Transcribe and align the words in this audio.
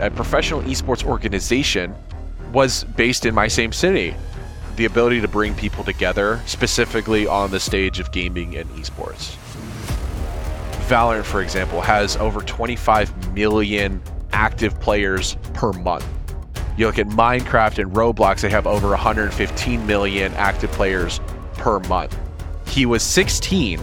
a 0.00 0.10
professional 0.10 0.62
esports 0.62 1.04
organization 1.04 1.94
was 2.52 2.84
based 2.84 3.26
in 3.26 3.34
my 3.34 3.48
same 3.48 3.72
city. 3.72 4.14
The 4.76 4.86
ability 4.86 5.20
to 5.20 5.28
bring 5.28 5.54
people 5.54 5.84
together, 5.84 6.40
specifically 6.46 7.26
on 7.26 7.50
the 7.50 7.60
stage 7.60 8.00
of 8.00 8.10
gaming 8.12 8.56
and 8.56 8.68
esports. 8.70 9.36
Valorant, 10.88 11.24
for 11.24 11.42
example, 11.42 11.80
has 11.80 12.16
over 12.16 12.40
25 12.40 13.34
million 13.34 14.02
active 14.32 14.80
players 14.80 15.36
per 15.52 15.72
month. 15.72 16.06
You 16.76 16.86
look 16.86 16.98
at 16.98 17.08
Minecraft 17.08 17.78
and 17.78 17.92
Roblox, 17.92 18.40
they 18.40 18.50
have 18.50 18.66
over 18.66 18.88
115 18.88 19.86
million 19.86 20.32
active 20.34 20.72
players 20.72 21.20
per 21.54 21.78
month. 21.80 22.18
He 22.66 22.86
was 22.86 23.02
16 23.02 23.80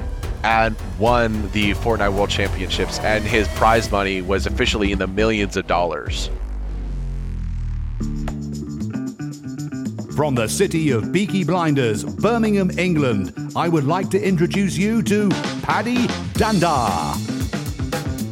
and 0.47 0.77
won 0.97 1.51
the 1.51 1.71
Fortnite 1.73 2.13
World 2.13 2.29
Championships, 2.29 2.99
and 2.99 3.21
his 3.21 3.49
prize 3.49 3.91
money 3.91 4.21
was 4.21 4.45
officially 4.45 4.93
in 4.93 4.99
the 4.99 5.05
millions 5.05 5.57
of 5.57 5.67
dollars. 5.67 6.29
From 10.15 10.35
the 10.35 10.47
city 10.47 10.91
of 10.91 11.11
Peaky 11.11 11.43
Blinders, 11.43 12.05
Birmingham, 12.05 12.71
England, 12.79 13.33
I 13.57 13.67
would 13.67 13.83
like 13.83 14.09
to 14.11 14.23
introduce 14.23 14.77
you 14.77 15.03
to 15.03 15.27
Paddy 15.63 16.07
Dhanda. 16.39 17.11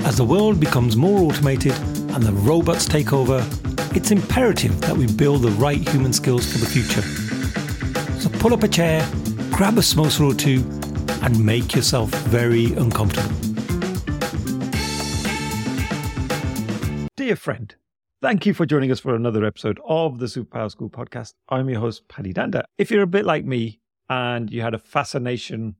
As 0.05 0.15
the 0.15 0.23
world 0.23 0.57
becomes 0.57 0.95
more 0.95 1.20
automated 1.20 1.73
and 2.13 2.23
the 2.23 2.31
robots 2.31 2.85
take 2.85 3.11
over, 3.11 3.45
it's 3.93 4.11
imperative 4.11 4.79
that 4.81 4.95
we 4.95 5.05
build 5.05 5.41
the 5.41 5.51
right 5.51 5.85
human 5.89 6.13
skills 6.13 6.49
for 6.49 6.59
the 6.59 6.65
future. 6.65 7.01
So 8.21 8.29
pull 8.39 8.53
up 8.53 8.63
a 8.63 8.70
chair, 8.70 9.05
grab 9.51 9.77
a 9.77 9.81
samosa 9.81 10.31
or 10.31 10.34
two, 10.34 10.63
and 11.21 11.43
make 11.43 11.75
yourself 11.75 12.09
very 12.25 12.73
uncomfortable. 12.73 13.35
Dear 17.15 17.35
friend, 17.35 17.75
Thank 18.25 18.47
you 18.47 18.55
for 18.55 18.65
joining 18.65 18.91
us 18.91 18.99
for 18.99 19.13
another 19.13 19.45
episode 19.45 19.79
of 19.85 20.17
the 20.17 20.25
Superpower 20.25 20.71
School 20.71 20.90
podcast. 20.90 21.34
I'm 21.49 21.70
your 21.70 21.79
host, 21.79 22.07
Paddy 22.07 22.34
Dhanda. 22.34 22.63
If 22.79 22.90
you're 22.90 23.03
a 23.03 23.07
bit 23.07 23.23
like 23.23 23.45
me 23.45 23.81
and 24.09 24.49
you 24.49 24.63
had 24.63 24.73
a 24.73 24.79
fascination 24.79 25.75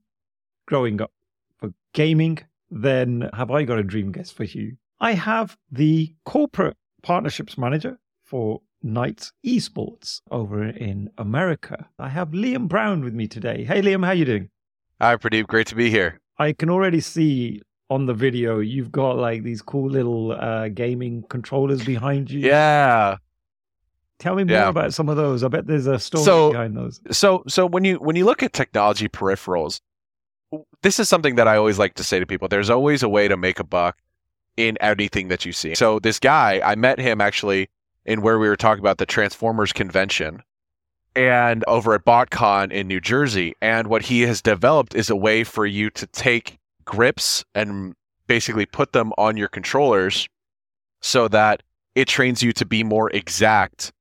growing 0.68 1.02
up 1.02 1.10
for 1.58 1.70
gaming, 1.92 2.38
then 2.70 3.30
have 3.34 3.50
I 3.50 3.64
got 3.64 3.80
a 3.80 3.82
dream 3.82 4.12
guest 4.12 4.34
for 4.34 4.44
you? 4.44 4.76
I 5.00 5.14
have 5.14 5.56
the 5.72 6.14
corporate 6.24 6.76
partnerships 7.02 7.58
manager 7.58 7.98
for 8.22 8.60
Knights 8.80 9.32
Esports 9.44 10.20
over 10.30 10.62
in 10.62 11.10
America. 11.18 11.88
I 11.98 12.10
have 12.10 12.30
Liam 12.30 12.68
Brown 12.68 13.02
with 13.02 13.14
me 13.14 13.26
today. 13.26 13.64
Hey, 13.64 13.82
Liam, 13.82 14.04
how 14.04 14.12
you 14.12 14.24
doing? 14.24 14.50
Hi, 15.00 15.16
Pradeep. 15.16 15.46
Great 15.46 15.66
to 15.68 15.74
be 15.74 15.90
here. 15.90 16.20
I 16.38 16.52
can 16.52 16.70
already 16.70 17.00
see 17.00 17.62
on 17.90 18.06
the 18.06 18.14
video, 18.14 18.58
you've 18.58 18.90
got 18.90 19.16
like 19.16 19.42
these 19.42 19.62
cool 19.62 19.88
little 19.90 20.32
uh, 20.32 20.68
gaming 20.68 21.22
controllers 21.28 21.84
behind 21.84 22.30
you. 22.30 22.40
Yeah. 22.40 23.16
Tell 24.18 24.34
me 24.34 24.44
more 24.44 24.56
Yeah. 24.56 24.68
about 24.68 24.94
some 24.94 25.08
of 25.08 25.16
those. 25.16 25.44
I 25.44 25.48
bet 25.48 25.66
there's 25.66 25.86
a 25.86 25.98
story 25.98 26.24
So- 26.24 26.52
behind 26.52 26.76
those. 26.76 27.00
So 27.10 27.44
so 27.46 27.66
when 27.66 27.84
you 27.84 27.96
when 27.96 28.16
you 28.16 28.24
look 28.24 28.42
at 28.42 28.52
technology 28.52 29.08
peripherals, 29.08 29.80
this 30.82 30.98
is 30.98 31.08
something 31.08 31.34
that 31.36 31.46
I 31.46 31.56
always 31.56 31.78
like 31.78 31.94
to 31.94 32.04
say 32.04 32.18
to 32.18 32.26
people. 32.26 32.48
There's 32.48 32.70
always 32.70 33.02
a 33.02 33.08
way 33.08 33.28
to 33.28 33.36
make 33.36 33.60
a 33.60 33.64
buck 33.64 33.98
in 34.56 34.78
anything 34.78 35.28
that 35.28 35.44
you 35.44 35.52
see. 35.52 35.74
So 35.74 35.98
this 35.98 36.18
guy, 36.18 36.60
I 36.64 36.74
met 36.76 36.98
him 36.98 37.20
actually 37.20 37.68
in 38.06 38.22
where 38.22 38.38
we 38.38 38.48
were 38.48 38.56
talking 38.56 38.80
about 38.80 38.96
the 38.98 39.04
Transformers 39.06 39.72
convention 39.72 40.42
and 41.16 41.64
over 41.66 41.94
at 41.94 42.04
BotCon 42.04 42.70
in 42.70 42.86
New 42.86 43.00
Jersey. 43.00 43.54
And 43.62 43.88
what 43.88 44.02
he 44.02 44.22
has 44.22 44.42
developed 44.42 44.94
is 44.94 45.10
a 45.10 45.16
way 45.16 45.42
for 45.42 45.66
you 45.66 45.90
to 45.90 46.06
take 46.08 46.58
grips 46.84 47.44
and 47.54 47.94
basically 48.26 48.66
put 48.66 48.92
them 48.92 49.12
on 49.16 49.36
your 49.36 49.48
controllers 49.48 50.28
so 51.00 51.26
that 51.28 51.62
it 51.94 52.06
trains 52.06 52.42
you 52.42 52.52
to 52.52 52.66
be 52.66 52.84
more 52.84 53.10
exact 53.10 53.92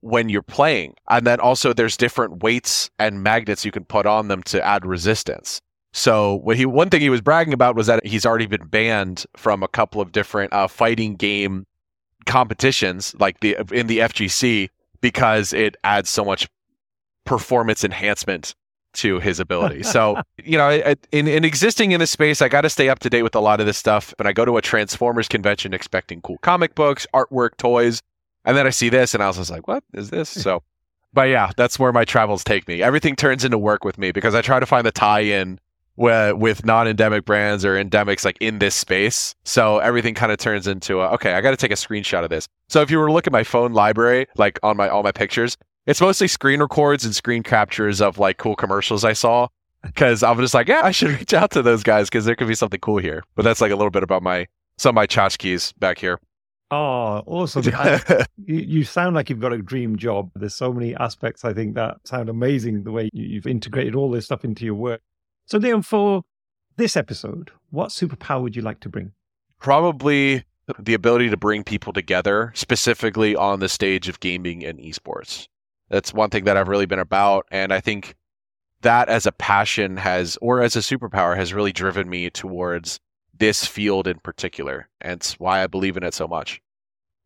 when 0.00 0.28
you're 0.28 0.42
playing. 0.42 0.94
And 1.08 1.26
then 1.26 1.38
also 1.38 1.72
there's 1.72 1.96
different 1.96 2.42
weights 2.42 2.90
and 2.98 3.22
magnets 3.22 3.64
you 3.64 3.70
can 3.70 3.84
put 3.84 4.06
on 4.06 4.28
them 4.28 4.42
to 4.44 4.64
add 4.64 4.86
resistance. 4.86 5.60
So 5.92 6.36
what 6.36 6.56
he 6.56 6.66
one 6.66 6.90
thing 6.90 7.02
he 7.02 7.10
was 7.10 7.20
bragging 7.20 7.52
about 7.54 7.76
was 7.76 7.86
that 7.86 8.04
he's 8.04 8.26
already 8.26 8.46
been 8.46 8.66
banned 8.66 9.26
from 9.36 9.62
a 9.62 9.68
couple 9.68 10.00
of 10.00 10.12
different 10.12 10.52
uh, 10.52 10.66
fighting 10.66 11.14
game 11.14 11.66
competitions, 12.26 13.14
like 13.20 13.40
the 13.40 13.56
in 13.70 13.86
the 13.86 13.98
FGC, 13.98 14.70
because 15.00 15.52
it 15.52 15.76
adds 15.84 16.10
so 16.10 16.24
much 16.24 16.48
performance 17.24 17.84
enhancement 17.84 18.54
to 18.94 19.18
his 19.20 19.40
ability. 19.40 19.82
So 19.94 20.20
you 20.42 20.56
know, 20.58 20.68
I- 20.68 20.96
in 21.12 21.26
in 21.26 21.44
existing 21.44 21.92
in 21.92 22.00
this 22.00 22.10
space, 22.10 22.40
I 22.42 22.48
got 22.48 22.60
to 22.62 22.70
stay 22.70 22.88
up 22.88 23.00
to 23.00 23.10
date 23.10 23.22
with 23.22 23.34
a 23.34 23.40
lot 23.40 23.60
of 23.60 23.66
this 23.66 23.76
stuff. 23.78 24.14
And 24.18 24.28
I 24.28 24.32
go 24.32 24.44
to 24.44 24.56
a 24.56 24.62
Transformers 24.62 25.28
convention 25.28 25.74
expecting 25.74 26.20
cool 26.20 26.38
comic 26.38 26.74
books, 26.74 27.06
artwork, 27.14 27.56
toys, 27.56 28.00
and 28.44 28.56
then 28.56 28.66
I 28.66 28.70
see 28.70 28.88
this, 28.88 29.14
and 29.14 29.22
I 29.22 29.26
was 29.26 29.36
just 29.36 29.50
like, 29.50 29.66
"What 29.66 29.82
is 29.94 30.10
this?" 30.10 30.28
So, 30.28 30.62
but 31.12 31.22
yeah, 31.28 31.50
that's 31.56 31.78
where 31.78 31.92
my 31.92 32.04
travels 32.04 32.44
take 32.44 32.68
me. 32.68 32.82
Everything 32.82 33.16
turns 33.16 33.44
into 33.44 33.58
work 33.58 33.84
with 33.84 33.98
me 33.98 34.12
because 34.12 34.34
I 34.34 34.42
try 34.42 34.60
to 34.60 34.66
find 34.66 34.84
the 34.86 34.92
tie-in 34.92 35.58
with, 35.96 36.36
with 36.36 36.64
non-endemic 36.66 37.24
brands 37.24 37.64
or 37.64 37.74
endemics 37.82 38.24
like 38.24 38.36
in 38.40 38.58
this 38.58 38.74
space. 38.74 39.34
So 39.44 39.78
everything 39.78 40.14
kind 40.14 40.32
of 40.32 40.38
turns 40.38 40.66
into 40.66 41.00
a, 41.00 41.08
okay, 41.10 41.34
I 41.34 41.40
got 41.40 41.52
to 41.52 41.56
take 41.56 41.70
a 41.70 41.74
screenshot 41.76 42.24
of 42.24 42.30
this. 42.30 42.48
So 42.68 42.80
if 42.82 42.90
you 42.90 42.98
were 42.98 43.06
to 43.06 43.12
look 43.12 43.28
at 43.28 43.32
my 43.32 43.44
phone 43.44 43.72
library, 43.72 44.26
like 44.36 44.58
on 44.64 44.76
my 44.76 44.88
all 44.88 45.04
my 45.04 45.12
pictures, 45.12 45.56
it's 45.86 46.00
mostly 46.00 46.28
screen 46.28 46.60
records 46.60 47.04
and 47.04 47.14
screen 47.14 47.42
captures 47.42 48.00
of 48.00 48.18
like 48.18 48.36
cool 48.38 48.56
commercials 48.56 49.04
I 49.04 49.12
saw. 49.12 49.48
Because 49.82 50.22
I'm 50.22 50.38
just 50.38 50.54
like, 50.54 50.66
yeah, 50.68 50.80
I 50.82 50.92
should 50.92 51.10
reach 51.18 51.34
out 51.34 51.50
to 51.50 51.62
those 51.62 51.82
guys 51.82 52.08
because 52.08 52.24
there 52.24 52.34
could 52.34 52.48
be 52.48 52.54
something 52.54 52.80
cool 52.80 52.96
here. 52.98 53.22
But 53.34 53.42
that's 53.42 53.60
like 53.60 53.70
a 53.70 53.76
little 53.76 53.90
bit 53.90 54.02
about 54.02 54.22
my 54.22 54.46
some 54.78 54.90
of 54.90 54.94
my 54.94 55.06
tchotchkes 55.06 55.78
back 55.78 55.98
here. 55.98 56.18
Oh, 56.70 57.22
awesome. 57.26 57.64
I- 57.74 58.24
you, 58.46 58.56
you 58.56 58.84
sound 58.84 59.14
like 59.14 59.28
you've 59.28 59.40
got 59.40 59.52
a 59.52 59.58
dream 59.58 59.96
job. 59.96 60.30
There's 60.34 60.54
so 60.54 60.72
many 60.72 60.94
aspects, 60.96 61.44
I 61.44 61.52
think, 61.52 61.74
that 61.74 61.96
sound 62.04 62.28
amazing 62.30 62.84
the 62.84 62.92
way 62.92 63.10
you, 63.12 63.24
you've 63.26 63.46
integrated 63.46 63.94
all 63.94 64.10
this 64.10 64.24
stuff 64.24 64.42
into 64.44 64.64
your 64.64 64.74
work. 64.74 65.02
So, 65.46 65.58
Liam, 65.60 65.84
for 65.84 66.22
this 66.76 66.96
episode, 66.96 67.50
what 67.70 67.90
superpower 67.90 68.40
would 68.42 68.56
you 68.56 68.62
like 68.62 68.80
to 68.80 68.88
bring? 68.88 69.12
probably 69.60 70.44
the 70.78 70.92
ability 70.94 71.30
to 71.30 71.36
bring 71.36 71.64
people 71.64 71.92
together, 71.92 72.52
specifically 72.54 73.34
on 73.34 73.60
the 73.60 73.68
stage 73.68 74.08
of 74.08 74.20
gaming 74.20 74.64
and 74.64 74.78
esports. 74.78 75.48
That's 75.90 76.12
one 76.12 76.30
thing 76.30 76.44
that 76.44 76.56
I've 76.56 76.68
really 76.68 76.86
been 76.86 76.98
about. 76.98 77.46
And 77.50 77.72
I 77.72 77.80
think 77.80 78.14
that 78.82 79.08
as 79.08 79.26
a 79.26 79.32
passion 79.32 79.96
has, 79.96 80.36
or 80.40 80.62
as 80.62 80.76
a 80.76 80.80
superpower, 80.80 81.36
has 81.36 81.54
really 81.54 81.72
driven 81.72 82.08
me 82.08 82.30
towards 82.30 83.00
this 83.36 83.66
field 83.66 84.06
in 84.06 84.18
particular. 84.20 84.88
And 85.00 85.14
it's 85.14 85.38
why 85.40 85.62
I 85.62 85.66
believe 85.66 85.96
in 85.96 86.02
it 86.02 86.14
so 86.14 86.28
much. 86.28 86.60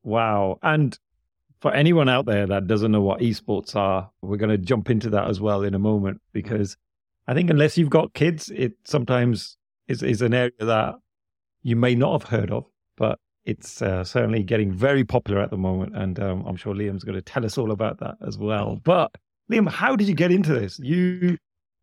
Wow. 0.02 0.58
And 0.62 0.98
for 1.60 1.72
anyone 1.74 2.08
out 2.08 2.26
there 2.26 2.46
that 2.46 2.66
doesn't 2.66 2.92
know 2.92 3.00
what 3.00 3.20
esports 3.20 3.74
are, 3.74 4.10
we're 4.22 4.36
going 4.36 4.50
to 4.50 4.58
jump 4.58 4.90
into 4.90 5.10
that 5.10 5.28
as 5.28 5.40
well 5.40 5.62
in 5.62 5.74
a 5.74 5.78
moment 5.78 6.20
because 6.32 6.76
I 7.26 7.34
think 7.34 7.50
unless 7.50 7.76
you've 7.76 7.90
got 7.90 8.14
kids, 8.14 8.50
it 8.54 8.74
sometimes 8.84 9.56
is, 9.86 10.02
is 10.02 10.22
an 10.22 10.34
area 10.34 10.52
that 10.60 10.94
you 11.62 11.76
may 11.76 11.94
not 11.94 12.22
have 12.22 12.30
heard 12.30 12.50
of, 12.50 12.64
but 12.96 13.18
it's 13.48 13.80
uh, 13.80 14.04
certainly 14.04 14.42
getting 14.42 14.70
very 14.70 15.04
popular 15.04 15.40
at 15.40 15.50
the 15.50 15.56
moment. 15.56 15.96
And 15.96 16.20
um, 16.20 16.44
I'm 16.46 16.56
sure 16.56 16.74
Liam's 16.74 17.02
going 17.02 17.16
to 17.16 17.22
tell 17.22 17.46
us 17.46 17.56
all 17.56 17.70
about 17.70 17.98
that 18.00 18.16
as 18.26 18.36
well. 18.36 18.78
But 18.84 19.10
Liam, 19.50 19.68
how 19.68 19.96
did 19.96 20.06
you 20.06 20.14
get 20.14 20.30
into 20.30 20.52
this? 20.52 20.78
You, 20.78 21.38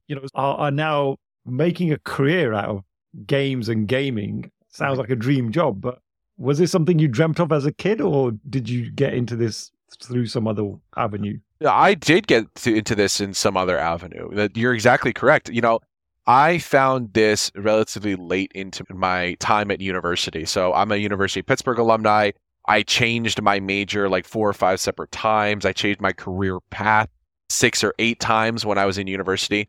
you 0.07 0.15
know, 0.15 0.21
are, 0.35 0.57
are 0.57 0.71
now 0.71 1.17
making 1.45 1.91
a 1.91 1.97
career 1.97 2.53
out 2.53 2.69
of 2.69 2.83
games 3.25 3.67
and 3.67 3.87
gaming. 3.87 4.51
Sounds 4.69 4.99
like 4.99 5.09
a 5.09 5.15
dream 5.15 5.51
job, 5.51 5.81
but 5.81 5.99
was 6.37 6.59
this 6.59 6.71
something 6.71 6.99
you 6.99 7.07
dreamt 7.07 7.39
of 7.39 7.51
as 7.51 7.65
a 7.65 7.71
kid, 7.71 7.99
or 8.01 8.33
did 8.49 8.69
you 8.69 8.91
get 8.91 9.13
into 9.13 9.35
this 9.35 9.71
through 10.03 10.27
some 10.27 10.47
other 10.47 10.73
avenue? 10.97 11.39
I 11.65 11.93
did 11.95 12.27
get 12.27 12.53
to, 12.55 12.75
into 12.75 12.93
this 12.93 13.19
in 13.21 13.33
some 13.33 13.57
other 13.57 13.79
avenue. 13.79 14.49
You're 14.53 14.73
exactly 14.73 15.13
correct. 15.13 15.49
You 15.49 15.61
know, 15.61 15.79
I 16.27 16.57
found 16.57 17.13
this 17.13 17.51
relatively 17.55 18.15
late 18.15 18.51
into 18.55 18.83
my 18.89 19.35
time 19.39 19.69
at 19.69 19.79
university. 19.79 20.45
So 20.45 20.73
I'm 20.73 20.91
a 20.91 20.95
University 20.95 21.41
of 21.41 21.45
Pittsburgh 21.45 21.77
alumni. 21.77 22.31
I 22.67 22.81
changed 22.81 23.41
my 23.41 23.59
major 23.59 24.09
like 24.09 24.25
four 24.25 24.49
or 24.49 24.53
five 24.53 24.79
separate 24.79 25.11
times. 25.11 25.65
I 25.65 25.73
changed 25.73 26.01
my 26.01 26.13
career 26.13 26.59
path 26.71 27.09
six 27.49 27.83
or 27.83 27.93
eight 27.99 28.19
times 28.19 28.65
when 28.65 28.79
I 28.79 28.85
was 28.85 28.97
in 28.97 29.05
university. 29.05 29.67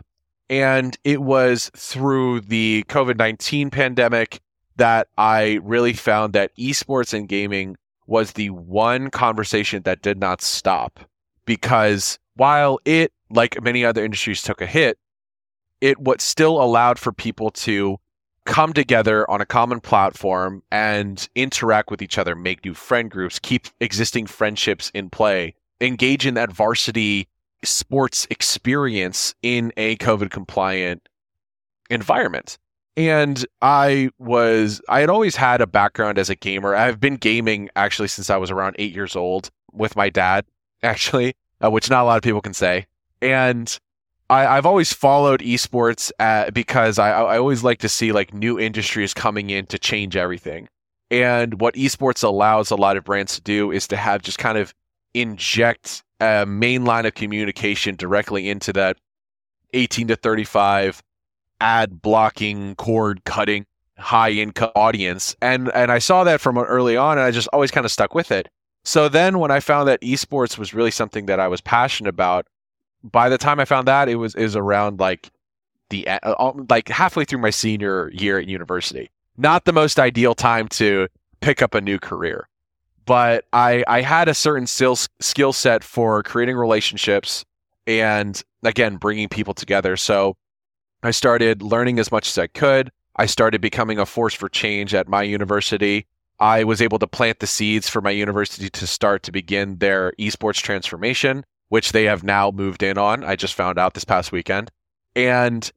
And 0.48 0.96
it 1.04 1.20
was 1.20 1.70
through 1.76 2.40
the 2.40 2.84
COVID 2.88 3.18
19 3.18 3.70
pandemic 3.70 4.40
that 4.76 5.08
I 5.18 5.58
really 5.62 5.92
found 5.92 6.32
that 6.32 6.56
esports 6.56 7.12
and 7.12 7.28
gaming 7.28 7.76
was 8.06 8.32
the 8.32 8.50
one 8.50 9.10
conversation 9.10 9.82
that 9.82 10.00
did 10.00 10.18
not 10.18 10.40
stop 10.40 11.00
because 11.44 12.18
while 12.34 12.78
it, 12.84 13.12
like 13.30 13.60
many 13.62 13.84
other 13.84 14.04
industries, 14.04 14.42
took 14.42 14.60
a 14.60 14.66
hit, 14.66 14.98
it 15.80 15.98
what 15.98 16.20
still 16.20 16.60
allowed 16.60 16.98
for 16.98 17.12
people 17.12 17.50
to 17.50 17.98
come 18.46 18.72
together 18.72 19.28
on 19.30 19.40
a 19.40 19.46
common 19.46 19.80
platform 19.80 20.62
and 20.70 21.28
interact 21.34 21.90
with 21.90 22.00
each 22.00 22.16
other, 22.16 22.34
make 22.34 22.64
new 22.64 22.74
friend 22.74 23.10
groups, 23.10 23.38
keep 23.38 23.66
existing 23.80 24.26
friendships 24.26 24.90
in 24.94 25.10
play, 25.10 25.54
engage 25.80 26.24
in 26.24 26.34
that 26.34 26.52
varsity 26.52 27.28
sports 27.64 28.26
experience 28.30 29.34
in 29.42 29.72
a 29.76 29.96
COVID 29.96 30.30
compliant 30.30 31.08
environment. 31.90 32.56
And 32.96 33.44
I 33.60 34.10
was, 34.18 34.80
I 34.88 35.00
had 35.00 35.10
always 35.10 35.36
had 35.36 35.60
a 35.60 35.66
background 35.66 36.18
as 36.18 36.30
a 36.30 36.34
gamer. 36.34 36.74
I've 36.74 36.98
been 36.98 37.16
gaming 37.16 37.68
actually 37.76 38.08
since 38.08 38.30
I 38.30 38.38
was 38.38 38.50
around 38.50 38.76
eight 38.78 38.94
years 38.94 39.16
old 39.16 39.50
with 39.72 39.96
my 39.96 40.08
dad, 40.08 40.46
actually, 40.82 41.34
uh, 41.62 41.70
which 41.70 41.90
not 41.90 42.02
a 42.02 42.06
lot 42.06 42.16
of 42.16 42.22
people 42.22 42.40
can 42.40 42.54
say. 42.54 42.86
And 43.20 43.78
I, 44.28 44.56
have 44.56 44.66
always 44.66 44.92
followed 44.92 45.40
esports 45.40 46.10
uh, 46.18 46.50
because 46.50 46.98
I, 46.98 47.10
I 47.10 47.38
always 47.38 47.62
like 47.62 47.78
to 47.80 47.88
see 47.88 48.12
like 48.12 48.34
new 48.34 48.58
industries 48.58 49.14
coming 49.14 49.50
in 49.50 49.66
to 49.66 49.78
change 49.78 50.16
everything. 50.16 50.68
And 51.10 51.60
what 51.60 51.74
esports 51.74 52.24
allows 52.24 52.70
a 52.70 52.76
lot 52.76 52.96
of 52.96 53.04
brands 53.04 53.36
to 53.36 53.40
do 53.40 53.70
is 53.70 53.86
to 53.88 53.96
have 53.96 54.22
just 54.22 54.38
kind 54.38 54.58
of 54.58 54.74
inject 55.14 56.02
a 56.20 56.44
main 56.46 56.84
line 56.84 57.06
of 57.06 57.14
communication 57.14 57.94
directly 57.94 58.48
into 58.48 58.72
that 58.72 58.96
18 59.72 60.08
to 60.08 60.16
35 60.16 61.02
ad 61.60 62.02
blocking, 62.02 62.74
cord 62.74 63.24
cutting, 63.24 63.66
high 63.98 64.30
income 64.30 64.70
audience. 64.74 65.36
And 65.40 65.70
and 65.74 65.92
I 65.92 65.98
saw 65.98 66.24
that 66.24 66.40
from 66.40 66.58
early 66.58 66.96
on 66.96 67.18
and 67.18 67.26
I 67.26 67.30
just 67.30 67.48
always 67.52 67.70
kind 67.70 67.84
of 67.84 67.92
stuck 67.92 68.14
with 68.14 68.32
it. 68.32 68.48
So 68.84 69.08
then 69.08 69.38
when 69.38 69.50
I 69.50 69.60
found 69.60 69.88
that 69.88 70.00
esports 70.00 70.58
was 70.58 70.74
really 70.74 70.90
something 70.90 71.26
that 71.26 71.40
I 71.40 71.48
was 71.48 71.60
passionate 71.60 72.10
about, 72.10 72.46
by 73.02 73.28
the 73.28 73.38
time 73.38 73.60
I 73.60 73.64
found 73.64 73.88
that 73.88 74.08
it 74.08 74.16
was 74.16 74.34
is 74.34 74.56
around 74.56 75.00
like 75.00 75.30
the 75.90 76.08
uh, 76.08 76.52
like 76.68 76.88
halfway 76.88 77.24
through 77.24 77.38
my 77.38 77.50
senior 77.50 78.10
year 78.12 78.38
at 78.38 78.46
university. 78.46 79.10
Not 79.36 79.64
the 79.64 79.72
most 79.72 79.98
ideal 79.98 80.34
time 80.34 80.68
to 80.68 81.08
pick 81.40 81.62
up 81.62 81.74
a 81.74 81.80
new 81.80 81.98
career. 81.98 82.48
But 83.04 83.44
I 83.52 83.84
I 83.86 84.00
had 84.00 84.28
a 84.28 84.34
certain 84.34 84.66
skill 84.66 84.96
skill 85.20 85.52
set 85.52 85.84
for 85.84 86.22
creating 86.22 86.56
relationships 86.56 87.44
and 87.86 88.42
again 88.64 88.96
bringing 88.96 89.28
people 89.28 89.54
together. 89.54 89.96
So 89.96 90.36
I 91.02 91.12
started 91.12 91.62
learning 91.62 91.98
as 91.98 92.10
much 92.10 92.28
as 92.28 92.38
I 92.38 92.48
could. 92.48 92.90
I 93.16 93.26
started 93.26 93.60
becoming 93.60 93.98
a 93.98 94.06
force 94.06 94.34
for 94.34 94.48
change 94.48 94.94
at 94.94 95.08
my 95.08 95.22
university. 95.22 96.06
I 96.38 96.64
was 96.64 96.82
able 96.82 96.98
to 96.98 97.06
plant 97.06 97.38
the 97.38 97.46
seeds 97.46 97.88
for 97.88 98.02
my 98.02 98.10
university 98.10 98.68
to 98.68 98.86
start 98.86 99.22
to 99.22 99.32
begin 99.32 99.78
their 99.78 100.12
esports 100.18 100.60
transformation, 100.60 101.44
which 101.68 101.92
they 101.92 102.04
have 102.04 102.22
now 102.22 102.50
moved 102.50 102.82
in 102.82 102.98
on. 102.98 103.24
I 103.24 103.36
just 103.36 103.54
found 103.54 103.78
out 103.78 103.94
this 103.94 104.04
past 104.04 104.32
weekend. 104.32 104.70
And 105.14 105.70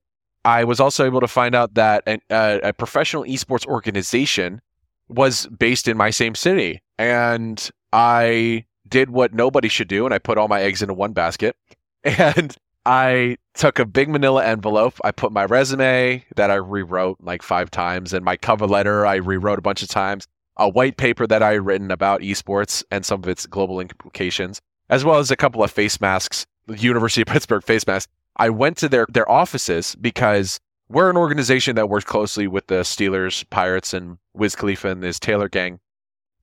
I 0.46 0.64
was 0.64 0.80
also 0.80 1.06
able 1.06 1.22
to 1.22 1.28
find 1.28 1.56
out 1.56 1.74
that 1.76 2.04
an, 2.06 2.20
uh, 2.30 2.60
a 2.64 2.74
professional 2.74 3.24
esports 3.24 3.66
organization 3.66 4.62
was 5.08 5.48
based 5.48 5.88
in 5.88 5.98
my 5.98 6.10
same 6.10 6.36
city. 6.36 6.82
And 6.98 7.70
I 7.92 8.66
did 8.88 9.10
what 9.10 9.34
nobody 9.34 9.68
should 9.68 9.88
do, 9.88 10.06
and 10.06 10.14
I 10.14 10.20
put 10.20 10.38
all 10.38 10.48
my 10.48 10.62
eggs 10.62 10.82
into 10.82 10.94
one 10.94 11.14
basket. 11.14 11.56
And 12.06 12.56
I 12.86 13.36
took 13.56 13.78
a 13.78 13.86
big 13.86 14.10
manila 14.10 14.46
envelope. 14.46 15.00
I 15.04 15.12
put 15.12 15.34
my 15.34 15.44
resume 15.44 16.26
that 16.38 16.50
I 16.50 16.56
rewrote 16.56 17.18
like 17.22 17.44
five 17.44 17.70
times 17.70 18.14
and 18.14 18.24
my 18.24 18.38
cover 18.38 18.66
letter 18.66 19.06
I 19.06 19.16
rewrote 19.16 19.60
a 19.60 19.62
bunch 19.62 19.84
of 19.84 19.90
times, 19.90 20.26
a 20.56 20.70
white 20.70 20.96
paper 20.96 21.28
that 21.28 21.44
I 21.44 21.54
had 21.54 21.66
written 21.66 21.92
about 21.92 22.22
esports 22.22 22.84
and 22.90 23.06
some 23.06 23.22
of 23.22 23.28
its 23.28 23.46
global 23.46 23.82
implications, 23.82 24.62
as 24.90 25.06
well 25.06 25.20
as 25.20 25.32
a 25.32 25.36
couple 25.36 25.64
of 25.64 25.72
face 25.72 26.02
masks, 26.02 26.46
the 26.68 26.78
University 26.78 27.22
of 27.22 27.28
Pittsburgh 27.34 27.64
face 27.64 27.86
masks. 27.86 28.12
I 28.38 28.50
went 28.50 28.78
to 28.78 28.90
their, 28.90 29.06
their 29.10 29.30
offices 29.30 29.96
because 29.96 30.60
we're 30.88 31.10
an 31.10 31.18
organization 31.18 31.76
that 31.76 31.90
works 31.90 32.06
closely 32.06 32.48
with 32.48 32.68
the 32.68 32.82
Steelers, 32.82 33.48
Pirates, 33.50 33.94
and 33.94 34.18
Wiz 34.34 34.56
Khalifa 34.56 34.90
and 34.90 35.04
his 35.04 35.20
Taylor 35.20 35.50
gang. 35.50 35.80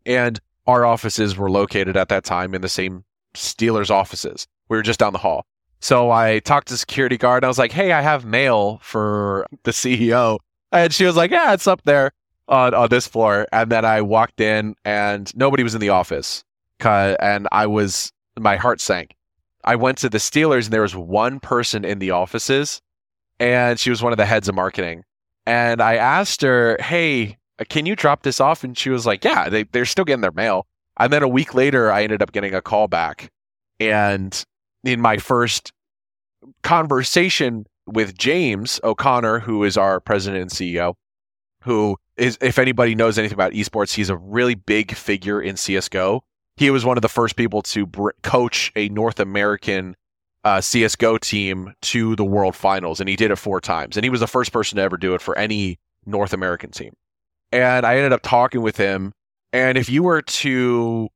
And 0.05 0.41
our 0.67 0.85
offices 0.85 1.37
were 1.37 1.51
located 1.51 1.97
at 1.97 2.09
that 2.09 2.25
time 2.25 2.55
in 2.55 2.61
the 2.61 2.69
same 2.69 3.05
Steelers 3.35 3.91
offices. 3.91 4.47
We 4.69 4.77
were 4.77 4.83
just 4.83 5.01
down 5.01 5.13
the 5.13 5.19
hall. 5.19 5.47
So 5.81 6.11
I 6.11 6.41
talked 6.41 6.69
to 6.69 6.77
security 6.77 7.17
guard. 7.17 7.45
I 7.45 7.49
was 7.49 7.59
like, 7.59 7.73
"Hey, 7.73 7.93
I 7.93 8.01
have 8.01 8.25
mail 8.25 8.79
for 8.83 9.47
the 9.65 9.73
CEO," 9.73 10.39
and 10.73 10.93
she 10.93 11.05
was 11.05 11.17
like, 11.17 11.31
"Yeah, 11.31 11.53
it's 11.53 11.67
up 11.67 11.83
there 11.85 12.13
on 12.49 12.75
on 12.75 12.89
this 12.89 13.07
floor." 13.07 13.47
And 13.53 13.71
then 13.71 13.85
I 13.85 14.01
walked 14.01 14.41
in, 14.41 14.75
and 14.85 15.31
nobody 15.37 15.63
was 15.63 15.75
in 15.75 15.81
the 15.81 15.91
office, 15.91 16.45
and 16.81 17.47
I 17.53 17.67
was 17.67 18.13
my 18.39 18.57
heart 18.57 18.81
sank. 18.81 19.15
I 19.65 19.77
went 19.77 19.99
to 19.99 20.09
the 20.09 20.19
Steelers, 20.19 20.65
and 20.65 20.73
there 20.73 20.83
was 20.83 20.95
one 20.95 21.41
person 21.41 21.85
in 21.85 21.99
the 21.99 22.13
offices, 22.13 22.81
and 23.41 23.79
she 23.79 23.91
was 23.91 24.03
one 24.03 24.13
of 24.13 24.19
the 24.19 24.27
heads 24.27 24.49
of 24.49 24.55
marketing. 24.55 25.05
And 25.47 25.81
I 25.81 25.97
asked 25.97 26.43
her, 26.43 26.77
"Hey, 26.81 27.39
can 27.69 27.87
you 27.87 27.97
drop 27.97 28.23
this 28.23 28.41
off?" 28.41 28.65
And 28.65 28.77
she 28.77 28.91
was 28.91 29.07
like, 29.07 29.25
"Yeah, 29.25 29.49
they 29.49 29.65
they're 29.65 29.85
still 29.85 30.05
getting 30.05 30.21
their 30.21 30.33
mail." 30.33 30.67
And 30.99 31.13
then 31.13 31.23
a 31.23 31.29
week 31.29 31.55
later, 31.55 31.93
I 31.93 32.03
ended 32.03 32.23
up 32.23 32.33
getting 32.33 32.55
a 32.55 32.63
call 32.63 32.89
back, 32.89 33.31
and 33.81 34.45
in 34.85 35.01
my 35.01 35.19
first 35.19 35.73
conversation 36.63 37.67
with 37.87 38.17
James 38.17 38.81
O'Connor, 38.85 39.41
who 39.41 39.65
is 39.65 39.77
our 39.77 40.01
president 40.01 40.43
and 40.43 40.51
CEO, 40.51 40.95
who 41.63 41.97
is, 42.17 42.39
if 42.41 42.59
anybody 42.59 42.95
knows 42.95 43.19
anything 43.19 43.35
about 43.35 43.53
esports, 43.53 43.95
he's 43.95 44.11
a 44.11 44.17
really 44.17 44.55
big 44.55 44.95
figure 44.95 45.41
in 45.41 45.57
CSGO. 45.57 46.21
He 46.57 46.71
was 46.71 46.85
one 46.85 46.97
of 46.97 47.03
the 47.03 47.09
first 47.09 47.37
people 47.37 47.63
to 47.63 47.87
br- 47.87 48.11
coach 48.23 48.73
a 48.77 48.89
North 48.89 49.21
American 49.21 49.97
uh, 50.45 50.59
CSGO 50.59 51.21
team 51.21 51.75
to 51.83 52.17
the 52.17 52.25
World 52.25 52.57
Finals, 52.57 53.01
and 53.01 53.09
he 53.09 53.17
did 53.17 53.31
it 53.31 53.37
four 53.37 53.61
times. 53.61 53.97
And 53.97 54.05
he 54.05 54.11
was 54.11 54.21
the 54.21 54.27
first 54.27 54.53
person 54.53 54.77
to 54.77 54.83
ever 54.83 54.97
do 54.97 55.15
it 55.15 55.21
for 55.21 55.37
any 55.37 55.79
North 56.07 56.33
American 56.33 56.71
team. 56.71 56.95
And 57.53 57.85
I 57.85 57.97
ended 57.97 58.13
up 58.13 58.23
talking 58.23 58.63
with 58.63 58.77
him. 58.77 59.13
And 59.53 59.77
if 59.77 59.89
you 59.89 60.03
were 60.03 60.23
to 60.23 61.09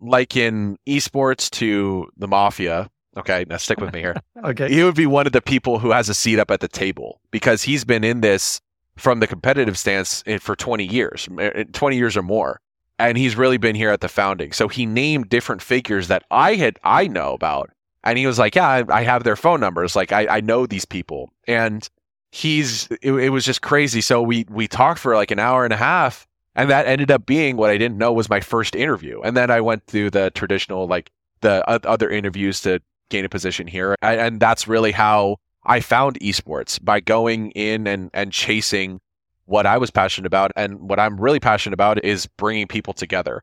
liken 0.00 0.76
esports 0.86 1.50
to 1.50 2.08
the 2.16 2.28
mafia, 2.28 2.90
Okay, 3.16 3.44
now 3.48 3.56
stick 3.58 3.80
with 3.80 3.92
me 3.92 4.00
here. 4.00 4.16
okay. 4.44 4.68
He 4.68 4.82
would 4.82 4.96
be 4.96 5.06
one 5.06 5.26
of 5.26 5.32
the 5.32 5.40
people 5.40 5.78
who 5.78 5.92
has 5.92 6.08
a 6.08 6.14
seat 6.14 6.38
up 6.38 6.50
at 6.50 6.60
the 6.60 6.68
table 6.68 7.20
because 7.30 7.62
he's 7.62 7.84
been 7.84 8.02
in 8.02 8.20
this 8.20 8.60
from 8.96 9.20
the 9.20 9.26
competitive 9.26 9.78
stance 9.78 10.22
eh, 10.26 10.38
for 10.38 10.56
20 10.56 10.84
years, 10.84 11.28
eh, 11.38 11.50
eh, 11.54 11.64
20 11.72 11.96
years 11.96 12.16
or 12.16 12.22
more. 12.22 12.60
And 12.98 13.18
he's 13.18 13.36
really 13.36 13.58
been 13.58 13.74
here 13.74 13.90
at 13.90 14.00
the 14.00 14.08
founding. 14.08 14.52
So 14.52 14.68
he 14.68 14.86
named 14.86 15.28
different 15.28 15.62
figures 15.62 16.08
that 16.08 16.24
I 16.30 16.54
had, 16.54 16.78
I 16.84 17.08
know 17.08 17.34
about. 17.34 17.70
And 18.04 18.18
he 18.18 18.26
was 18.26 18.38
like, 18.38 18.54
yeah, 18.54 18.68
I, 18.68 18.84
I 18.88 19.02
have 19.02 19.24
their 19.24 19.36
phone 19.36 19.60
numbers. 19.60 19.96
Like 19.96 20.12
I, 20.12 20.26
I 20.28 20.40
know 20.40 20.66
these 20.66 20.84
people. 20.84 21.32
And 21.48 21.88
he's, 22.30 22.88
it, 23.02 23.12
it 23.12 23.30
was 23.30 23.44
just 23.44 23.62
crazy. 23.62 24.00
So 24.00 24.22
we, 24.22 24.46
we 24.48 24.68
talked 24.68 25.00
for 25.00 25.14
like 25.14 25.30
an 25.30 25.38
hour 25.38 25.64
and 25.64 25.72
a 25.72 25.76
half 25.76 26.26
and 26.54 26.70
that 26.70 26.86
ended 26.86 27.10
up 27.10 27.26
being 27.26 27.56
what 27.56 27.70
I 27.70 27.78
didn't 27.78 27.98
know 27.98 28.12
was 28.12 28.28
my 28.28 28.40
first 28.40 28.76
interview. 28.76 29.20
And 29.22 29.36
then 29.36 29.50
I 29.50 29.60
went 29.60 29.86
through 29.86 30.10
the 30.10 30.30
traditional, 30.30 30.86
like 30.86 31.10
the 31.40 31.68
other 31.68 32.08
interviews 32.08 32.60
to 32.62 32.80
gain 33.10 33.24
a 33.24 33.28
position 33.28 33.66
here. 33.66 33.96
And 34.02 34.40
that's 34.40 34.68
really 34.68 34.92
how 34.92 35.38
I 35.64 35.80
found 35.80 36.20
esports 36.20 36.82
by 36.82 37.00
going 37.00 37.50
in 37.52 37.86
and, 37.86 38.10
and 38.14 38.32
chasing 38.32 39.00
what 39.46 39.66
I 39.66 39.78
was 39.78 39.90
passionate 39.90 40.26
about. 40.26 40.52
And 40.56 40.88
what 40.88 40.98
I'm 40.98 41.20
really 41.20 41.40
passionate 41.40 41.74
about 41.74 42.02
is 42.04 42.26
bringing 42.26 42.66
people 42.66 42.92
together. 42.92 43.42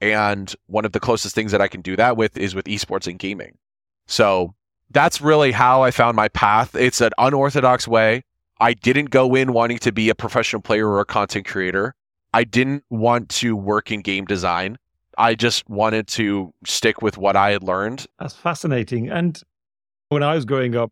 And 0.00 0.54
one 0.66 0.84
of 0.84 0.92
the 0.92 1.00
closest 1.00 1.34
things 1.34 1.52
that 1.52 1.60
I 1.60 1.68
can 1.68 1.80
do 1.80 1.94
that 1.96 2.16
with 2.16 2.36
is 2.36 2.54
with 2.54 2.64
esports 2.64 3.06
and 3.06 3.18
gaming. 3.18 3.56
So 4.06 4.54
that's 4.90 5.20
really 5.20 5.52
how 5.52 5.82
I 5.82 5.90
found 5.90 6.16
my 6.16 6.28
path. 6.28 6.74
It's 6.74 7.00
an 7.00 7.12
unorthodox 7.18 7.86
way. 7.86 8.24
I 8.60 8.74
didn't 8.74 9.10
go 9.10 9.34
in 9.34 9.52
wanting 9.52 9.78
to 9.78 9.92
be 9.92 10.08
a 10.08 10.14
professional 10.14 10.62
player 10.62 10.88
or 10.88 11.00
a 11.00 11.04
content 11.04 11.46
creator. 11.46 11.94
I 12.34 12.44
didn't 12.44 12.84
want 12.90 13.28
to 13.30 13.54
work 13.54 13.90
in 13.90 14.00
game 14.00 14.24
design. 14.24 14.78
I 15.18 15.34
just 15.34 15.68
wanted 15.68 16.06
to 16.08 16.52
stick 16.64 17.02
with 17.02 17.18
what 17.18 17.36
I 17.36 17.50
had 17.50 17.62
learned. 17.62 18.06
That's 18.18 18.34
fascinating. 18.34 19.10
And 19.10 19.40
when 20.08 20.22
I 20.22 20.34
was 20.34 20.44
growing 20.44 20.74
up, 20.76 20.90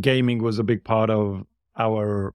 gaming 0.00 0.42
was 0.42 0.58
a 0.58 0.64
big 0.64 0.82
part 0.84 1.10
of 1.10 1.44
our 1.78 2.32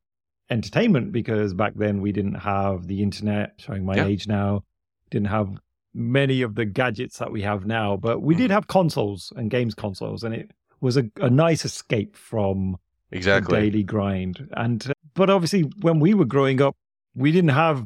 entertainment 0.49 1.11
because 1.11 1.53
back 1.53 1.73
then 1.75 2.01
we 2.01 2.11
didn't 2.11 2.35
have 2.35 2.87
the 2.87 3.01
internet, 3.03 3.53
showing 3.57 3.85
my 3.85 3.95
yeah. 3.95 4.05
age 4.05 4.27
now, 4.27 4.63
didn't 5.09 5.27
have 5.27 5.57
many 5.93 6.41
of 6.41 6.55
the 6.55 6.65
gadgets 6.65 7.17
that 7.17 7.31
we 7.31 7.41
have 7.41 7.65
now, 7.65 7.97
but 7.97 8.21
we 8.21 8.35
mm. 8.35 8.39
did 8.39 8.51
have 8.51 8.67
consoles 8.67 9.33
and 9.35 9.49
games 9.49 9.75
consoles, 9.75 10.23
and 10.23 10.33
it 10.33 10.51
was 10.81 10.97
a, 10.97 11.09
a 11.17 11.29
nice 11.29 11.65
escape 11.65 12.15
from 12.15 12.77
exactly 13.11 13.59
daily 13.59 13.83
grind. 13.83 14.47
And 14.53 14.91
but 15.13 15.29
obviously, 15.29 15.61
when 15.81 15.99
we 15.99 16.13
were 16.13 16.25
growing 16.25 16.61
up, 16.61 16.75
we 17.15 17.31
didn't 17.31 17.51
have 17.51 17.85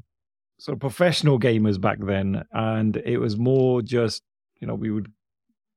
sort 0.60 0.76
of 0.76 0.80
professional 0.80 1.40
gamers 1.40 1.80
back 1.80 2.00
then, 2.00 2.44
and 2.52 2.98
it 2.98 3.18
was 3.18 3.38
more 3.38 3.82
just 3.82 4.22
you 4.60 4.68
know 4.68 4.76
we 4.76 4.92
would 4.92 5.12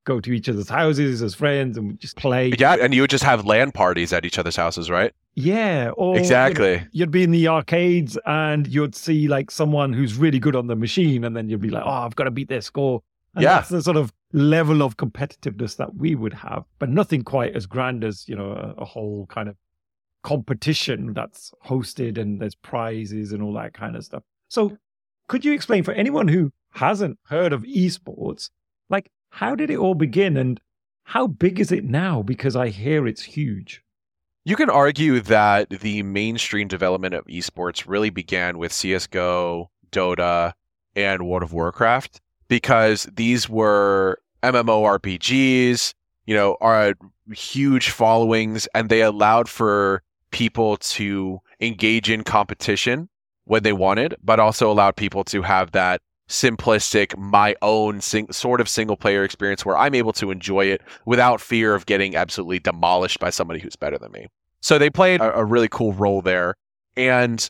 go 0.05 0.21
to 0.21 0.33
each 0.33 0.49
other's 0.49 0.69
houses 0.69 1.21
as 1.21 1.35
friends 1.35 1.77
and 1.77 1.99
just 1.99 2.17
play. 2.17 2.53
Yeah, 2.59 2.77
and 2.81 2.95
you 2.95 3.01
would 3.03 3.11
just 3.11 3.25
have 3.25 3.45
LAN 3.45 3.73
parties 3.73 4.13
at 4.13 4.25
each 4.25 4.39
other's 4.39 4.57
houses, 4.57 4.91
right? 4.91 5.13
Yeah, 5.39 5.91
or 5.99 6.19
exactly. 6.19 6.73
You'd, 6.73 6.89
you'd, 6.93 7.11
be 7.11 7.23
in 7.23 7.31
the 7.31 7.47
arcades 7.49 8.17
and 8.25 8.67
you'd 8.67 8.95
see 8.95 9.29
like 9.29 9.51
someone 9.51 9.93
who's 9.93 10.17
really 10.17 10.39
good 10.39 10.57
on 10.57 10.67
the 10.67 10.75
machine, 10.75 11.25
and 11.25 11.37
then 11.37 11.51
you'd 11.51 11.61
be 11.61 11.69
like, 11.69 11.83
"Oh, 11.85 11.91
I've 11.91 12.17
got 12.17 12.25
to 12.25 12.31
beat 12.31 12.49
their 12.49 12.63
score." 12.63 13.03
And 13.35 13.43
yeah, 13.43 13.57
that's 13.57 13.69
the 13.69 13.83
sort 13.83 13.99
of 13.99 14.15
level 14.33 14.83
of 14.83 14.97
competitiveness 14.97 15.77
that 15.77 15.95
we 15.95 16.15
would 16.15 16.33
have, 16.33 16.65
but 16.79 16.89
nothing 16.89 17.23
quite 17.23 17.55
as 17.55 17.67
grand 17.67 18.03
as 18.03 18.27
you 18.27 18.35
know 18.35 18.51
a, 18.51 18.81
a 18.81 18.85
whole 18.87 19.27
kind 19.27 19.51
of 19.51 19.57
competition 20.23 21.13
that's 21.13 21.53
hosted 21.65 22.17
and 22.17 22.41
there's 22.41 22.55
prizes 22.55 23.33
and 23.33 23.43
all 23.43 23.53
that 23.53 23.75
kind 23.75 23.95
of 23.95 24.05
stuff. 24.05 24.23
So, 24.49 24.79
could 25.29 25.45
you 25.45 25.53
explain 25.53 25.83
for 25.83 25.93
anyone 25.93 26.29
who 26.29 26.51
hasn't 26.71 27.19
heard 27.27 27.53
of 27.53 27.63
esports, 27.63 28.49
like 28.89 29.11
how 29.31 29.55
did 29.55 29.71
it 29.71 29.77
all 29.77 29.95
begin 29.95 30.39
and 30.39 30.59
how 31.05 31.27
big 31.27 31.61
is 31.61 31.71
it 31.73 31.85
now? 31.85 32.23
Because 32.23 32.57
I 32.57 32.69
hear 32.69 33.07
it's 33.07 33.23
huge. 33.23 33.83
You 34.47 34.55
can 34.55 34.71
argue 34.71 35.19
that 35.23 35.71
the 35.71 36.05
mainstream 36.05 36.69
development 36.69 37.15
of 37.15 37.25
esports 37.25 37.83
really 37.85 38.11
began 38.11 38.59
with 38.59 38.73
CS:GO, 38.73 39.73
Dota, 39.91 40.53
and 40.95 41.27
World 41.27 41.43
of 41.43 41.53
Warcraft 41.53 42.21
because 42.47 43.09
these 43.13 43.49
were 43.49 44.21
MMORPGs, 44.45 45.95
you 46.27 46.35
know, 46.37 46.57
are 46.61 46.95
huge 47.33 47.91
followings 47.91 48.69
and 48.73 48.89
they 48.89 49.01
allowed 49.01 49.49
for 49.49 50.05
people 50.31 50.77
to 50.77 51.41
engage 51.61 52.09
in 52.09 52.23
competition 52.23 53.09
when 53.47 53.65
they 53.65 53.73
wanted, 53.73 54.15
but 54.23 54.39
also 54.39 54.71
allowed 54.71 54.95
people 54.95 55.25
to 55.25 55.43
have 55.43 55.73
that 55.73 56.01
simplistic, 56.29 57.17
my 57.17 57.55
own 57.63 58.01
sing- 58.01 58.33
sort 58.33 58.61
of 58.61 58.69
single 58.69 58.97
player 58.97 59.25
experience 59.25 59.65
where 59.65 59.79
I'm 59.79 59.95
able 59.95 60.13
to 60.15 60.31
enjoy 60.31 60.67
it 60.67 60.83
without 61.05 61.41
fear 61.41 61.75
of 61.75 61.87
getting 61.87 62.17
absolutely 62.17 62.59
demolished 62.59 63.21
by 63.21 63.31
somebody 63.31 63.61
who's 63.61 63.77
better 63.77 63.99
than 63.99 64.13
me. 64.13 64.27
So 64.61 64.79
they 64.79 64.91
played 64.91 65.21
a, 65.21 65.39
a 65.39 65.45
really 65.45 65.69
cool 65.69 65.93
role 65.93 66.23
there. 66.23 66.55
And 66.97 67.49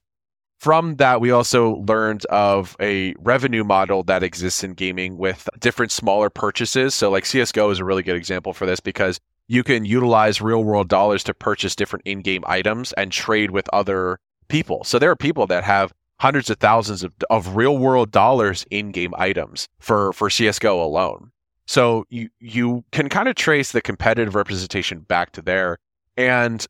from 0.59 0.97
that, 0.97 1.21
we 1.21 1.31
also 1.31 1.77
learned 1.87 2.25
of 2.27 2.77
a 2.81 3.15
revenue 3.19 3.65
model 3.65 4.03
that 4.05 4.23
exists 4.23 4.65
in 4.65 4.73
gaming 4.73 5.19
with 5.19 5.49
different 5.59 5.93
smaller 5.93 6.31
purchases. 6.31 6.95
So, 6.95 7.11
like 7.11 7.25
CSGO 7.25 7.71
is 7.71 7.79
a 7.79 7.85
really 7.85 8.03
good 8.03 8.17
example 8.17 8.53
for 8.53 8.67
this 8.67 8.81
because 8.81 9.21
you 9.49 9.63
can 9.63 9.85
utilize 9.85 10.41
real 10.41 10.65
world 10.65 10.89
dollars 10.89 11.23
to 11.25 11.35
purchase 11.35 11.77
different 11.77 12.07
in 12.07 12.23
game 12.23 12.43
items 12.47 12.93
and 12.95 13.13
trade 13.13 13.51
with 13.51 13.69
other 13.73 14.19
people. 14.49 14.83
So, 14.85 14.99
there 14.99 15.11
are 15.11 15.17
people 15.17 15.47
that 15.47 15.63
have 15.65 15.93
hundreds 16.19 16.51
of 16.51 16.59
thousands 16.59 17.03
of, 17.03 17.13
of 17.31 17.57
real 17.57 17.79
world 17.79 18.11
dollars 18.11 18.65
in 18.71 18.91
game 18.91 19.15
items 19.17 19.69
for, 19.79 20.13
for 20.13 20.29
CSGO 20.29 20.83
alone. 20.83 21.31
So, 21.67 22.07
you, 22.11 22.29
you 22.39 22.85
can 22.93 23.09
kind 23.09 23.29
of 23.29 23.35
trace 23.35 23.73
the 23.73 23.81
competitive 23.81 24.35
representation 24.35 25.01
back 25.01 25.33
to 25.33 25.43
there. 25.43 25.79
And 26.17 26.65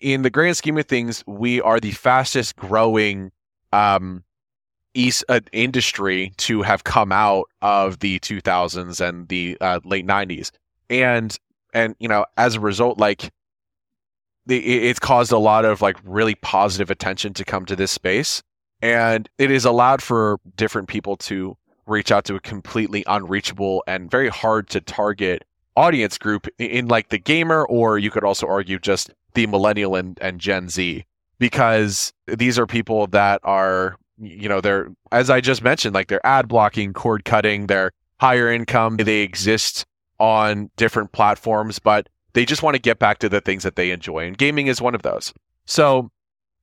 in 0.00 0.22
the 0.22 0.30
grand 0.30 0.56
scheme 0.56 0.78
of 0.78 0.86
things, 0.86 1.24
we 1.26 1.60
are 1.60 1.80
the 1.80 1.92
fastest 1.92 2.56
growing 2.56 3.32
um, 3.72 4.22
east 4.94 5.24
uh, 5.28 5.40
industry 5.52 6.32
to 6.38 6.62
have 6.62 6.84
come 6.84 7.12
out 7.12 7.46
of 7.60 7.98
the 7.98 8.18
2000s 8.20 9.06
and 9.06 9.28
the 9.28 9.56
uh, 9.60 9.80
late 9.84 10.06
90s, 10.06 10.50
and 10.88 11.36
and 11.72 11.94
you 11.98 12.08
know 12.08 12.24
as 12.36 12.54
a 12.54 12.60
result, 12.60 12.98
like 12.98 13.30
the, 14.46 14.58
it's 14.58 15.00
caused 15.00 15.32
a 15.32 15.38
lot 15.38 15.64
of 15.64 15.82
like 15.82 15.96
really 16.04 16.36
positive 16.36 16.90
attention 16.90 17.34
to 17.34 17.44
come 17.44 17.66
to 17.66 17.76
this 17.76 17.90
space, 17.90 18.42
and 18.84 19.30
it 19.38 19.50
is 19.50 19.64
allowed 19.64 20.02
for 20.02 20.38
different 20.56 20.88
people 20.88 21.16
to 21.16 21.56
reach 21.86 22.12
out 22.12 22.26
to 22.26 22.34
a 22.34 22.40
completely 22.40 23.02
unreachable 23.06 23.82
and 23.86 24.10
very 24.10 24.28
hard 24.28 24.68
to 24.68 24.80
target 24.82 25.42
audience 25.74 26.18
group 26.18 26.46
in 26.58 26.86
like 26.86 27.08
the 27.08 27.18
gamer, 27.18 27.64
or 27.64 27.98
you 27.98 28.10
could 28.10 28.24
also 28.24 28.46
argue 28.46 28.78
just 28.78 29.10
the 29.32 29.46
millennial 29.46 29.96
and, 29.96 30.18
and 30.20 30.38
Gen 30.38 30.68
Z 30.68 31.02
because 31.38 32.12
these 32.26 32.58
are 32.58 32.66
people 32.66 33.06
that 33.06 33.40
are, 33.42 33.96
you 34.18 34.50
know, 34.50 34.60
they're, 34.60 34.88
as 35.10 35.30
I 35.30 35.40
just 35.40 35.62
mentioned, 35.62 35.94
like 35.94 36.08
they're 36.08 36.24
ad 36.24 36.46
blocking, 36.46 36.92
cord 36.92 37.24
cutting, 37.24 37.68
they're 37.68 37.90
higher 38.20 38.52
income, 38.52 38.98
they 38.98 39.20
exist 39.20 39.86
on 40.20 40.70
different 40.76 41.12
platforms, 41.12 41.78
but 41.78 42.10
they 42.34 42.44
just 42.44 42.62
want 42.62 42.74
to 42.74 42.82
get 42.82 42.98
back 42.98 43.16
to 43.20 43.30
the 43.30 43.40
things 43.40 43.62
that 43.62 43.76
they 43.76 43.92
enjoy. 43.92 44.26
And 44.26 44.36
gaming 44.36 44.66
is 44.66 44.82
one 44.82 44.94
of 44.94 45.00
those. 45.00 45.32
So, 45.64 46.10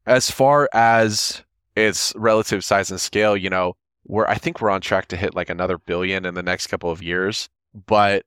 as 0.05 0.29
far 0.29 0.69
as 0.73 1.43
its 1.75 2.13
relative 2.15 2.63
size 2.63 2.91
and 2.91 2.99
scale, 2.99 3.35
you 3.35 3.49
know, 3.49 3.73
we're, 4.05 4.25
I 4.25 4.35
think 4.35 4.61
we're 4.61 4.69
on 4.69 4.81
track 4.81 5.07
to 5.07 5.17
hit 5.17 5.35
like 5.35 5.49
another 5.49 5.77
billion 5.77 6.25
in 6.25 6.33
the 6.33 6.43
next 6.43 6.67
couple 6.67 6.91
of 6.91 7.03
years. 7.03 7.49
But 7.87 8.25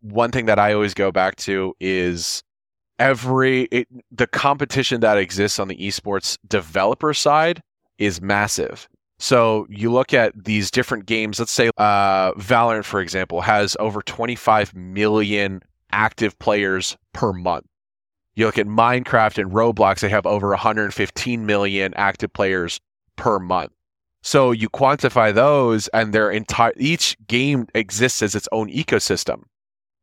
one 0.00 0.30
thing 0.30 0.46
that 0.46 0.58
I 0.58 0.72
always 0.72 0.94
go 0.94 1.10
back 1.10 1.36
to 1.36 1.74
is 1.80 2.42
every 2.98 3.62
it, 3.64 3.88
the 4.10 4.26
competition 4.26 5.00
that 5.00 5.18
exists 5.18 5.58
on 5.58 5.68
the 5.68 5.76
esports 5.76 6.38
developer 6.46 7.12
side 7.12 7.62
is 7.98 8.20
massive. 8.20 8.88
So 9.18 9.66
you 9.70 9.90
look 9.90 10.12
at 10.12 10.32
these 10.44 10.70
different 10.70 11.06
games. 11.06 11.38
Let's 11.38 11.52
say 11.52 11.70
uh, 11.78 12.32
Valorant, 12.32 12.84
for 12.84 13.00
example, 13.00 13.40
has 13.40 13.76
over 13.80 14.02
25 14.02 14.74
million 14.74 15.62
active 15.90 16.38
players 16.38 16.96
per 17.12 17.32
month. 17.32 17.64
You 18.36 18.44
look 18.44 18.58
at 18.58 18.66
Minecraft 18.66 19.38
and 19.38 19.50
Roblox; 19.50 20.00
they 20.00 20.10
have 20.10 20.26
over 20.26 20.50
115 20.50 21.46
million 21.46 21.94
active 21.96 22.32
players 22.32 22.80
per 23.16 23.38
month. 23.38 23.72
So 24.22 24.50
you 24.50 24.68
quantify 24.68 25.34
those, 25.34 25.88
and 25.88 26.12
their 26.12 26.30
entire 26.30 26.74
each 26.76 27.16
game 27.26 27.66
exists 27.74 28.22
as 28.22 28.34
its 28.34 28.46
own 28.52 28.70
ecosystem 28.70 29.44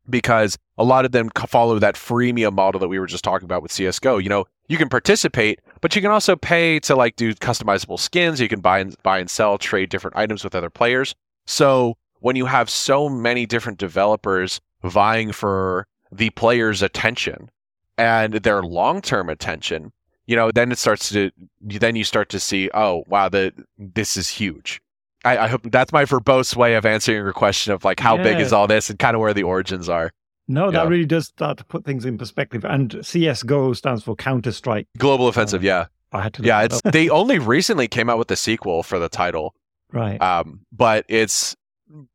because 0.09 0.57
a 0.77 0.83
lot 0.83 1.05
of 1.05 1.11
them 1.11 1.29
follow 1.47 1.77
that 1.77 1.95
freemium 1.95 2.53
model 2.53 2.79
that 2.79 2.87
we 2.87 2.97
were 2.97 3.05
just 3.05 3.23
talking 3.23 3.45
about 3.45 3.61
with 3.61 3.71
CS:GO. 3.71 4.17
You 4.17 4.29
know, 4.29 4.45
you 4.67 4.79
can 4.79 4.89
participate, 4.89 5.59
but 5.81 5.95
you 5.95 6.01
can 6.01 6.11
also 6.11 6.35
pay 6.35 6.79
to 6.79 6.95
like 6.95 7.15
do 7.15 7.35
customizable 7.35 7.99
skins. 7.99 8.41
You 8.41 8.49
can 8.49 8.61
buy 8.61 8.79
and 8.79 8.95
buy 9.03 9.19
and 9.19 9.29
sell, 9.29 9.59
trade 9.59 9.89
different 9.89 10.17
items 10.17 10.43
with 10.43 10.55
other 10.55 10.71
players. 10.71 11.13
So 11.45 11.97
when 12.19 12.35
you 12.35 12.47
have 12.47 12.67
so 12.67 13.09
many 13.09 13.45
different 13.45 13.77
developers 13.77 14.59
vying 14.81 15.31
for 15.31 15.85
the 16.11 16.31
player's 16.31 16.81
attention 16.81 17.49
and 17.97 18.33
their 18.33 18.63
long-term 18.63 19.29
attention, 19.29 19.91
you 20.25 20.35
know, 20.35 20.51
then 20.51 20.71
it 20.71 20.77
starts 20.77 21.09
to 21.09 21.31
then 21.61 21.95
you 21.95 22.03
start 22.03 22.29
to 22.29 22.39
see, 22.39 22.69
oh 22.73 23.03
wow, 23.07 23.29
the 23.29 23.53
this 23.77 24.17
is 24.17 24.29
huge. 24.29 24.81
I, 25.25 25.37
I, 25.37 25.47
hope 25.47 25.61
that's 25.71 25.93
my 25.93 26.03
verbose 26.03 26.53
way 26.53 26.75
of 26.75 26.85
answering 26.85 27.23
your 27.23 27.31
question 27.31 27.71
of 27.71 27.85
like 27.85 27.99
how 28.01 28.17
yeah. 28.17 28.23
big 28.23 28.39
is 28.41 28.51
all 28.51 28.67
this 28.67 28.89
and 28.89 28.99
kind 28.99 29.15
of 29.15 29.21
where 29.21 29.33
the 29.33 29.43
origins 29.43 29.87
are. 29.87 30.11
No, 30.49 30.69
that 30.71 30.89
really 30.89 31.05
does 31.05 31.27
start 31.27 31.57
to 31.59 31.63
put 31.63 31.85
things 31.85 32.03
in 32.03 32.17
perspective. 32.17 32.65
And 32.65 32.93
CS:GO 33.01 33.71
stands 33.73 34.03
for 34.03 34.15
Counter 34.15 34.51
Strike 34.51 34.87
Global 34.97 35.29
Offensive. 35.29 35.61
Uh, 35.61 35.65
yeah, 35.65 35.85
I 36.11 36.21
had 36.23 36.33
to. 36.35 36.43
Yeah, 36.43 36.63
it's 36.63 36.81
they 36.83 37.09
only 37.09 37.39
recently 37.39 37.87
came 37.87 38.09
out 38.09 38.17
with 38.17 38.27
the 38.27 38.35
sequel 38.35 38.83
for 38.83 38.99
the 38.99 39.07
title. 39.07 39.55
Right. 39.93 40.21
Um, 40.21 40.61
but 40.71 41.05
it's 41.07 41.55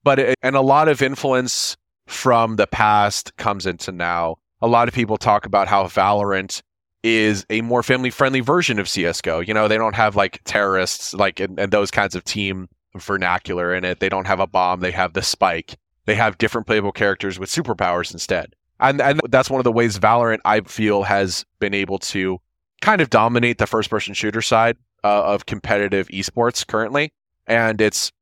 but 0.04 0.18
it, 0.18 0.35
and 0.42 0.56
a 0.56 0.61
lot 0.61 0.88
of 0.88 1.00
influence 1.00 1.76
from 2.06 2.56
the 2.56 2.66
past 2.66 3.37
comes 3.37 3.64
into 3.64 3.92
now. 3.92 4.37
A 4.61 4.67
lot 4.67 4.88
of 4.88 4.95
people 4.95 5.17
talk 5.17 5.47
about 5.47 5.69
how 5.69 5.85
Valorant 5.85 6.62
is 7.03 7.47
a 7.49 7.61
more 7.61 7.83
family 7.83 8.11
friendly 8.11 8.41
version 8.41 8.79
of 8.79 8.88
CS:GO. 8.88 9.41
You 9.41 9.55
know, 9.55 9.69
they 9.69 9.77
don't 9.77 9.95
have 9.95 10.17
like 10.17 10.41
terrorists 10.45 11.15
like 11.15 11.41
and, 11.41 11.59
and 11.59 11.73
those 11.73 11.91
kinds 11.91 12.15
of 12.15 12.25
team 12.25 12.69
vernacular 12.97 13.75
in 13.75 13.85
it. 13.85 14.00
They 14.00 14.09
don't 14.09 14.27
have 14.27 14.41
a 14.41 14.47
bomb, 14.47 14.81
they 14.81 14.91
have 14.91 15.12
the 15.12 15.23
spike. 15.23 15.77
They 16.07 16.15
have 16.15 16.38
different 16.38 16.67
playable 16.67 16.93
characters 16.93 17.38
with 17.38 17.50
superpowers 17.50 18.12
instead. 18.12 18.55
And 18.81 19.00
and 19.00 19.21
that's 19.29 19.50
one 19.50 19.61
of 19.61 19.65
the 19.65 19.73
ways 19.73 19.99
Valorant 19.99 20.41
I 20.45 20.61
feel 20.62 21.03
has 21.05 21.45
been 21.61 21.75
able 21.75 21.99
to 21.99 22.38
kind 22.81 23.00
of 23.00 23.11
dominate 23.11 23.59
the 23.59 23.67
first 23.67 23.91
person 23.91 24.15
shooter 24.15 24.43
side 24.43 24.77
uh, 25.05 25.25
of 25.25 25.47
competitive 25.47 26.09
esports 26.09 26.67
currently. 26.67 27.12
And 27.47 27.81
it's 27.81 28.12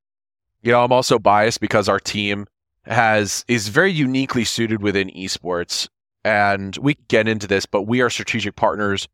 you 0.62 0.72
know, 0.72 0.82
I'm 0.82 0.92
also 0.92 1.18
biased 1.18 1.60
because 1.60 1.88
our 1.88 2.00
team 2.00 2.46
has 2.82 3.44
is 3.48 3.68
very 3.68 3.92
uniquely 3.92 4.44
suited 4.44 4.82
within 4.82 5.08
esports 5.10 5.88
and 6.26 6.76
we 6.78 6.96
get 7.06 7.28
into 7.28 7.46
this, 7.46 7.66
but 7.66 7.82
we 7.82 8.00
are 8.00 8.10
strategic 8.10 8.56
partners 8.56 9.06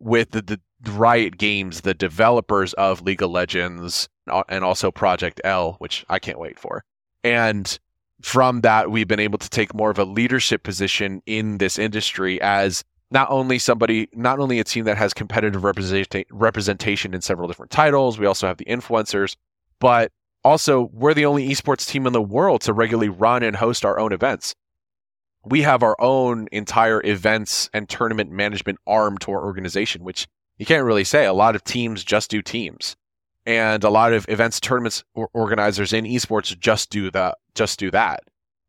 with 0.00 0.30
the, 0.30 0.40
the 0.40 0.58
Riot 0.90 1.36
Games, 1.36 1.82
the 1.82 1.92
developers 1.92 2.72
of 2.74 3.02
League 3.02 3.20
of 3.20 3.30
Legends, 3.30 4.08
uh, 4.30 4.42
and 4.48 4.64
also 4.64 4.90
Project 4.90 5.38
L, 5.44 5.76
which 5.80 6.06
I 6.08 6.18
can't 6.18 6.38
wait 6.38 6.58
for. 6.58 6.82
And 7.22 7.78
from 8.22 8.62
that, 8.62 8.90
we've 8.90 9.06
been 9.06 9.20
able 9.20 9.38
to 9.38 9.50
take 9.50 9.74
more 9.74 9.90
of 9.90 9.98
a 9.98 10.06
leadership 10.06 10.62
position 10.62 11.20
in 11.26 11.58
this 11.58 11.78
industry 11.78 12.40
as 12.40 12.82
not 13.10 13.30
only 13.30 13.58
somebody, 13.58 14.08
not 14.14 14.38
only 14.38 14.58
a 14.58 14.64
team 14.64 14.86
that 14.86 14.96
has 14.96 15.12
competitive 15.12 15.62
representation 15.62 17.12
in 17.12 17.20
several 17.20 17.48
different 17.48 17.70
titles, 17.70 18.18
we 18.18 18.24
also 18.24 18.46
have 18.46 18.56
the 18.56 18.64
influencers, 18.64 19.36
but 19.78 20.10
also 20.42 20.88
we're 20.94 21.12
the 21.12 21.26
only 21.26 21.50
esports 21.50 21.86
team 21.86 22.06
in 22.06 22.14
the 22.14 22.22
world 22.22 22.62
to 22.62 22.72
regularly 22.72 23.10
run 23.10 23.42
and 23.42 23.56
host 23.56 23.84
our 23.84 23.98
own 23.98 24.14
events. 24.14 24.54
We 25.46 25.62
have 25.62 25.82
our 25.82 25.96
own 26.00 26.48
entire 26.52 27.00
events 27.04 27.70
and 27.72 27.88
tournament 27.88 28.30
management 28.30 28.78
arm 28.86 29.18
to 29.18 29.30
our 29.32 29.44
organization, 29.44 30.02
which 30.04 30.26
you 30.58 30.66
can't 30.66 30.84
really 30.84 31.04
say. 31.04 31.24
A 31.26 31.32
lot 31.32 31.54
of 31.54 31.64
teams 31.64 32.04
just 32.04 32.30
do 32.30 32.42
teams. 32.42 32.96
And 33.44 33.84
a 33.84 33.90
lot 33.90 34.12
of 34.12 34.28
events 34.28 34.58
tournaments 34.58 35.04
organizers 35.14 35.92
in 35.92 36.04
esports 36.04 36.58
just 36.58 36.90
do 36.90 37.10
that 37.12 37.38
just 37.54 37.78
do 37.78 37.92
that 37.92 38.24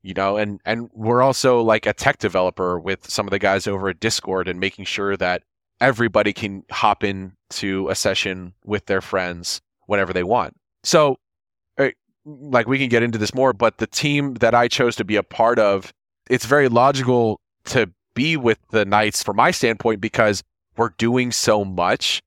you 0.08 0.14
know? 0.14 0.38
And 0.38 0.62
and 0.66 0.90
we're 0.94 1.22
also 1.22 1.62
like 1.62 1.86
a 1.86 1.94
tech 1.94 2.18
developer 2.18 2.80
with 2.80 3.10
some 3.10 3.28
of 3.28 3.32
the 3.32 3.40
guys 3.40 3.68
over 3.68 3.90
at 3.90 4.00
discord 4.00 4.48
and 4.48 4.58
making 4.58 4.86
sure 4.86 5.18
that 5.18 5.44
everybody 5.82 6.32
can 6.32 6.64
hop 6.72 7.04
into 7.04 7.90
a 7.90 7.96
session 7.96 8.54
with 8.64 8.86
their 8.86 9.02
friends 9.02 9.62
whenever 9.86 10.14
they 10.14 10.24
want. 10.24 10.56
So 10.84 11.18
eh, 11.78 11.92
like 12.26 12.68
we 12.68 12.80
can 12.80 12.88
get 12.88 13.04
into 13.04 13.18
this 13.18 13.34
more 13.34 13.52
but 13.52 13.78
the 13.78 13.88
team 13.88 14.36
that 14.36 14.54
i 14.54 14.68
chose 14.68 14.98
to 14.98 15.06
be 15.06 15.16
a 15.16 15.24
part 15.24 15.60
of 15.60 15.94
it's 16.30 16.46
very 16.46 16.70
logical 16.70 17.40
to 17.66 17.92
be 18.14 18.38
with 18.38 18.60
the 18.72 18.86
knights 18.86 19.24
from 19.24 19.36
my 19.36 19.52
standpoint 19.52 20.02
because 20.02 20.44
we're 20.76 20.94
doing 20.98 21.32
so 21.32 21.64
much 21.64 22.22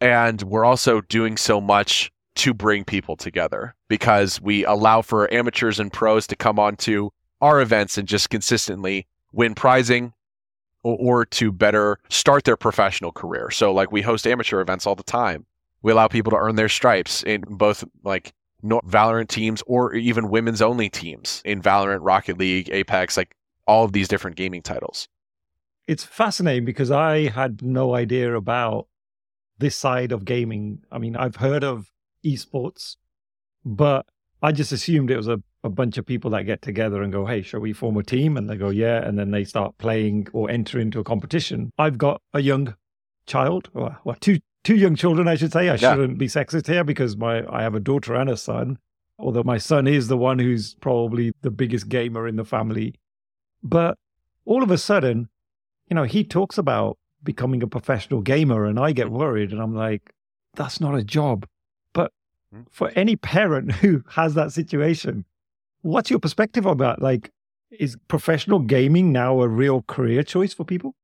and 0.00 0.42
we're 0.42 0.64
also 0.64 1.00
doing 1.02 1.36
so 1.36 1.60
much 1.60 2.10
to 2.34 2.54
bring 2.54 2.84
people 2.84 3.16
together 3.16 3.74
because 3.88 4.40
we 4.40 4.64
allow 4.64 5.02
for 5.02 5.32
amateurs 5.32 5.78
and 5.78 5.92
pros 5.92 6.26
to 6.26 6.36
come 6.36 6.58
onto 6.58 7.10
our 7.40 7.60
events 7.60 7.98
and 7.98 8.08
just 8.08 8.30
consistently 8.30 9.06
win 9.32 9.54
prizing, 9.54 10.12
or, 10.82 10.96
or 10.98 11.24
to 11.26 11.52
better 11.52 11.98
start 12.08 12.44
their 12.44 12.56
professional 12.56 13.12
career. 13.12 13.50
So, 13.50 13.72
like, 13.72 13.92
we 13.92 14.02
host 14.02 14.26
amateur 14.26 14.60
events 14.60 14.86
all 14.86 14.94
the 14.94 15.02
time. 15.02 15.46
We 15.82 15.92
allow 15.92 16.08
people 16.08 16.30
to 16.30 16.36
earn 16.36 16.56
their 16.56 16.68
stripes 16.68 17.22
in 17.24 17.42
both 17.42 17.84
like 18.04 18.32
Valorant 18.62 19.28
teams 19.28 19.62
or 19.66 19.94
even 19.94 20.28
women's 20.28 20.62
only 20.62 20.88
teams 20.88 21.42
in 21.44 21.60
Valorant, 21.60 22.00
Rocket 22.02 22.38
League, 22.38 22.70
Apex, 22.70 23.16
like 23.16 23.34
all 23.66 23.84
of 23.84 23.92
these 23.92 24.08
different 24.08 24.36
gaming 24.36 24.62
titles. 24.62 25.08
It's 25.88 26.04
fascinating 26.04 26.64
because 26.64 26.90
I 26.90 27.28
had 27.28 27.62
no 27.62 27.94
idea 27.94 28.34
about 28.34 28.86
this 29.58 29.76
side 29.76 30.12
of 30.12 30.24
gaming. 30.24 30.82
I 30.90 30.98
mean, 30.98 31.16
I've 31.16 31.36
heard 31.36 31.64
of 31.64 31.90
esports, 32.24 32.96
but 33.64 34.06
I 34.42 34.52
just 34.52 34.72
assumed 34.72 35.10
it 35.10 35.16
was 35.16 35.28
a, 35.28 35.40
a 35.64 35.68
bunch 35.68 35.98
of 35.98 36.06
people 36.06 36.30
that 36.30 36.44
get 36.44 36.62
together 36.62 37.02
and 37.02 37.12
go, 37.12 37.26
hey, 37.26 37.42
shall 37.42 37.60
we 37.60 37.72
form 37.72 37.96
a 37.96 38.02
team? 38.02 38.36
And 38.36 38.48
they 38.48 38.56
go, 38.56 38.70
yeah. 38.70 39.04
And 39.04 39.18
then 39.18 39.30
they 39.30 39.44
start 39.44 39.78
playing 39.78 40.28
or 40.32 40.50
enter 40.50 40.78
into 40.78 41.00
a 41.00 41.04
competition. 41.04 41.70
I've 41.78 41.98
got 41.98 42.22
a 42.32 42.40
young 42.40 42.76
child, 43.26 43.70
or 43.74 44.16
two 44.20 44.38
two 44.64 44.76
young 44.76 44.94
children, 44.94 45.28
I 45.28 45.34
should 45.34 45.52
say. 45.52 45.68
I 45.68 45.74
yeah. 45.74 45.94
shouldn't 45.94 46.18
be 46.18 46.28
sexist 46.28 46.66
here 46.66 46.84
because 46.84 47.16
my 47.16 47.44
I 47.48 47.62
have 47.62 47.74
a 47.74 47.80
daughter 47.80 48.14
and 48.14 48.30
a 48.30 48.36
son. 48.36 48.78
Although 49.18 49.44
my 49.44 49.58
son 49.58 49.86
is 49.86 50.08
the 50.08 50.16
one 50.16 50.38
who's 50.38 50.74
probably 50.74 51.32
the 51.42 51.50
biggest 51.50 51.88
gamer 51.88 52.26
in 52.26 52.36
the 52.36 52.44
family. 52.44 52.94
But 53.62 53.96
all 54.44 54.62
of 54.62 54.70
a 54.70 54.78
sudden, 54.78 55.28
you 55.88 55.94
know, 55.94 56.02
he 56.04 56.24
talks 56.24 56.58
about 56.58 56.98
becoming 57.22 57.62
a 57.62 57.68
professional 57.68 58.20
gamer 58.20 58.64
and 58.64 58.80
I 58.80 58.92
get 58.92 59.10
worried 59.10 59.52
and 59.52 59.60
I'm 59.60 59.76
like, 59.76 60.12
that's 60.54 60.80
not 60.80 60.96
a 60.96 61.04
job. 61.04 61.46
But 61.92 62.12
hmm. 62.52 62.62
for 62.70 62.90
any 62.96 63.14
parent 63.14 63.72
who 63.76 64.02
has 64.10 64.34
that 64.34 64.52
situation, 64.52 65.24
what's 65.82 66.10
your 66.10 66.18
perspective 66.18 66.66
on 66.66 66.78
that? 66.78 67.00
Like, 67.00 67.30
is 67.70 67.96
professional 68.08 68.58
gaming 68.58 69.12
now 69.12 69.40
a 69.40 69.48
real 69.48 69.82
career 69.82 70.22
choice 70.22 70.52
for 70.52 70.64
people? 70.64 70.94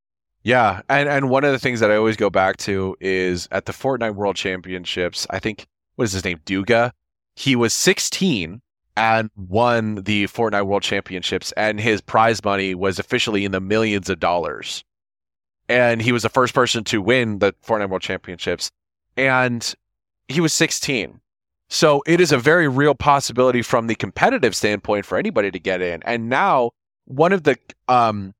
Yeah, 0.43 0.81
and 0.89 1.09
and 1.09 1.29
one 1.29 1.43
of 1.43 1.51
the 1.51 1.59
things 1.59 1.79
that 1.81 1.91
I 1.91 1.95
always 1.95 2.15
go 2.15 2.29
back 2.29 2.57
to 2.57 2.95
is 3.01 3.47
at 3.51 3.65
the 3.65 3.73
Fortnite 3.73 4.15
World 4.15 4.35
Championships. 4.35 5.27
I 5.29 5.39
think 5.39 5.67
what 5.95 6.05
is 6.05 6.13
his 6.13 6.23
name, 6.23 6.39
Bugha. 6.45 6.91
He 7.35 7.55
was 7.55 7.73
16 7.73 8.61
and 8.95 9.29
won 9.35 9.95
the 10.03 10.25
Fortnite 10.25 10.65
World 10.65 10.83
Championships, 10.83 11.51
and 11.53 11.79
his 11.79 12.01
prize 12.01 12.43
money 12.43 12.75
was 12.75 12.99
officially 12.99 13.45
in 13.45 13.51
the 13.51 13.61
millions 13.61 14.09
of 14.09 14.19
dollars. 14.19 14.83
And 15.67 16.01
he 16.01 16.11
was 16.11 16.23
the 16.23 16.29
first 16.29 16.53
person 16.53 16.83
to 16.85 17.01
win 17.01 17.39
the 17.39 17.53
Fortnite 17.65 17.89
World 17.89 18.01
Championships, 18.01 18.71
and 19.15 19.73
he 20.27 20.41
was 20.41 20.53
16. 20.53 21.19
So 21.69 22.01
it 22.07 22.19
is 22.19 22.31
a 22.31 22.37
very 22.37 22.67
real 22.67 22.95
possibility 22.95 23.61
from 23.61 23.87
the 23.87 23.95
competitive 23.95 24.55
standpoint 24.55 25.05
for 25.05 25.17
anybody 25.17 25.51
to 25.51 25.59
get 25.59 25.81
in. 25.81 26.01
And 26.03 26.27
now 26.27 26.71
one 27.05 27.31
of 27.31 27.43
the 27.43 27.57
um, 27.87 28.33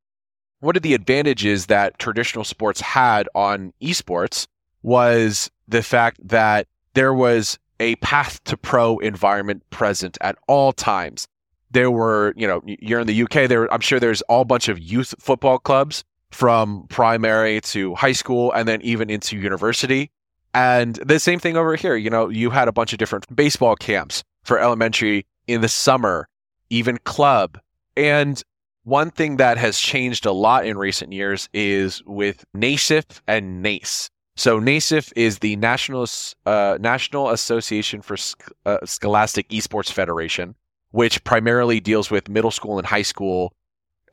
one 0.60 0.76
of 0.76 0.82
the 0.82 0.94
advantages 0.94 1.68
that 1.68 1.98
traditional 2.00 2.44
sports 2.44 2.82
had 2.82 3.28
on 3.36 3.74
esports 3.82 4.48
was 4.84 5.50
the 5.68 5.84
fact 5.84 6.20
that 6.28 6.68
there 6.94 7.14
was 7.14 7.58
a 7.80 7.96
path 7.98 8.44
to 8.44 8.58
pro 8.58 8.98
environment 9.00 9.64
present 9.70 10.18
at 10.22 10.38
all 10.48 10.74
times. 10.74 11.28
There 11.72 11.92
were, 11.92 12.34
you 12.36 12.48
know, 12.48 12.62
you're 12.66 13.00
in 13.00 13.08
the 13.08 13.24
UK, 13.24 13.48
there 13.48 13.72
I'm 13.72 13.80
sure 13.80 14.00
there's 14.00 14.22
all 14.24 14.44
bunch 14.44 14.68
of 14.70 14.80
youth 14.80 15.14
football 15.20 15.60
clubs 15.60 16.04
from 16.32 16.86
primary 16.90 17.62
to 17.62 17.96
high 17.96 18.12
school 18.12 18.52
and 18.52 18.68
then 18.68 18.82
even 18.82 19.10
into 19.10 19.38
university. 19.38 20.12
And 20.54 20.96
the 20.96 21.20
same 21.20 21.40
thing 21.40 21.56
over 21.56 21.76
here, 21.76 21.96
you 21.96 22.10
know, 22.10 22.28
you 22.28 22.50
had 22.50 22.68
a 22.68 22.72
bunch 22.72 22.92
of 22.92 23.00
different 23.00 23.34
baseball 23.36 23.76
camps 23.76 24.24
for 24.44 24.60
elementary 24.60 25.26
in 25.48 25.62
the 25.62 25.68
summer, 25.68 26.28
even 26.70 26.98
club. 27.06 27.60
And 27.96 28.42
one 28.90 29.12
thing 29.12 29.38
that 29.38 29.58
has 29.58 29.80
changed 29.80 30.26
a 30.26 30.32
lot 30.32 30.66
in 30.66 30.78
recent 30.78 31.14
years 31.14 31.48
is 31.54 32.04
with 32.06 32.44
NASEF 32.56 33.22
and 33.28 33.62
NACE. 33.62 34.10
So 34.36 34.60
NASEF 34.60 35.14
is 35.16 35.40
the 35.40 35.56
National 35.58 36.08
uh, 36.46 36.78
National 36.80 37.30
Association 37.30 38.02
for 38.02 38.18
Sc- 38.18 38.52
uh, 38.66 38.80
Scholastic 38.86 39.50
Esports 39.50 39.92
Federation, 39.92 40.56
which 40.92 41.24
primarily 41.24 41.80
deals 41.80 42.10
with 42.10 42.30
middle 42.30 42.52
school 42.52 42.78
and 42.78 42.88
high 42.88 43.04
school 43.04 43.54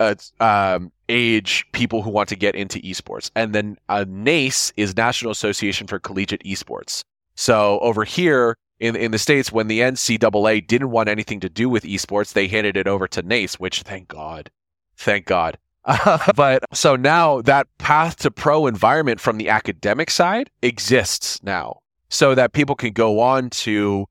uh, 0.00 0.14
um, 0.40 0.92
age 1.08 1.64
people 1.72 2.02
who 2.02 2.10
want 2.10 2.28
to 2.28 2.36
get 2.36 2.54
into 2.54 2.78
esports. 2.80 3.30
And 3.34 3.54
then 3.54 3.76
uh, 3.88 4.04
NACE 4.08 4.72
is 4.76 4.96
National 4.96 5.32
Association 5.32 5.86
for 5.86 5.98
Collegiate 5.98 6.42
Esports. 6.44 7.02
So 7.34 7.78
over 7.80 8.04
here, 8.04 8.56
in 8.80 8.96
in 8.96 9.10
the 9.10 9.18
states 9.18 9.52
when 9.52 9.68
the 9.68 9.80
NCAA 9.80 10.66
didn't 10.66 10.90
want 10.90 11.08
anything 11.08 11.40
to 11.40 11.48
do 11.48 11.68
with 11.68 11.84
esports, 11.84 12.32
they 12.32 12.46
handed 12.46 12.76
it 12.76 12.86
over 12.86 13.08
to 13.08 13.22
NACE, 13.22 13.58
which 13.58 13.82
thank 13.82 14.08
God, 14.08 14.50
thank 14.96 15.26
God. 15.26 15.58
but 16.34 16.64
so 16.72 16.96
now 16.96 17.40
that 17.42 17.66
path 17.78 18.16
to 18.16 18.30
pro 18.30 18.66
environment 18.66 19.20
from 19.20 19.38
the 19.38 19.48
academic 19.48 20.10
side 20.10 20.50
exists 20.62 21.40
now, 21.42 21.80
so 22.08 22.34
that 22.34 22.52
people 22.52 22.74
can 22.74 22.92
go 22.92 23.20
on 23.20 23.50
to 23.50 24.06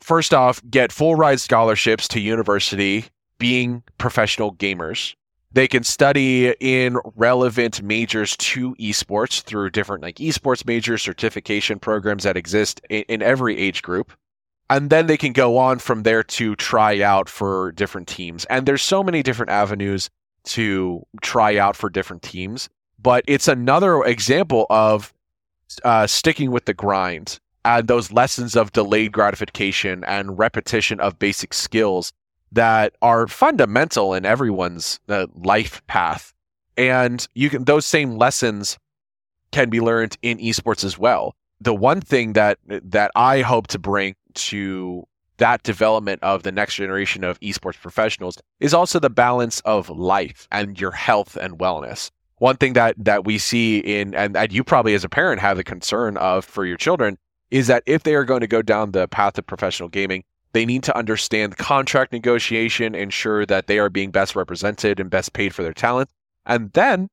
first 0.00 0.34
off 0.34 0.60
get 0.70 0.92
full 0.92 1.14
ride 1.14 1.40
scholarships 1.40 2.08
to 2.08 2.20
university, 2.20 3.06
being 3.38 3.82
professional 3.98 4.54
gamers. 4.54 5.14
They 5.52 5.68
can 5.68 5.84
study 5.84 6.52
in 6.58 6.98
relevant 7.14 7.80
majors 7.80 8.36
to 8.38 8.74
esports 8.74 9.40
through 9.42 9.70
different 9.70 10.02
like 10.02 10.16
esports 10.16 10.66
major 10.66 10.98
certification 10.98 11.78
programs 11.78 12.24
that 12.24 12.36
exist 12.36 12.80
in, 12.90 13.04
in 13.08 13.22
every 13.22 13.56
age 13.56 13.82
group. 13.82 14.12
And 14.74 14.90
then 14.90 15.06
they 15.06 15.16
can 15.16 15.32
go 15.32 15.56
on 15.56 15.78
from 15.78 16.02
there 16.02 16.24
to 16.24 16.56
try 16.56 17.00
out 17.00 17.28
for 17.28 17.70
different 17.70 18.08
teams. 18.08 18.44
And 18.46 18.66
there's 18.66 18.82
so 18.82 19.04
many 19.04 19.22
different 19.22 19.52
avenues 19.52 20.10
to 20.46 21.06
try 21.22 21.58
out 21.58 21.76
for 21.76 21.88
different 21.88 22.22
teams. 22.22 22.68
But 23.00 23.22
it's 23.28 23.46
another 23.46 24.02
example 24.02 24.66
of 24.70 25.14
uh, 25.84 26.08
sticking 26.08 26.50
with 26.50 26.64
the 26.64 26.74
grind 26.74 27.38
and 27.64 27.86
those 27.86 28.10
lessons 28.10 28.56
of 28.56 28.72
delayed 28.72 29.12
gratification 29.12 30.02
and 30.08 30.36
repetition 30.36 30.98
of 30.98 31.20
basic 31.20 31.54
skills 31.54 32.12
that 32.50 32.96
are 33.00 33.28
fundamental 33.28 34.12
in 34.12 34.26
everyone's 34.26 34.98
uh, 35.08 35.28
life 35.36 35.86
path. 35.86 36.34
And 36.76 37.24
you 37.34 37.48
can 37.48 37.62
those 37.62 37.86
same 37.86 38.18
lessons 38.18 38.76
can 39.52 39.70
be 39.70 39.80
learned 39.80 40.18
in 40.22 40.38
esports 40.38 40.82
as 40.82 40.98
well. 40.98 41.36
The 41.60 41.74
one 41.74 42.00
thing 42.00 42.32
that 42.32 42.58
that 42.66 43.12
I 43.14 43.42
hope 43.42 43.68
to 43.68 43.78
bring 43.78 44.16
to 44.34 45.06
that 45.38 45.62
development 45.62 46.22
of 46.22 46.42
the 46.42 46.52
next 46.52 46.76
generation 46.76 47.24
of 47.24 47.40
esports 47.40 47.80
professionals 47.80 48.38
is 48.60 48.72
also 48.72 48.98
the 48.98 49.10
balance 49.10 49.60
of 49.60 49.90
life 49.90 50.46
and 50.52 50.80
your 50.80 50.92
health 50.92 51.36
and 51.36 51.58
wellness. 51.58 52.10
One 52.38 52.56
thing 52.56 52.74
that 52.74 52.94
that 52.98 53.24
we 53.24 53.38
see 53.38 53.78
in 53.78 54.14
and, 54.14 54.34
that 54.34 54.52
you 54.52 54.64
probably 54.64 54.94
as 54.94 55.04
a 55.04 55.08
parent 55.08 55.40
have 55.40 55.56
the 55.56 55.64
concern 55.64 56.16
of 56.18 56.44
for 56.44 56.64
your 56.64 56.76
children 56.76 57.18
is 57.50 57.66
that 57.68 57.82
if 57.86 58.02
they 58.02 58.14
are 58.14 58.24
going 58.24 58.40
to 58.40 58.46
go 58.46 58.62
down 58.62 58.90
the 58.90 59.08
path 59.08 59.38
of 59.38 59.46
professional 59.46 59.88
gaming, 59.88 60.24
they 60.52 60.64
need 60.64 60.82
to 60.84 60.96
understand 60.96 61.56
contract 61.56 62.12
negotiation, 62.12 62.94
ensure 62.94 63.46
that 63.46 63.66
they 63.66 63.78
are 63.78 63.90
being 63.90 64.10
best 64.10 64.36
represented 64.36 65.00
and 65.00 65.10
best 65.10 65.32
paid 65.32 65.54
for 65.54 65.62
their 65.62 65.72
talent. 65.72 66.10
And 66.46 66.72
then 66.72 67.08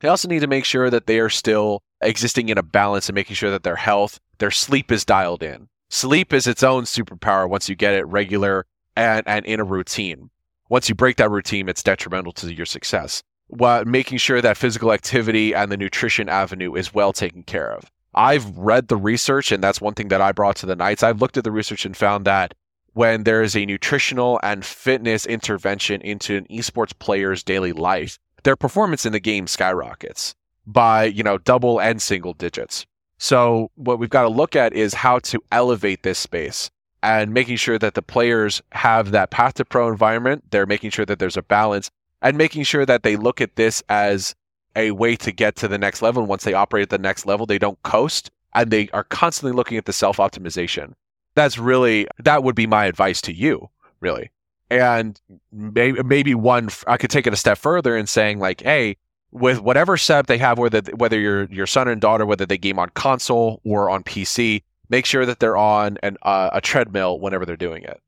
they 0.00 0.08
also 0.08 0.28
need 0.28 0.40
to 0.40 0.46
make 0.46 0.64
sure 0.64 0.90
that 0.90 1.06
they 1.06 1.18
are 1.20 1.30
still 1.30 1.82
existing 2.00 2.48
in 2.48 2.58
a 2.58 2.62
balance 2.62 3.08
and 3.08 3.14
making 3.14 3.36
sure 3.36 3.50
that 3.50 3.62
their 3.62 3.76
health, 3.76 4.20
their 4.38 4.50
sleep 4.50 4.92
is 4.92 5.04
dialed 5.04 5.42
in. 5.42 5.68
Sleep 5.88 6.32
is 6.32 6.46
its 6.46 6.62
own 6.62 6.82
superpower 6.82 7.48
once 7.48 7.68
you 7.68 7.76
get 7.76 7.94
it 7.94 8.06
regular 8.06 8.66
and, 8.96 9.26
and 9.26 9.46
in 9.46 9.60
a 9.60 9.64
routine. 9.64 10.30
Once 10.68 10.88
you 10.88 10.94
break 10.94 11.16
that 11.16 11.30
routine, 11.30 11.68
it's 11.68 11.82
detrimental 11.82 12.32
to 12.32 12.52
your 12.52 12.66
success. 12.66 13.22
While 13.48 13.84
making 13.84 14.18
sure 14.18 14.42
that 14.42 14.56
physical 14.56 14.92
activity 14.92 15.54
and 15.54 15.70
the 15.70 15.76
nutrition 15.76 16.28
avenue 16.28 16.74
is 16.74 16.92
well 16.92 17.12
taken 17.12 17.44
care 17.44 17.72
of. 17.72 17.84
I've 18.16 18.56
read 18.56 18.88
the 18.88 18.96
research, 18.96 19.52
and 19.52 19.62
that's 19.62 19.80
one 19.80 19.94
thing 19.94 20.08
that 20.08 20.20
I 20.20 20.32
brought 20.32 20.56
to 20.56 20.66
the 20.66 20.74
Knights. 20.74 21.02
I've 21.02 21.20
looked 21.20 21.36
at 21.36 21.44
the 21.44 21.52
research 21.52 21.84
and 21.84 21.96
found 21.96 22.24
that 22.24 22.54
when 22.94 23.24
there 23.24 23.42
is 23.42 23.54
a 23.54 23.66
nutritional 23.66 24.40
and 24.42 24.64
fitness 24.64 25.26
intervention 25.26 26.00
into 26.00 26.36
an 26.36 26.46
esports 26.46 26.98
player's 26.98 27.44
daily 27.44 27.72
life, 27.72 28.18
their 28.42 28.56
performance 28.56 29.04
in 29.04 29.12
the 29.12 29.20
game 29.20 29.46
skyrockets 29.46 30.34
by, 30.66 31.04
you 31.04 31.22
know, 31.22 31.38
double 31.38 31.78
and 31.78 32.00
single 32.00 32.32
digits. 32.32 32.86
So 33.18 33.70
what 33.76 33.98
we've 33.98 34.10
got 34.10 34.22
to 34.22 34.28
look 34.28 34.56
at 34.56 34.72
is 34.74 34.94
how 34.94 35.18
to 35.20 35.42
elevate 35.52 36.02
this 36.02 36.18
space 36.18 36.70
and 37.02 37.32
making 37.32 37.56
sure 37.56 37.78
that 37.78 37.94
the 37.94 38.02
players 38.02 38.62
have 38.72 39.10
that 39.12 39.30
path 39.30 39.54
to 39.54 39.64
pro 39.64 39.88
environment. 39.88 40.44
They're 40.50 40.66
making 40.66 40.90
sure 40.90 41.06
that 41.06 41.18
there's 41.18 41.36
a 41.36 41.42
balance 41.42 41.90
and 42.22 42.36
making 42.36 42.64
sure 42.64 42.84
that 42.84 43.02
they 43.02 43.16
look 43.16 43.40
at 43.40 43.56
this 43.56 43.82
as 43.88 44.34
a 44.74 44.90
way 44.90 45.16
to 45.16 45.32
get 45.32 45.56
to 45.56 45.68
the 45.68 45.78
next 45.78 46.02
level. 46.02 46.22
And 46.22 46.28
once 46.28 46.44
they 46.44 46.52
operate 46.52 46.84
at 46.84 46.90
the 46.90 46.98
next 46.98 47.26
level, 47.26 47.46
they 47.46 47.58
don't 47.58 47.82
coast 47.82 48.30
and 48.54 48.70
they 48.70 48.88
are 48.90 49.04
constantly 49.04 49.54
looking 49.54 49.78
at 49.78 49.86
the 49.86 49.92
self 49.92 50.18
optimization 50.18 50.94
that's 51.36 51.58
really 51.58 52.08
that 52.18 52.42
would 52.42 52.56
be 52.56 52.66
my 52.66 52.86
advice 52.86 53.20
to 53.20 53.32
you, 53.32 53.70
really. 54.00 54.32
And 54.68 55.20
maybe 55.52 56.02
maybe 56.02 56.34
one 56.34 56.70
I 56.88 56.96
could 56.96 57.10
take 57.10 57.28
it 57.28 57.32
a 57.32 57.36
step 57.36 57.58
further 57.58 57.96
in 57.96 58.08
saying 58.08 58.40
like, 58.40 58.62
hey, 58.62 58.96
with 59.36 59.60
whatever 59.60 59.96
setup 59.96 60.26
they 60.26 60.38
have, 60.38 60.58
whether 60.58 60.80
whether 60.96 61.18
your 61.18 61.44
your 61.44 61.66
son 61.66 61.88
and 61.88 62.00
daughter, 62.00 62.24
whether 62.24 62.46
they 62.46 62.58
game 62.58 62.78
on 62.78 62.88
console 62.90 63.60
or 63.64 63.90
on 63.90 64.02
PC, 64.02 64.62
make 64.88 65.06
sure 65.06 65.26
that 65.26 65.40
they're 65.40 65.56
on 65.56 65.98
an, 66.02 66.16
uh, 66.22 66.50
a 66.52 66.60
treadmill 66.60 67.20
whenever 67.20 67.44
they're 67.44 67.56
doing 67.56 67.82
it. 67.82 68.00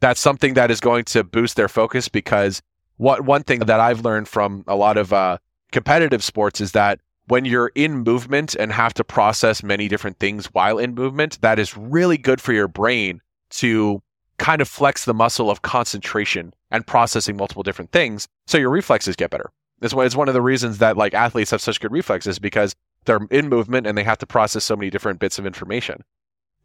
That's 0.00 0.20
something 0.20 0.54
that 0.54 0.70
is 0.70 0.80
going 0.80 1.04
to 1.06 1.24
boost 1.24 1.56
their 1.56 1.68
focus 1.68 2.08
because 2.08 2.62
what 2.96 3.24
one 3.24 3.42
thing 3.42 3.60
that 3.60 3.80
I've 3.80 4.04
learned 4.04 4.28
from 4.28 4.64
a 4.66 4.76
lot 4.76 4.96
of 4.96 5.12
uh, 5.12 5.38
competitive 5.72 6.22
sports 6.22 6.60
is 6.60 6.72
that 6.72 7.00
when 7.26 7.44
you're 7.44 7.72
in 7.74 7.98
movement 7.98 8.56
and 8.56 8.72
have 8.72 8.94
to 8.94 9.04
process 9.04 9.62
many 9.62 9.88
different 9.88 10.18
things 10.18 10.46
while 10.46 10.78
in 10.78 10.94
movement, 10.94 11.40
that 11.40 11.58
is 11.58 11.76
really 11.76 12.18
good 12.18 12.40
for 12.40 12.52
your 12.52 12.68
brain 12.68 13.20
to 13.50 14.02
kind 14.38 14.60
of 14.60 14.68
flex 14.68 15.04
the 15.04 15.14
muscle 15.14 15.50
of 15.50 15.62
concentration 15.62 16.52
and 16.70 16.86
processing 16.86 17.36
multiple 17.36 17.62
different 17.62 17.92
things 17.92 18.26
so 18.46 18.58
your 18.58 18.70
reflexes 18.70 19.14
get 19.14 19.30
better. 19.30 19.50
Why 19.80 20.04
it's 20.04 20.16
one 20.16 20.28
of 20.28 20.34
the 20.34 20.42
reasons 20.42 20.78
that 20.78 20.96
like 20.96 21.14
athletes 21.14 21.50
have 21.50 21.62
such 21.62 21.80
good 21.80 21.92
reflexes 21.92 22.38
because 22.38 22.74
they're 23.04 23.26
in 23.30 23.48
movement 23.48 23.86
and 23.86 23.96
they 23.96 24.04
have 24.04 24.18
to 24.18 24.26
process 24.26 24.64
so 24.64 24.76
many 24.76 24.90
different 24.90 25.18
bits 25.18 25.38
of 25.38 25.46
information. 25.46 26.04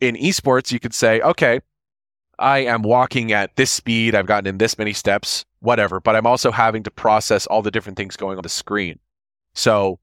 In 0.02 0.16
esports, 0.16 0.72
you 0.72 0.80
could 0.80 0.94
say, 0.94 1.22
okay, 1.22 1.62
I 2.38 2.60
am 2.60 2.82
walking 2.82 3.32
at 3.32 3.56
this 3.56 3.72
speed, 3.72 4.14
I've 4.14 4.26
gotten 4.26 4.48
in 4.48 4.58
this 4.58 4.78
many 4.78 4.92
steps, 4.92 5.46
whatever, 5.60 6.02
but 6.02 6.16
I'm 6.16 6.28
also 6.28 6.52
having 6.52 6.84
to 6.84 6.92
process 6.92 7.48
all 7.48 7.62
the 7.62 7.72
different 7.72 7.98
things 7.98 8.18
going 8.18 8.38
on 8.38 8.44
the 8.44 8.50
screen. 8.50 9.00
So 9.54 10.00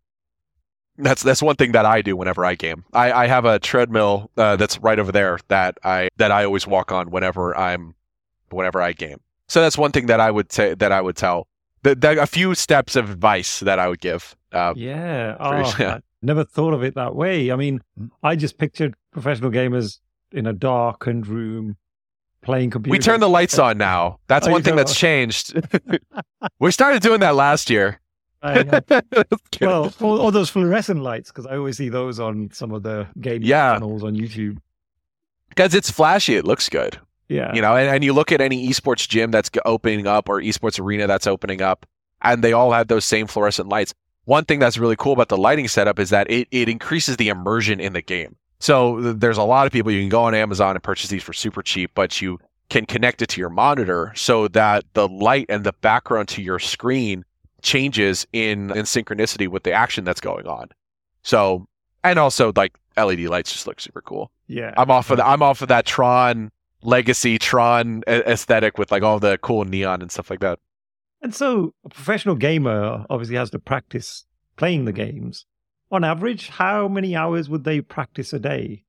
that's 0.96 1.22
that's 1.22 1.42
one 1.42 1.56
thing 1.56 1.72
that 1.72 1.86
I 1.86 2.02
do 2.02 2.16
whenever 2.16 2.44
I 2.44 2.54
game. 2.54 2.84
I, 2.92 3.12
I 3.12 3.26
have 3.26 3.44
a 3.44 3.58
treadmill 3.58 4.30
uh, 4.36 4.56
that's 4.56 4.78
right 4.78 4.98
over 4.98 5.12
there 5.12 5.38
that 5.48 5.78
I 5.84 6.08
that 6.16 6.30
I 6.30 6.44
always 6.44 6.66
walk 6.66 6.92
on 6.92 7.10
whenever 7.10 7.56
I'm 7.56 7.94
whenever 8.50 8.80
I 8.80 8.92
game. 8.92 9.20
So 9.48 9.60
that's 9.60 9.76
one 9.76 9.92
thing 9.92 10.06
that 10.06 10.20
I 10.20 10.30
would 10.30 10.52
say 10.52 10.74
that 10.74 10.92
I 10.92 11.00
would 11.00 11.16
tell. 11.16 11.46
The, 11.82 11.94
the, 11.94 12.22
a 12.22 12.26
few 12.26 12.54
steps 12.54 12.96
of 12.96 13.10
advice 13.10 13.60
that 13.60 13.78
I 13.78 13.88
would 13.88 14.00
give. 14.00 14.36
Uh, 14.52 14.74
yeah. 14.76 15.36
Oh. 15.40 15.50
I 15.78 16.00
never 16.22 16.44
thought 16.44 16.74
of 16.74 16.82
it 16.82 16.94
that 16.94 17.14
way. 17.14 17.50
I 17.50 17.56
mean, 17.56 17.80
I 18.22 18.36
just 18.36 18.58
pictured 18.58 18.94
professional 19.10 19.50
gamers 19.50 19.98
in 20.30 20.46
a 20.46 20.52
darkened 20.52 21.26
room 21.26 21.76
playing 22.42 22.70
computer. 22.70 22.92
We 22.92 22.98
turn 22.98 23.20
the 23.20 23.28
lights 23.28 23.58
on 23.58 23.78
now. 23.90 24.18
That's 24.28 24.46
oh, 24.46 24.52
one 24.52 24.62
thing 24.62 24.76
that's 24.76 24.94
changed. 24.94 25.54
we 26.58 26.70
started 26.70 27.02
doing 27.02 27.20
that 27.20 27.34
last 27.34 27.70
year. 27.70 28.00
well, 28.42 29.92
all, 30.00 30.20
all, 30.20 30.30
those 30.32 30.50
fluorescent 30.50 31.00
lights, 31.00 31.30
because 31.30 31.46
I 31.46 31.56
always 31.56 31.76
see 31.76 31.88
those 31.88 32.18
on 32.18 32.50
some 32.52 32.72
of 32.72 32.82
the 32.82 33.06
game 33.20 33.42
yeah. 33.42 33.74
channels 33.74 34.02
on 34.02 34.16
YouTube. 34.16 34.58
Because 35.48 35.74
it's 35.74 35.90
flashy, 35.90 36.34
it 36.34 36.44
looks 36.44 36.68
good. 36.68 36.98
Yeah. 37.32 37.54
You 37.54 37.62
know, 37.62 37.76
and, 37.76 37.88
and 37.88 38.04
you 38.04 38.12
look 38.12 38.30
at 38.32 38.40
any 38.40 38.68
esports 38.68 39.08
gym 39.08 39.30
that's 39.30 39.50
opening 39.64 40.06
up 40.06 40.28
or 40.28 40.40
esports 40.40 40.78
arena 40.78 41.06
that's 41.06 41.26
opening 41.26 41.62
up, 41.62 41.86
and 42.20 42.44
they 42.44 42.52
all 42.52 42.72
have 42.72 42.88
those 42.88 43.04
same 43.04 43.26
fluorescent 43.26 43.68
lights. 43.68 43.94
One 44.24 44.44
thing 44.44 44.58
that's 44.58 44.78
really 44.78 44.96
cool 44.96 45.12
about 45.12 45.28
the 45.28 45.36
lighting 45.36 45.66
setup 45.66 45.98
is 45.98 46.10
that 46.10 46.30
it, 46.30 46.46
it 46.50 46.68
increases 46.68 47.16
the 47.16 47.28
immersion 47.28 47.80
in 47.80 47.92
the 47.92 48.02
game. 48.02 48.36
So 48.60 49.00
there's 49.00 49.38
a 49.38 49.42
lot 49.42 49.66
of 49.66 49.72
people 49.72 49.90
you 49.90 50.00
can 50.00 50.08
go 50.08 50.22
on 50.22 50.34
Amazon 50.34 50.76
and 50.76 50.82
purchase 50.82 51.10
these 51.10 51.22
for 51.22 51.32
super 51.32 51.62
cheap, 51.62 51.90
but 51.94 52.20
you 52.20 52.38
can 52.68 52.86
connect 52.86 53.20
it 53.20 53.28
to 53.30 53.40
your 53.40 53.50
monitor 53.50 54.12
so 54.14 54.46
that 54.48 54.84
the 54.94 55.08
light 55.08 55.46
and 55.48 55.64
the 55.64 55.72
background 55.72 56.28
to 56.28 56.42
your 56.42 56.58
screen 56.58 57.24
changes 57.62 58.26
in 58.32 58.70
in 58.70 58.84
synchronicity 58.84 59.48
with 59.48 59.62
the 59.62 59.72
action 59.72 60.04
that's 60.04 60.20
going 60.20 60.46
on. 60.46 60.68
So 61.22 61.66
and 62.04 62.18
also 62.18 62.52
like 62.54 62.76
LED 62.96 63.20
lights 63.20 63.52
just 63.52 63.66
look 63.66 63.80
super 63.80 64.00
cool. 64.00 64.30
Yeah. 64.46 64.74
I'm 64.76 64.90
off 64.90 65.10
of 65.10 65.16
the, 65.16 65.26
I'm 65.26 65.42
off 65.42 65.62
of 65.62 65.68
that 65.68 65.86
Tron 65.86 66.50
legacy 66.82 67.38
Tron 67.38 68.02
aesthetic 68.06 68.78
with 68.78 68.90
like 68.90 69.02
all 69.02 69.18
the 69.18 69.38
cool 69.38 69.64
neon 69.64 70.02
and 70.02 70.10
stuff 70.10 70.30
like 70.30 70.40
that. 70.40 70.58
And 71.22 71.34
so 71.34 71.72
a 71.84 71.88
professional 71.88 72.34
gamer 72.34 73.06
obviously 73.08 73.36
has 73.36 73.50
to 73.50 73.58
practice 73.58 74.24
playing 74.56 74.84
the 74.84 74.92
games. 74.92 75.46
On 75.90 76.04
average, 76.04 76.48
how 76.48 76.88
many 76.88 77.14
hours 77.14 77.48
would 77.48 77.64
they 77.64 77.80
practice 77.80 78.32
a 78.32 78.38
day? 78.38 78.82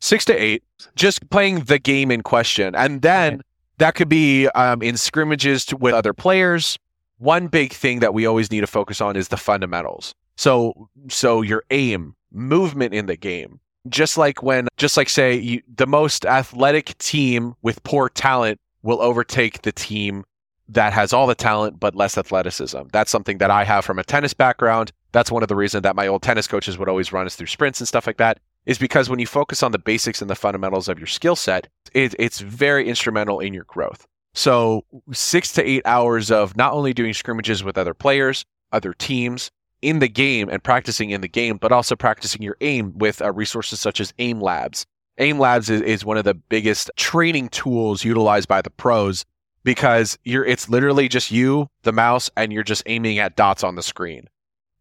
Six 0.00 0.24
to 0.26 0.34
eight, 0.34 0.64
just 0.96 1.30
playing 1.30 1.60
the 1.60 1.78
game 1.78 2.10
in 2.10 2.22
question. 2.22 2.74
And 2.74 3.02
then 3.02 3.34
okay. 3.34 3.42
that 3.78 3.94
could 3.94 4.08
be 4.08 4.48
um, 4.48 4.82
in 4.82 4.96
scrimmages 4.96 5.64
to, 5.66 5.76
with 5.76 5.94
other 5.94 6.12
players, 6.12 6.78
one 7.18 7.46
big 7.46 7.72
thing 7.72 8.00
that 8.00 8.12
we 8.12 8.26
always 8.26 8.50
need 8.50 8.62
to 8.62 8.66
focus 8.66 9.00
on 9.00 9.16
is 9.16 9.28
the 9.28 9.36
fundamentals. 9.36 10.14
So, 10.36 10.88
so 11.08 11.40
your 11.40 11.62
aim, 11.70 12.16
movement 12.32 12.94
in 12.94 13.06
the 13.06 13.16
game. 13.16 13.60
Just 13.88 14.16
like 14.16 14.42
when, 14.42 14.68
just 14.76 14.96
like 14.96 15.08
say, 15.08 15.36
you, 15.36 15.62
the 15.74 15.86
most 15.86 16.24
athletic 16.24 16.96
team 16.98 17.54
with 17.62 17.82
poor 17.82 18.08
talent 18.08 18.60
will 18.82 19.00
overtake 19.00 19.62
the 19.62 19.72
team 19.72 20.24
that 20.68 20.92
has 20.92 21.12
all 21.12 21.26
the 21.26 21.34
talent 21.34 21.78
but 21.80 21.94
less 21.94 22.16
athleticism. 22.16 22.82
That's 22.92 23.10
something 23.10 23.38
that 23.38 23.50
I 23.50 23.64
have 23.64 23.84
from 23.84 23.98
a 23.98 24.04
tennis 24.04 24.34
background. 24.34 24.92
That's 25.12 25.30
one 25.30 25.42
of 25.42 25.48
the 25.48 25.56
reasons 25.56 25.82
that 25.82 25.96
my 25.96 26.06
old 26.06 26.22
tennis 26.22 26.46
coaches 26.46 26.78
would 26.78 26.88
always 26.88 27.12
run 27.12 27.26
us 27.26 27.36
through 27.36 27.48
sprints 27.48 27.80
and 27.80 27.88
stuff 27.88 28.06
like 28.06 28.16
that. 28.18 28.38
Is 28.64 28.78
because 28.78 29.10
when 29.10 29.18
you 29.18 29.26
focus 29.26 29.62
on 29.64 29.72
the 29.72 29.78
basics 29.78 30.22
and 30.22 30.30
the 30.30 30.36
fundamentals 30.36 30.88
of 30.88 30.98
your 30.98 31.08
skill 31.08 31.34
set, 31.34 31.66
it, 31.94 32.14
it's 32.18 32.40
very 32.40 32.88
instrumental 32.88 33.40
in 33.40 33.52
your 33.52 33.64
growth. 33.64 34.06
So, 34.34 34.84
six 35.12 35.52
to 35.54 35.68
eight 35.68 35.82
hours 35.84 36.30
of 36.30 36.56
not 36.56 36.72
only 36.72 36.94
doing 36.94 37.12
scrimmages 37.12 37.64
with 37.64 37.76
other 37.76 37.92
players, 37.92 38.44
other 38.70 38.94
teams 38.94 39.50
in 39.82 39.98
the 39.98 40.08
game 40.08 40.48
and 40.48 40.62
practicing 40.62 41.10
in 41.10 41.20
the 41.20 41.28
game, 41.28 41.58
but 41.58 41.72
also 41.72 41.94
practicing 41.94 42.42
your 42.42 42.56
aim 42.60 42.96
with 42.96 43.20
uh, 43.20 43.32
resources 43.32 43.80
such 43.80 44.00
as 44.00 44.14
Aim 44.18 44.40
Labs. 44.40 44.86
Aim 45.18 45.38
Labs 45.38 45.68
is, 45.68 45.82
is 45.82 46.04
one 46.04 46.16
of 46.16 46.24
the 46.24 46.34
biggest 46.34 46.90
training 46.96 47.48
tools 47.48 48.04
utilized 48.04 48.48
by 48.48 48.62
the 48.62 48.70
pros 48.70 49.24
because 49.64 50.18
you're 50.24 50.44
it's 50.44 50.68
literally 50.68 51.08
just 51.08 51.30
you, 51.30 51.68
the 51.82 51.92
mouse, 51.92 52.30
and 52.36 52.52
you're 52.52 52.62
just 52.62 52.82
aiming 52.86 53.18
at 53.18 53.36
dots 53.36 53.62
on 53.62 53.74
the 53.74 53.82
screen. 53.82 54.28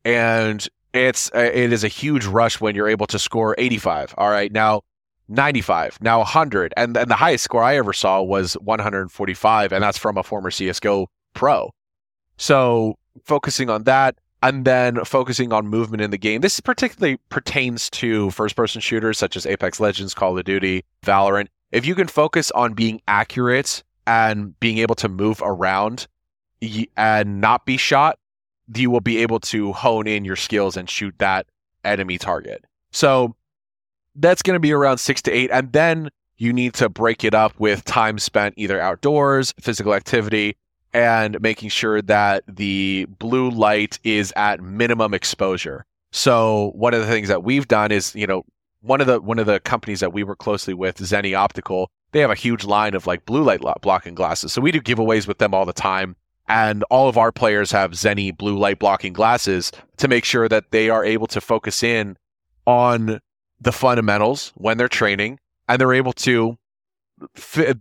And 0.05 0.65
it's 0.93 1.31
uh, 1.35 1.39
it 1.39 1.73
is 1.73 1.83
a 1.83 1.89
huge 1.89 2.25
rush 2.25 2.61
when 2.61 2.75
you're 2.75 2.87
able 2.87 3.07
to 3.07 3.19
score 3.19 3.55
85. 3.57 4.15
All 4.17 4.29
right. 4.29 4.51
Now 4.51 4.81
95, 5.31 5.99
now 6.01 6.19
100. 6.19 6.73
And, 6.77 6.95
and 6.97 7.09
the 7.09 7.15
highest 7.15 7.43
score 7.43 7.63
I 7.63 7.77
ever 7.77 7.93
saw 7.93 8.21
was 8.21 8.53
145, 8.55 9.71
and 9.71 9.83
that's 9.83 9.97
from 9.97 10.17
a 10.17 10.23
former 10.23 10.49
CSGO 10.49 11.07
pro. 11.33 11.71
So 12.37 12.97
focusing 13.23 13.69
on 13.69 13.83
that 13.83 14.17
and 14.41 14.65
then 14.65 15.03
focusing 15.05 15.53
on 15.53 15.67
movement 15.67 16.01
in 16.01 16.11
the 16.11 16.17
game. 16.17 16.41
This 16.41 16.59
particularly 16.59 17.17
pertains 17.29 17.89
to 17.91 18.31
first 18.31 18.55
person 18.55 18.81
shooters 18.81 19.17
such 19.17 19.35
as 19.35 19.45
Apex 19.45 19.79
Legends, 19.79 20.13
Call 20.13 20.37
of 20.37 20.43
Duty, 20.43 20.83
Valorant. 21.05 21.47
If 21.71 21.85
you 21.85 21.95
can 21.95 22.07
focus 22.07 22.51
on 22.51 22.73
being 22.73 23.01
accurate 23.07 23.83
and 24.07 24.59
being 24.59 24.79
able 24.79 24.95
to 24.95 25.07
move 25.07 25.41
around 25.43 26.07
and 26.97 27.39
not 27.41 27.65
be 27.65 27.77
shot, 27.77 28.17
you 28.75 28.89
will 28.89 29.01
be 29.01 29.19
able 29.19 29.39
to 29.39 29.73
hone 29.73 30.07
in 30.07 30.25
your 30.25 30.35
skills 30.35 30.75
and 30.75 30.89
shoot 30.89 31.13
that 31.19 31.45
enemy 31.83 32.17
target. 32.17 32.65
So 32.91 33.35
that's 34.15 34.41
going 34.41 34.55
to 34.55 34.59
be 34.59 34.71
around 34.71 34.97
six 34.97 35.21
to 35.23 35.31
eight. 35.31 35.49
And 35.51 35.71
then 35.71 36.09
you 36.37 36.51
need 36.51 36.73
to 36.75 36.89
break 36.89 37.23
it 37.23 37.33
up 37.33 37.53
with 37.59 37.85
time 37.85 38.17
spent 38.17 38.55
either 38.57 38.81
outdoors, 38.81 39.53
physical 39.59 39.93
activity, 39.93 40.57
and 40.93 41.39
making 41.41 41.69
sure 41.69 42.01
that 42.01 42.43
the 42.47 43.05
blue 43.19 43.49
light 43.49 43.99
is 44.03 44.33
at 44.35 44.61
minimum 44.61 45.13
exposure. 45.13 45.85
So 46.11 46.71
one 46.75 46.93
of 46.93 47.01
the 47.01 47.07
things 47.07 47.29
that 47.29 47.43
we've 47.43 47.67
done 47.67 47.91
is, 47.91 48.13
you 48.15 48.27
know, 48.27 48.43
one 48.81 48.99
of 48.99 49.07
the 49.07 49.21
one 49.21 49.39
of 49.39 49.45
the 49.45 49.59
companies 49.59 49.99
that 49.99 50.11
we 50.13 50.23
work 50.23 50.39
closely 50.39 50.73
with, 50.73 50.97
Zenni 50.97 51.37
Optical, 51.37 51.89
they 52.11 52.19
have 52.19 52.31
a 52.31 52.35
huge 52.35 52.65
line 52.65 52.93
of 52.93 53.07
like 53.07 53.25
blue 53.25 53.43
light 53.43 53.61
blocking 53.81 54.15
glasses. 54.15 54.51
So 54.51 54.61
we 54.61 54.71
do 54.71 54.81
giveaways 54.81 55.27
with 55.27 55.37
them 55.37 55.53
all 55.53 55.65
the 55.65 55.73
time. 55.73 56.15
And 56.47 56.83
all 56.89 57.07
of 57.07 57.17
our 57.17 57.31
players 57.31 57.71
have 57.71 57.91
Zenni 57.91 58.35
blue 58.35 58.57
light 58.57 58.79
blocking 58.79 59.13
glasses 59.13 59.71
to 59.97 60.07
make 60.07 60.25
sure 60.25 60.49
that 60.49 60.71
they 60.71 60.89
are 60.89 61.05
able 61.05 61.27
to 61.27 61.39
focus 61.39 61.83
in 61.83 62.17
on 62.65 63.21
the 63.61 63.71
fundamentals 63.71 64.51
when 64.55 64.77
they're 64.77 64.89
training 64.89 65.39
and 65.69 65.79
they're 65.79 65.93
able 65.93 66.13
to 66.13 66.57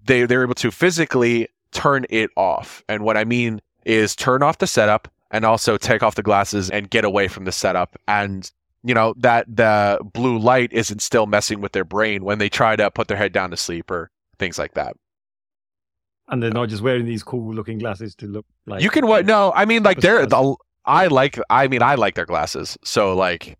they 0.04 0.26
they're 0.26 0.42
able 0.42 0.54
to 0.54 0.70
physically 0.70 1.48
turn 1.72 2.06
it 2.10 2.30
off. 2.36 2.82
And 2.88 3.04
what 3.04 3.16
I 3.16 3.24
mean 3.24 3.60
is 3.84 4.14
turn 4.14 4.42
off 4.42 4.58
the 4.58 4.66
setup 4.66 5.08
and 5.30 5.44
also 5.44 5.76
take 5.76 6.02
off 6.02 6.14
the 6.14 6.22
glasses 6.22 6.70
and 6.70 6.90
get 6.90 7.04
away 7.04 7.28
from 7.28 7.44
the 7.44 7.52
setup 7.52 7.96
and 8.08 8.50
you 8.82 8.94
know 8.94 9.14
that 9.18 9.44
the 9.54 9.98
blue 10.12 10.38
light 10.38 10.72
isn't 10.72 11.00
still 11.00 11.26
messing 11.26 11.60
with 11.60 11.72
their 11.72 11.84
brain 11.84 12.24
when 12.24 12.38
they 12.38 12.48
try 12.48 12.76
to 12.76 12.90
put 12.90 13.08
their 13.08 13.16
head 13.16 13.32
down 13.32 13.50
to 13.50 13.56
sleep 13.56 13.90
or 13.90 14.10
things 14.38 14.58
like 14.58 14.74
that. 14.74 14.96
And 16.28 16.42
they're 16.42 16.50
not 16.50 16.68
just 16.68 16.82
wearing 16.82 17.04
these 17.04 17.22
cool 17.22 17.52
looking 17.52 17.78
glasses 17.78 18.14
to 18.16 18.26
look 18.26 18.46
like 18.66 18.82
You 18.82 18.90
can 18.90 19.06
what 19.06 19.26
no, 19.26 19.52
I 19.54 19.64
mean 19.64 19.82
like 19.82 20.00
they're 20.00 20.26
the, 20.26 20.56
I 20.84 21.08
like 21.08 21.38
I 21.50 21.68
mean 21.68 21.82
I 21.82 21.96
like 21.96 22.14
their 22.14 22.26
glasses. 22.26 22.78
So 22.82 23.14
like 23.14 23.58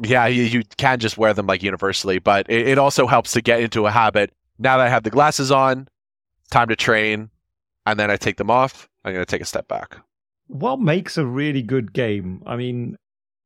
yeah, 0.00 0.26
you, 0.26 0.44
you 0.44 0.62
can 0.76 1.00
just 1.00 1.18
wear 1.18 1.34
them 1.34 1.46
like 1.46 1.62
universally, 1.62 2.20
but 2.20 2.48
it, 2.48 2.68
it 2.68 2.78
also 2.78 3.08
helps 3.08 3.32
to 3.32 3.42
get 3.42 3.60
into 3.60 3.86
a 3.86 3.90
habit. 3.90 4.32
Now 4.60 4.78
that 4.78 4.86
I 4.86 4.90
have 4.90 5.02
the 5.02 5.10
glasses 5.10 5.50
on, 5.50 5.88
time 6.50 6.68
to 6.68 6.76
train, 6.76 7.30
and 7.86 7.98
then 7.98 8.10
I 8.10 8.16
take 8.16 8.36
them 8.36 8.50
off. 8.50 8.88
I'm 9.04 9.12
going 9.12 9.24
to 9.24 9.30
take 9.30 9.42
a 9.42 9.46
step 9.46 9.68
back. 9.68 9.96
What 10.48 10.80
makes 10.80 11.18
a 11.18 11.26
really 11.26 11.62
good 11.62 11.92
game? 11.92 12.42
I 12.46 12.56
mean, 12.56 12.96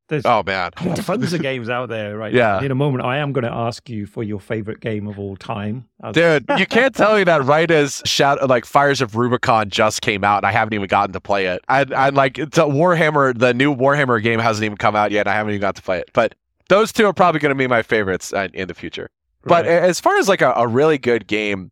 there's 0.09 0.25
oh 0.25 0.43
man, 0.45 0.71
tons 0.95 1.33
of 1.33 1.41
games 1.41 1.69
out 1.69 1.89
there, 1.89 2.17
right? 2.17 2.33
Yeah. 2.33 2.61
In 2.61 2.71
a 2.71 2.75
moment, 2.75 3.05
I 3.05 3.17
am 3.17 3.31
going 3.33 3.45
to 3.45 3.51
ask 3.51 3.89
you 3.89 4.05
for 4.05 4.21
your 4.21 4.39
favorite 4.39 4.79
game 4.79 5.07
of 5.07 5.17
all 5.17 5.35
time, 5.35 5.85
dude. 6.11 6.45
you 6.57 6.65
can't 6.65 6.93
tell 6.93 7.15
me 7.15 7.23
that 7.23 7.43
right 7.43 7.69
as 7.71 8.01
shout 8.05 8.47
like 8.49 8.65
Fires 8.65 9.01
of 9.01 9.15
Rubicon 9.15 9.69
just 9.69 10.01
came 10.01 10.23
out, 10.23 10.37
and 10.37 10.45
I 10.45 10.51
haven't 10.51 10.73
even 10.73 10.87
gotten 10.87 11.13
to 11.13 11.21
play 11.21 11.47
it. 11.47 11.63
I 11.69 11.85
I 11.95 12.09
like 12.09 12.35
Warhammer, 12.35 13.37
the 13.37 13.53
new 13.53 13.73
Warhammer 13.75 14.21
game 14.21 14.39
hasn't 14.39 14.65
even 14.65 14.77
come 14.77 14.95
out 14.95 15.11
yet. 15.11 15.27
I 15.27 15.33
haven't 15.33 15.51
even 15.51 15.61
got 15.61 15.75
to 15.75 15.81
play 15.81 15.99
it, 15.99 16.09
but 16.13 16.35
those 16.69 16.91
two 16.91 17.05
are 17.05 17.13
probably 17.13 17.39
going 17.39 17.51
to 17.51 17.55
be 17.55 17.67
my 17.67 17.81
favorites 17.81 18.33
uh, 18.33 18.49
in 18.53 18.67
the 18.67 18.73
future. 18.73 19.09
Right. 19.43 19.63
But 19.63 19.65
as 19.65 19.99
far 19.99 20.17
as 20.17 20.29
like 20.29 20.41
a, 20.41 20.53
a 20.55 20.67
really 20.67 20.97
good 20.97 21.27
game, 21.27 21.71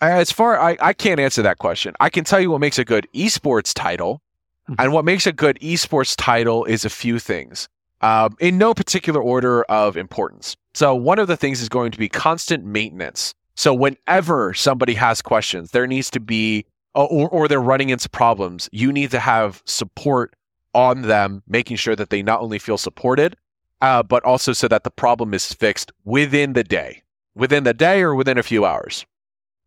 As 0.00 0.30
far 0.30 0.60
I, 0.60 0.76
I 0.80 0.92
can't 0.92 1.18
answer 1.20 1.42
that 1.42 1.58
question. 1.58 1.94
I 2.00 2.10
can 2.10 2.24
tell 2.24 2.40
you 2.40 2.50
what 2.50 2.60
makes 2.60 2.78
a 2.78 2.84
good 2.84 3.06
esports 3.14 3.72
title, 3.74 4.20
Mhm. 4.68 4.76
and 4.80 4.92
what 4.92 5.04
makes 5.04 5.26
a 5.26 5.32
good 5.32 5.58
esports 5.60 6.14
title 6.18 6.64
is 6.64 6.84
a 6.84 6.90
few 6.90 7.18
things, 7.20 7.68
um, 8.00 8.36
in 8.40 8.58
no 8.58 8.74
particular 8.74 9.22
order 9.22 9.62
of 9.64 9.96
importance. 9.96 10.56
So 10.74 10.94
one 10.94 11.18
of 11.20 11.28
the 11.28 11.36
things 11.36 11.62
is 11.62 11.68
going 11.68 11.92
to 11.92 11.98
be 11.98 12.08
constant 12.08 12.64
maintenance. 12.64 13.32
So 13.54 13.72
whenever 13.72 14.52
somebody 14.54 14.94
has 14.94 15.22
questions, 15.22 15.70
there 15.70 15.86
needs 15.86 16.10
to 16.10 16.20
be, 16.20 16.66
or, 16.94 17.28
or 17.28 17.46
they're 17.48 17.60
running 17.60 17.90
into 17.90 18.08
problems, 18.10 18.68
you 18.72 18.92
need 18.92 19.10
to 19.12 19.20
have 19.20 19.62
support 19.66 20.34
on 20.74 21.02
them, 21.02 21.42
making 21.46 21.76
sure 21.76 21.96
that 21.96 22.10
they 22.10 22.22
not 22.22 22.40
only 22.40 22.58
feel 22.58 22.76
supported, 22.76 23.36
uh, 23.80 24.02
but 24.02 24.22
also 24.24 24.52
so 24.52 24.66
that 24.68 24.82
the 24.84 24.90
problem 24.90 25.32
is 25.32 25.52
fixed 25.52 25.92
within 26.04 26.52
the 26.54 26.64
day, 26.64 27.02
within 27.34 27.64
the 27.64 27.72
day 27.72 28.02
or 28.02 28.14
within 28.14 28.36
a 28.36 28.42
few 28.42 28.66
hours. 28.66 29.06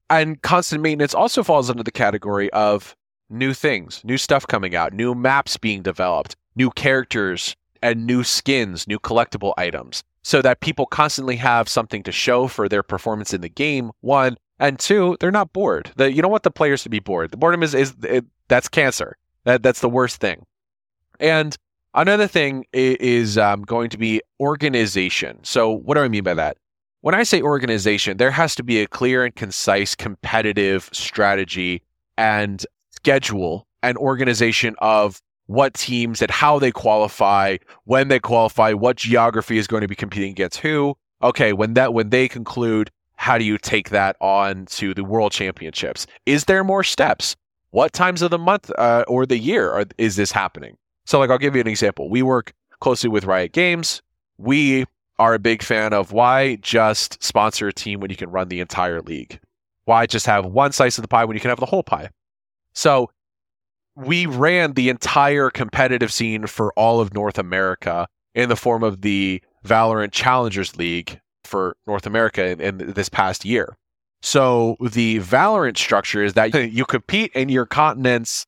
And 0.10 0.42
constant 0.42 0.82
maintenance 0.82 1.14
also 1.14 1.44
falls 1.44 1.70
under 1.70 1.84
the 1.84 1.92
category 1.92 2.52
of 2.52 2.96
new 3.30 3.54
things, 3.54 4.02
new 4.04 4.18
stuff 4.18 4.48
coming 4.48 4.76
out, 4.76 4.94
new 4.94 5.14
maps 5.14 5.58
being 5.58 5.84
developed, 5.84 6.36
new 6.56 6.72
characters 6.72 7.56
and 7.82 8.06
new 8.06 8.24
skins, 8.24 8.88
new 8.88 9.00
collectible 9.00 9.54
items, 9.58 10.04
so 10.24 10.42
that 10.42 10.62
people 10.62 10.86
constantly 10.86 11.36
have 11.36 11.70
something 11.70 12.04
to 12.04 12.12
show 12.12 12.48
for 12.48 12.68
their 12.68 12.84
performance 12.84 13.34
in 13.34 13.42
the 13.42 13.50
game. 13.50 13.92
One 14.02 14.38
and 14.60 14.80
two, 14.80 15.16
they're 15.20 15.32
not 15.32 15.54
bored. 15.54 15.92
The, 15.96 16.12
you 16.12 16.22
don't 16.22 16.32
want 16.32 16.44
the 16.44 16.52
players 16.52 16.84
to 16.84 16.90
be 16.90 17.00
bored. 17.00 17.32
The 17.32 17.38
boredom 17.38 17.64
is 17.64 17.74
is 17.74 17.94
it, 18.04 18.26
that's 18.48 18.68
cancer. 18.68 19.16
That 19.46 19.64
that's 19.64 19.82
the 19.82 19.90
worst 19.90 20.20
thing. 20.20 20.46
And 21.20 21.56
another 21.94 22.28
thing 22.28 22.66
is 22.74 23.38
um, 23.38 23.62
going 23.62 23.90
to 23.92 23.98
be 23.98 24.22
organization. 24.40 25.40
So 25.44 25.70
what 25.72 25.96
do 25.96 26.02
I 26.02 26.08
mean 26.08 26.24
by 26.24 26.34
that? 26.34 26.58
When 27.02 27.16
I 27.16 27.24
say 27.24 27.42
organization, 27.42 28.18
there 28.18 28.32
has 28.32 28.56
to 28.56 28.64
be 28.64 28.82
a 28.82 28.88
clear 28.88 29.24
and 29.24 29.34
concise 29.34 29.96
competitive 29.96 30.90
strategy 30.92 31.82
and 32.18 32.66
schedule 32.92 33.66
and 33.82 33.98
organization 33.98 34.76
of 34.80 35.22
what 35.46 35.74
teams 35.76 36.22
and 36.22 36.30
how 36.30 36.60
they 36.60 36.72
qualify, 36.72 37.58
when 37.86 38.10
they 38.10 38.20
qualify, 38.20 38.74
what 38.74 38.98
geography 38.98 39.58
is 39.58 39.66
going 39.66 39.82
to 39.82 39.88
be 39.88 39.96
competing 39.96 40.32
against 40.32 40.60
who. 40.60 40.98
Okay, 41.24 41.54
when 41.54 41.74
that 41.76 41.94
when 41.94 42.10
they 42.10 42.28
conclude, 42.28 42.92
how 43.16 43.38
do 43.38 43.46
you 43.46 43.58
take 43.58 43.92
that 43.92 44.18
on 44.20 44.66
to 44.66 44.94
the 44.94 45.04
world 45.06 45.32
championships? 45.32 46.06
Is 46.26 46.46
there 46.46 46.66
more 46.66 46.84
steps? 46.84 47.36
What 47.72 47.94
times 47.94 48.22
of 48.22 48.32
the 48.32 48.38
month 48.38 48.72
uh, 48.78 49.06
or 49.08 49.26
the 49.26 49.38
year 49.38 49.72
are, 49.72 49.86
is 49.98 50.18
this 50.18 50.34
happening? 50.34 50.76
So, 51.06 51.18
like, 51.20 51.30
I'll 51.30 51.38
give 51.38 51.56
you 51.56 51.62
an 51.62 51.68
example. 51.68 52.10
We 52.10 52.24
work 52.24 52.52
closely 52.82 53.10
with 53.10 53.24
Riot 53.24 53.54
Games. 53.54 54.02
We 54.38 54.86
are 55.20 55.34
a 55.34 55.40
big 55.40 55.62
fan 55.62 55.94
of 55.94 56.12
why 56.12 56.56
just 56.56 57.22
sponsor 57.24 57.68
a 57.68 57.74
team 57.74 58.00
when 58.00 58.10
you 58.10 58.16
can 58.16 58.32
run 58.32 58.48
the 58.48 58.62
entire 58.62 59.02
league? 59.02 59.40
Why 59.86 60.06
just 60.06 60.26
have 60.26 60.46
one 60.46 60.72
slice 60.72 60.98
of 60.98 61.02
the 61.04 61.08
pie 61.08 61.26
when 61.26 61.36
you 61.36 61.42
can 61.42 61.50
have 61.50 61.60
the 61.60 61.66
whole 61.66 61.84
pie? 61.84 62.10
So 62.74 63.12
we 63.96 64.26
ran 64.26 64.74
the 64.74 64.90
entire 64.90 65.50
competitive 65.50 66.14
scene 66.14 66.48
for 66.48 66.72
all 66.74 67.02
of 67.02 67.14
North 67.14 67.38
America 67.38 68.08
in 68.34 68.50
the 68.50 68.56
form 68.56 68.84
of 68.84 69.02
the 69.02 69.44
Valorant 69.66 70.12
Challengers 70.12 70.78
League 70.78 71.20
for 71.44 71.76
North 71.86 72.06
America 72.06 72.48
in, 72.48 72.62
in 72.62 72.94
this 72.94 73.10
past 73.10 73.44
year. 73.44 73.76
So 74.22 74.78
the 74.80 75.20
Valorant 75.20 75.78
structure 75.78 76.24
is 76.24 76.34
that 76.34 76.54
you 76.72 76.86
compete 76.86 77.32
in 77.34 77.50
your 77.50 77.66
continent's 77.66 78.46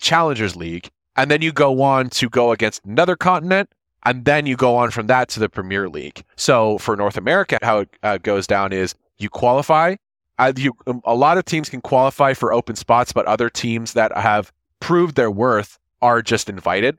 Challengers 0.00 0.56
League, 0.56 0.90
and 1.16 1.30
then 1.30 1.40
you 1.40 1.52
go 1.52 1.80
on 1.82 2.10
to 2.10 2.28
go 2.28 2.50
against 2.50 2.84
another 2.84 3.16
continent, 3.16 3.70
and 4.04 4.24
then 4.24 4.46
you 4.46 4.56
go 4.56 4.76
on 4.76 4.90
from 4.90 5.06
that 5.06 5.28
to 5.30 5.40
the 5.40 5.48
Premier 5.48 5.88
League. 5.88 6.24
So 6.36 6.78
for 6.78 6.96
North 6.96 7.16
America, 7.16 7.58
how 7.62 7.80
it 7.80 7.88
uh, 8.02 8.18
goes 8.18 8.46
down 8.46 8.72
is 8.72 8.94
you 9.18 9.30
qualify. 9.30 9.96
Uh, 10.38 10.52
you, 10.56 10.72
um, 10.86 11.00
a 11.04 11.14
lot 11.14 11.38
of 11.38 11.44
teams 11.44 11.68
can 11.68 11.80
qualify 11.80 12.34
for 12.34 12.52
open 12.52 12.76
spots, 12.76 13.12
but 13.12 13.24
other 13.26 13.48
teams 13.48 13.92
that 13.92 14.16
have 14.16 14.52
proved 14.80 15.14
their 15.14 15.30
worth 15.30 15.78
are 16.02 16.22
just 16.22 16.48
invited. 16.48 16.98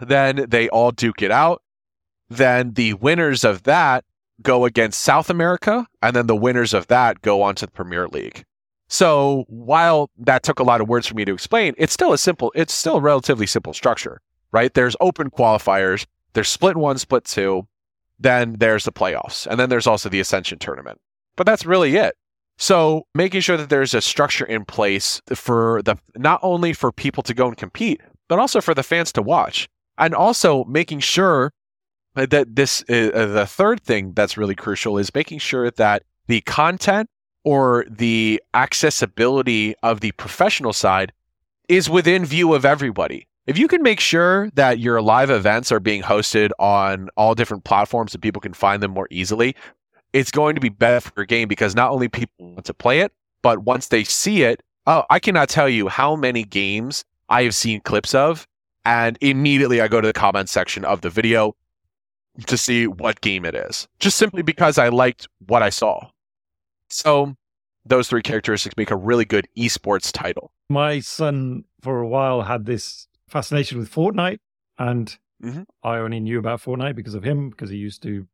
Then 0.00 0.46
they 0.48 0.68
all 0.70 0.90
duke 0.90 1.22
it 1.22 1.30
out. 1.30 1.62
Then 2.28 2.72
the 2.72 2.94
winners 2.94 3.44
of 3.44 3.62
that 3.64 4.04
go 4.42 4.64
against 4.64 5.02
South 5.02 5.30
America, 5.30 5.86
and 6.02 6.16
then 6.16 6.26
the 6.26 6.34
winners 6.34 6.74
of 6.74 6.88
that 6.88 7.22
go 7.22 7.42
on 7.42 7.54
to 7.56 7.66
the 7.66 7.72
Premier 7.72 8.08
League. 8.08 8.44
So 8.88 9.44
while 9.48 10.10
that 10.18 10.42
took 10.42 10.58
a 10.58 10.64
lot 10.64 10.80
of 10.80 10.88
words 10.88 11.06
for 11.06 11.14
me 11.14 11.24
to 11.24 11.32
explain, 11.32 11.74
it's 11.78 11.92
still 11.92 12.12
a 12.12 12.18
simple, 12.18 12.50
it's 12.54 12.72
still 12.74 12.96
a 12.96 13.00
relatively 13.00 13.46
simple 13.46 13.72
structure, 13.72 14.20
right? 14.52 14.72
There's 14.74 14.96
open 15.00 15.30
qualifiers, 15.30 16.06
there's 16.34 16.48
split 16.48 16.76
one, 16.76 16.98
split 16.98 17.24
two, 17.24 17.66
then 18.18 18.56
there's 18.58 18.84
the 18.84 18.92
playoffs, 18.92 19.46
and 19.46 19.58
then 19.58 19.68
there's 19.68 19.86
also 19.86 20.08
the 20.08 20.20
Ascension 20.20 20.58
tournament. 20.58 21.00
But 21.36 21.46
that's 21.46 21.66
really 21.66 21.96
it. 21.96 22.14
So 22.56 23.06
making 23.14 23.40
sure 23.40 23.56
that 23.56 23.68
there's 23.68 23.94
a 23.94 24.00
structure 24.00 24.44
in 24.44 24.64
place 24.64 25.20
for 25.34 25.82
the 25.82 25.96
not 26.14 26.38
only 26.42 26.72
for 26.72 26.92
people 26.92 27.22
to 27.24 27.34
go 27.34 27.48
and 27.48 27.56
compete, 27.56 28.00
but 28.28 28.38
also 28.38 28.60
for 28.60 28.74
the 28.74 28.82
fans 28.82 29.12
to 29.12 29.22
watch, 29.22 29.68
and 29.98 30.14
also 30.14 30.64
making 30.64 31.00
sure 31.00 31.52
that 32.14 32.54
this 32.54 32.82
uh, 32.82 33.26
the 33.26 33.46
third 33.48 33.82
thing 33.82 34.12
that's 34.12 34.36
really 34.36 34.54
crucial 34.54 34.98
is 34.98 35.12
making 35.14 35.40
sure 35.40 35.70
that 35.72 36.04
the 36.28 36.40
content 36.42 37.08
or 37.44 37.84
the 37.90 38.40
accessibility 38.54 39.74
of 39.82 40.00
the 40.00 40.12
professional 40.12 40.72
side 40.72 41.12
is 41.68 41.90
within 41.90 42.24
view 42.24 42.54
of 42.54 42.64
everybody. 42.64 43.26
If 43.46 43.58
you 43.58 43.68
can 43.68 43.82
make 43.82 44.00
sure 44.00 44.48
that 44.54 44.78
your 44.78 45.02
live 45.02 45.28
events 45.28 45.70
are 45.70 45.80
being 45.80 46.02
hosted 46.02 46.50
on 46.58 47.10
all 47.14 47.34
different 47.34 47.64
platforms 47.64 48.12
so 48.12 48.18
people 48.18 48.40
can 48.40 48.54
find 48.54 48.82
them 48.82 48.92
more 48.92 49.06
easily, 49.10 49.54
it's 50.14 50.30
going 50.30 50.54
to 50.54 50.62
be 50.62 50.70
better 50.70 51.00
for 51.00 51.12
your 51.14 51.26
game 51.26 51.46
because 51.46 51.74
not 51.74 51.90
only 51.90 52.08
people 52.08 52.34
want 52.38 52.64
to 52.64 52.72
play 52.72 53.00
it, 53.00 53.12
but 53.42 53.58
once 53.58 53.88
they 53.88 54.02
see 54.02 54.44
it, 54.44 54.62
oh, 54.86 55.04
I 55.10 55.18
cannot 55.18 55.50
tell 55.50 55.68
you 55.68 55.88
how 55.88 56.16
many 56.16 56.44
games 56.44 57.04
I 57.28 57.42
have 57.42 57.54
seen 57.54 57.82
clips 57.82 58.14
of, 58.14 58.48
and 58.86 59.18
immediately 59.20 59.82
I 59.82 59.88
go 59.88 60.00
to 60.00 60.06
the 60.06 60.14
comment 60.14 60.48
section 60.48 60.86
of 60.86 61.02
the 61.02 61.10
video 61.10 61.54
to 62.46 62.56
see 62.56 62.86
what 62.86 63.20
game 63.20 63.44
it 63.44 63.54
is, 63.54 63.88
just 64.00 64.16
simply 64.16 64.40
because 64.40 64.78
I 64.78 64.88
liked 64.88 65.28
what 65.46 65.62
I 65.62 65.68
saw. 65.68 66.08
So 66.88 67.36
those 67.84 68.08
three 68.08 68.22
characteristics 68.22 68.74
make 68.78 68.90
a 68.90 68.96
really 68.96 69.26
good 69.26 69.46
esports 69.54 70.10
title. 70.10 70.50
My 70.70 71.00
son, 71.00 71.64
for 71.82 72.00
a 72.00 72.08
while, 72.08 72.40
had 72.40 72.64
this 72.64 73.06
fascination 73.34 73.78
with 73.78 73.90
Fortnite, 73.92 74.38
and 74.78 75.06
Mhm. 75.42 75.66
I 75.82 75.98
only 75.98 76.20
knew 76.20 76.38
about 76.38 76.62
Fortnite 76.62 76.94
because 76.96 77.14
of 77.14 77.24
him, 77.24 77.50
because 77.50 77.68
he 77.68 77.76
used 77.76 78.02
to 78.04 78.26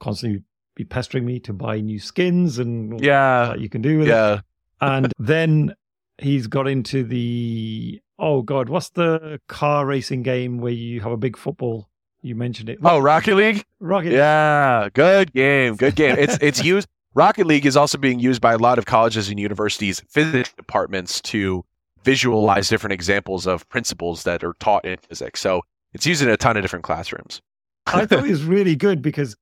constantly 0.00 0.42
be 0.76 0.84
pestering 0.84 1.24
me 1.24 1.40
to 1.40 1.52
buy 1.52 1.80
new 1.80 1.98
skins 1.98 2.58
and 2.58 3.00
Yeah, 3.00 3.46
that 3.48 3.60
you 3.60 3.68
can 3.68 3.82
do 3.82 3.98
with 3.98 4.08
it. 4.08 4.12
yeah. 4.12 4.40
And 4.80 5.12
then 5.18 5.74
he's 6.18 6.46
got 6.46 6.68
into 6.68 7.02
the 7.02 8.00
oh 8.20 8.42
god, 8.42 8.68
what's 8.68 8.90
the 8.90 9.40
car 9.48 9.86
racing 9.86 10.22
game 10.22 10.58
where 10.58 10.72
you 10.72 11.00
have 11.00 11.10
a 11.12 11.16
big 11.16 11.36
football? 11.36 11.88
You 12.22 12.34
mentioned 12.36 12.68
it. 12.68 12.78
Oh, 12.84 12.98
Rocket 13.00 13.34
League. 13.36 13.64
Rocket. 13.80 14.12
Yeah, 14.12 14.88
good 14.92 15.32
game, 15.32 15.74
good 15.76 15.96
game. 15.96 16.14
It's 16.18 16.36
it's 16.48 16.62
used. 16.62 16.86
Rocket 17.14 17.46
League 17.46 17.66
is 17.66 17.76
also 17.76 17.98
being 17.98 18.20
used 18.20 18.40
by 18.40 18.52
a 18.52 18.58
lot 18.58 18.78
of 18.78 18.84
colleges 18.86 19.28
and 19.30 19.40
universities 19.40 20.00
physics 20.08 20.52
departments 20.52 21.20
to 21.32 21.64
visualize 22.04 22.68
different 22.68 22.92
examples 22.92 23.46
of 23.46 23.68
principles 23.68 24.24
that 24.24 24.42
are 24.44 24.54
taught 24.60 24.84
in 24.84 24.98
physics. 24.98 25.40
So 25.40 25.62
it's 25.92 26.06
used 26.06 26.22
in 26.22 26.28
a 26.28 26.36
ton 26.36 26.56
of 26.56 26.62
different 26.62 26.84
classrooms. 26.84 27.40
I 27.86 28.06
thought 28.06 28.24
it 28.24 28.30
was 28.30 28.44
really 28.44 28.76
good 28.76 29.02
because 29.02 29.36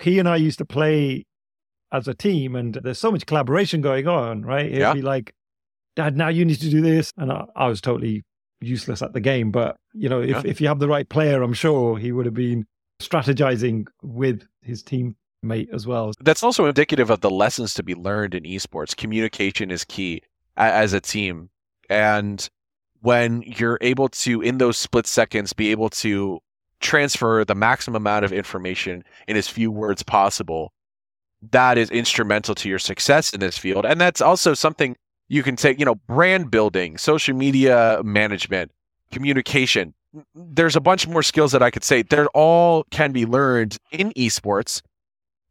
he 0.00 0.18
and 0.18 0.28
I 0.28 0.36
used 0.36 0.58
to 0.58 0.64
play 0.64 1.24
as 1.92 2.08
a 2.08 2.14
team, 2.14 2.56
and 2.56 2.74
there's 2.82 2.98
so 2.98 3.10
much 3.10 3.26
collaboration 3.26 3.80
going 3.82 4.08
on, 4.08 4.42
right? 4.42 4.66
It'd 4.66 4.78
Yeah. 4.78 4.94
be 4.94 5.02
like, 5.02 5.34
Dad, 5.96 6.16
now 6.16 6.28
you 6.28 6.44
need 6.44 6.60
to 6.60 6.70
do 6.70 6.80
this, 6.80 7.12
and 7.18 7.30
I, 7.30 7.44
I 7.54 7.66
was 7.66 7.80
totally 7.82 8.22
useless 8.62 9.02
at 9.02 9.12
the 9.12 9.20
game. 9.20 9.50
But 9.50 9.76
you 9.92 10.08
know, 10.08 10.20
if 10.22 10.28
Yeah. 10.30 10.42
if 10.44 10.60
you 10.60 10.68
have 10.68 10.78
the 10.78 10.88
right 10.88 11.06
player, 11.08 11.42
I'm 11.42 11.52
sure 11.52 11.98
he 11.98 12.12
would 12.12 12.24
have 12.26 12.34
been 12.34 12.64
strategizing 13.02 13.86
with 14.02 14.42
his 14.62 14.82
teammate 14.82 15.68
as 15.72 15.86
well. 15.86 16.12
That's 16.20 16.42
also 16.42 16.64
indicative 16.66 17.10
of 17.10 17.20
the 17.20 17.30
lessons 17.30 17.74
to 17.74 17.82
be 17.82 17.94
learned 17.94 18.34
in 18.34 18.44
esports. 18.44 18.96
Communication 18.96 19.70
is 19.70 19.84
key 19.84 20.22
as 20.56 20.92
a 20.92 21.00
team. 21.00 21.50
And 21.92 22.48
when 23.02 23.42
you're 23.42 23.78
able 23.82 24.08
to, 24.08 24.40
in 24.40 24.56
those 24.56 24.78
split 24.78 25.06
seconds, 25.06 25.52
be 25.52 25.70
able 25.70 25.90
to 25.90 26.40
transfer 26.80 27.44
the 27.44 27.54
maximum 27.54 27.96
amount 27.96 28.24
of 28.24 28.32
information 28.32 29.04
in 29.28 29.36
as 29.36 29.46
few 29.46 29.70
words 29.70 30.02
possible, 30.02 30.72
that 31.50 31.76
is 31.76 31.90
instrumental 31.90 32.54
to 32.54 32.68
your 32.68 32.78
success 32.78 33.34
in 33.34 33.40
this 33.40 33.58
field. 33.58 33.84
And 33.84 34.00
that's 34.00 34.22
also 34.22 34.54
something 34.54 34.96
you 35.28 35.42
can 35.42 35.54
take, 35.54 35.78
you 35.78 35.84
know, 35.84 35.96
brand 35.96 36.50
building, 36.50 36.96
social 36.96 37.36
media 37.36 38.00
management, 38.02 38.70
communication. 39.10 39.92
There's 40.34 40.76
a 40.76 40.80
bunch 40.80 41.06
more 41.06 41.22
skills 41.22 41.52
that 41.52 41.62
I 41.62 41.70
could 41.70 41.84
say. 41.84 42.02
They're 42.02 42.28
all 42.28 42.84
can 42.90 43.12
be 43.12 43.26
learned 43.26 43.76
in 43.90 44.12
esports 44.12 44.80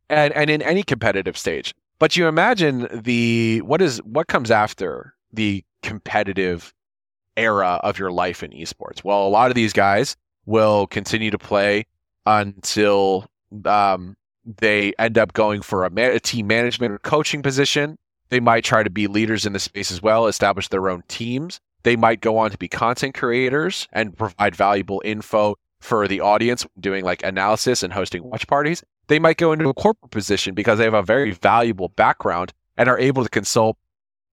and, 0.10 0.34
and 0.34 0.50
in 0.50 0.64
any 0.64 0.82
competitive 0.82 1.38
stage. 1.38 1.76
But 2.00 2.18
you 2.18 2.28
imagine 2.28 2.88
the 2.92 3.62
what 3.62 3.80
is 3.80 4.00
what 4.00 4.28
comes 4.28 4.50
after 4.50 5.14
the 5.32 5.64
competitive 5.82 6.74
era 7.38 7.80
of 7.84 7.98
your 7.98 8.12
life 8.12 8.44
in 8.44 8.52
esports. 8.52 9.04
Well, 9.04 9.26
a 9.26 9.30
lot 9.30 9.52
of 9.52 9.56
these 9.56 9.74
guys 9.74 10.16
will 10.46 10.88
continue 10.88 11.32
to 11.32 11.38
play 11.38 11.86
until 12.26 13.26
um, 13.66 14.16
they 14.46 14.94
end 15.00 15.18
up 15.18 15.34
going 15.34 15.62
for 15.62 15.86
a, 15.86 15.90
ma- 15.90 16.02
a 16.02 16.20
team 16.20 16.48
management 16.48 16.94
or 16.94 17.00
coaching 17.00 17.42
position. 17.42 17.98
They 18.30 18.40
might 18.40 18.64
try 18.64 18.84
to 18.84 18.90
be 18.90 19.08
leaders 19.08 19.46
in 19.46 19.54
the 19.54 19.60
space 19.60 19.92
as 19.92 20.02
well, 20.02 20.28
establish 20.28 20.68
their 20.70 20.90
own 20.90 21.04
teams. 21.08 21.60
They 21.84 21.96
might 21.96 22.22
go 22.22 22.38
on 22.38 22.52
to 22.52 22.58
be 22.58 22.68
content 22.68 23.16
creators 23.16 23.88
and 23.92 24.16
provide 24.18 24.56
valuable 24.56 25.02
info 25.04 25.56
for 25.80 26.08
the 26.08 26.22
audience, 26.22 26.66
doing 26.80 27.04
like 27.04 27.24
analysis 27.24 27.82
and 27.82 27.92
hosting 27.92 28.24
watch 28.24 28.48
parties. 28.48 28.84
They 29.08 29.20
might 29.20 29.38
go 29.38 29.52
into 29.52 29.68
a 29.68 29.74
corporate 29.74 30.12
position 30.12 30.54
because 30.54 30.78
they 30.78 30.86
have 30.86 30.94
a 30.94 31.02
very 31.02 31.32
valuable 31.32 31.90
background 31.90 32.54
and 32.78 32.88
are 32.88 33.00
able 33.00 33.24
to 33.24 33.30
consult 33.30 33.78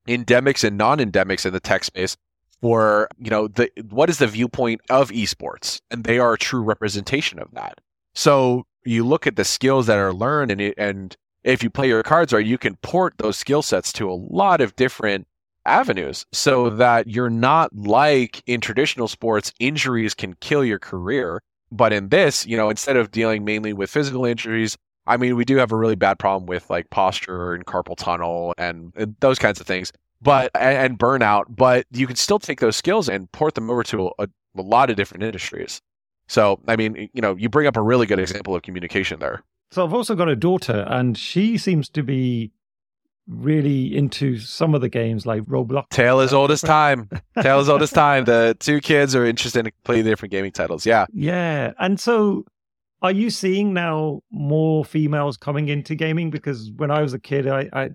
endemics 0.08 0.64
and 0.64 0.76
non-endemics 0.76 1.46
in 1.46 1.52
the 1.52 1.60
tech 1.60 1.84
space 1.84 2.16
for 2.60 3.08
you 3.18 3.30
know 3.30 3.46
the 3.48 3.70
what 3.90 4.10
is 4.10 4.18
the 4.18 4.26
viewpoint 4.26 4.80
of 4.90 5.10
esports? 5.10 5.80
And 5.90 6.04
they 6.04 6.18
are 6.18 6.32
a 6.32 6.38
true 6.38 6.62
representation 6.62 7.38
of 7.38 7.52
that. 7.52 7.80
So 8.14 8.66
you 8.84 9.04
look 9.06 9.26
at 9.26 9.36
the 9.36 9.44
skills 9.44 9.86
that 9.86 9.98
are 9.98 10.12
learned 10.12 10.50
and 10.50 10.74
and 10.76 11.16
if 11.44 11.62
you 11.62 11.70
play 11.70 11.88
your 11.88 12.02
cards 12.02 12.32
right 12.32 12.44
you 12.44 12.58
can 12.58 12.76
port 12.76 13.14
those 13.18 13.38
skill 13.38 13.62
sets 13.62 13.92
to 13.92 14.10
a 14.10 14.14
lot 14.14 14.60
of 14.60 14.74
different 14.76 15.26
avenues 15.66 16.24
so 16.32 16.70
that 16.70 17.06
you're 17.06 17.30
not 17.30 17.74
like 17.76 18.42
in 18.46 18.60
traditional 18.60 19.06
sports 19.06 19.52
injuries 19.60 20.14
can 20.14 20.34
kill 20.34 20.64
your 20.64 20.78
career. 20.78 21.42
But 21.70 21.92
in 21.92 22.08
this 22.08 22.46
you 22.46 22.56
know 22.56 22.70
instead 22.70 22.96
of 22.96 23.10
dealing 23.10 23.44
mainly 23.44 23.72
with 23.72 23.90
physical 23.90 24.24
injuries 24.24 24.76
I 25.08 25.16
mean, 25.16 25.36
we 25.36 25.44
do 25.44 25.56
have 25.56 25.72
a 25.72 25.76
really 25.76 25.96
bad 25.96 26.18
problem 26.18 26.46
with 26.46 26.68
like 26.70 26.90
posture 26.90 27.54
and 27.54 27.64
carpal 27.64 27.96
tunnel 27.96 28.54
and, 28.58 28.92
and 28.94 29.16
those 29.20 29.38
kinds 29.38 29.60
of 29.60 29.66
things, 29.66 29.92
but 30.20 30.50
and, 30.54 30.76
and, 30.78 30.98
burnout. 30.98 31.44
But 31.48 31.86
you 31.90 32.06
can 32.06 32.16
still 32.16 32.38
take 32.38 32.60
those 32.60 32.76
skills 32.76 33.08
and 33.08 33.30
port 33.32 33.54
them 33.54 33.70
over 33.70 33.82
to 33.84 34.12
a, 34.18 34.28
a 34.56 34.62
lot 34.62 34.90
of 34.90 34.96
different 34.96 35.24
industries. 35.24 35.80
So, 36.28 36.60
I 36.68 36.76
mean, 36.76 37.08
you 37.14 37.22
know, 37.22 37.34
you 37.36 37.48
bring 37.48 37.66
up 37.66 37.76
a 37.76 37.82
really 37.82 38.06
good 38.06 38.18
example 38.18 38.54
of 38.54 38.62
communication 38.62 39.18
there. 39.18 39.42
So, 39.70 39.82
I've 39.84 39.94
also 39.94 40.14
got 40.14 40.28
a 40.28 40.36
daughter, 40.36 40.86
and 40.88 41.16
she 41.16 41.56
seems 41.56 41.88
to 41.90 42.02
be 42.02 42.52
really 43.26 43.94
into 43.96 44.38
some 44.38 44.74
of 44.74 44.80
the 44.80 44.88
games 44.88 45.26
like 45.26 45.42
Roblox. 45.42 45.88
Tale 45.90 46.20
as 46.20 46.34
old 46.34 46.50
as 46.50 46.60
time. 46.76 47.08
Tale 47.40 47.60
as 47.60 47.68
old 47.68 47.82
as 47.82 47.90
time. 47.90 48.24
The 48.24 48.56
two 48.58 48.80
kids 48.80 49.14
are 49.14 49.24
interested 49.24 49.60
in 49.60 49.72
completely 49.72 50.10
different 50.10 50.32
gaming 50.32 50.52
titles. 50.52 50.86
Yeah. 50.86 51.06
Yeah. 51.12 51.72
And 51.78 51.98
so 52.00 52.44
are 53.02 53.12
you 53.12 53.30
seeing 53.30 53.72
now 53.72 54.20
more 54.30 54.84
females 54.84 55.36
coming 55.36 55.68
into 55.68 55.94
gaming? 55.94 56.30
Because 56.30 56.70
when 56.76 56.90
I 56.90 57.00
was 57.02 57.12
a 57.14 57.18
kid, 57.18 57.46
I, 57.46 57.68
I 57.72 57.90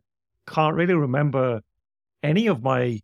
can't 0.48 0.76
really 0.76 0.94
remember 0.94 1.62
any 2.22 2.48
of 2.48 2.64
my 2.64 3.02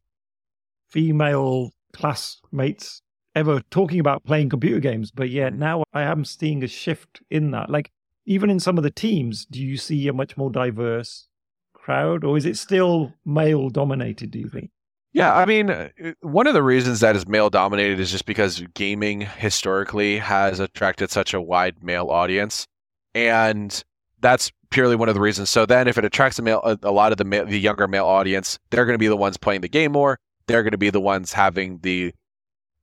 female 0.90 1.72
classmates 1.94 3.02
ever 3.36 3.62
talking 3.70 4.00
about 4.00 4.24
playing 4.24 4.50
computer 4.50 4.80
games. 4.80 5.12
But 5.12 5.30
yet 5.30 5.54
now 5.54 5.84
I 5.94 6.04
am 6.04 6.26
seeing 6.26 6.64
a 6.64 6.68
shift 6.68 7.22
in 7.30 7.52
that. 7.52 7.70
Like, 7.70 7.92
even 8.26 8.50
in 8.50 8.60
some 8.60 8.78
of 8.78 8.84
the 8.84 8.92
teams, 8.92 9.46
do 9.46 9.62
you 9.62 9.78
see 9.78 10.08
a 10.08 10.14
much 10.14 10.38
more 10.38 10.52
diverse 10.52 11.28
crowd, 11.74 12.24
or 12.24 12.38
is 12.38 12.46
it 12.46 12.58
still 12.58 13.14
male 13.26 13.70
dominated, 13.70 14.32
do 14.32 14.40
you 14.40 14.50
think? 14.50 14.70
Yeah, 15.12 15.36
I 15.36 15.46
mean, 15.46 15.72
uh, 15.72 15.90
one 16.22 16.46
of 16.46 16.54
the 16.54 16.62
reasons 16.62 17.00
that 17.00 17.16
is 17.16 17.28
male 17.28 17.50
dominated 17.50 18.00
is 18.00 18.12
just 18.12 18.26
because 18.26 18.62
gaming 18.76 19.22
historically 19.22 20.20
has 20.20 20.60
attracted 20.60 21.10
such 21.10 21.34
a 21.34 21.42
wide 21.42 21.84
male 21.84 22.10
audience, 22.10 22.68
and 23.16 23.84
that's 24.20 24.52
purely 24.70 24.96
one 24.96 25.10
of 25.10 25.16
the 25.16 25.22
reasons. 25.22 25.50
So 25.50 25.66
then, 25.66 25.88
if 25.88 25.98
it 25.98 26.06
attracts 26.06 26.38
a 26.38 26.44
male, 26.44 26.62
a, 26.84 26.92
lot 26.92 27.12
of 27.12 27.18
the 27.18 27.24
the 27.24 27.60
younger 27.60 27.88
male 27.88 28.06
audience, 28.06 28.60
they're 28.70 28.86
going 28.86 28.94
to 28.94 29.00
be 29.00 29.08
the 29.08 29.18
ones 29.18 29.36
playing 29.38 29.62
the 29.62 29.70
game 29.70 29.92
more. 29.94 30.20
They're 30.48 30.64
going 30.64 30.72
to 30.72 30.78
be 30.78 30.92
the 30.92 31.02
ones 31.02 31.34
having 31.34 31.80
the 31.80 32.14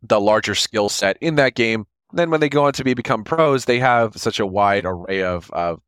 the 0.03 0.21
larger 0.21 0.57
skill 0.57 0.89
set 0.89 1.17
in 1.21 1.37
that 1.37 1.55
game. 1.55 1.87
Then, 2.13 2.31
when 2.31 2.41
they 2.41 2.49
go 2.49 2.65
on 2.65 2.73
to 2.73 2.85
be 2.85 2.95
become 2.95 3.23
pros, 3.23 3.67
they 3.67 3.79
have 3.79 4.17
such 4.17 4.41
a 4.41 4.47
wide 4.47 4.85
array 4.85 5.23
of 5.23 5.49
of, 5.53 5.81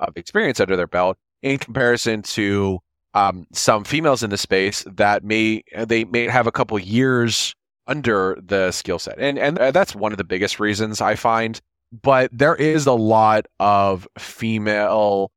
of 0.00 0.16
experience 0.16 0.58
under 0.58 0.74
their 0.76 0.88
belt 0.88 1.18
in 1.42 1.58
comparison 1.58 2.22
to 2.22 2.80
um, 3.14 3.46
some 3.52 3.84
females 3.84 4.22
in 4.22 4.30
the 4.30 4.36
space 4.36 4.84
that 4.86 5.24
may 5.24 5.62
they 5.76 6.04
may 6.04 6.26
have 6.26 6.46
a 6.46 6.52
couple 6.52 6.78
years 6.78 7.54
under 7.86 8.38
the 8.44 8.70
skill 8.72 8.98
set, 8.98 9.18
and 9.18 9.38
and 9.38 9.56
that's 9.56 9.94
one 9.94 10.12
of 10.12 10.18
the 10.18 10.24
biggest 10.24 10.60
reasons 10.60 11.00
I 11.00 11.14
find. 11.14 11.60
But 12.02 12.30
there 12.32 12.56
is 12.56 12.86
a 12.86 12.92
lot 12.92 13.46
of 13.60 14.08
female 14.18 15.30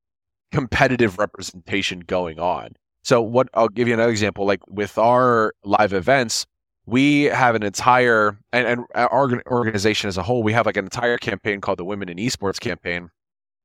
competitive 0.52 1.20
representation 1.20 2.00
going 2.00 2.40
on. 2.40 2.76
So 3.04 3.22
what 3.22 3.48
I'll 3.54 3.70
give 3.70 3.88
you 3.88 3.94
another 3.94 4.12
example, 4.12 4.46
like 4.46 4.62
with 4.68 4.98
our 4.98 5.54
live 5.64 5.94
events, 5.94 6.46
we 6.86 7.24
have 7.24 7.54
an 7.54 7.64
entire 7.64 8.40
and, 8.52 8.68
and 8.68 8.86
our 8.96 9.42
organization 9.48 10.08
as 10.08 10.18
a 10.18 10.24
whole, 10.24 10.42
we 10.42 10.54
have 10.54 10.66
like 10.66 10.78
an 10.78 10.86
entire 10.86 11.18
campaign 11.18 11.62
called 11.62 11.78
the 11.78 11.86
Women 11.86 12.10
in 12.10 12.18
Esports 12.18 12.60
campaign, 12.60 13.10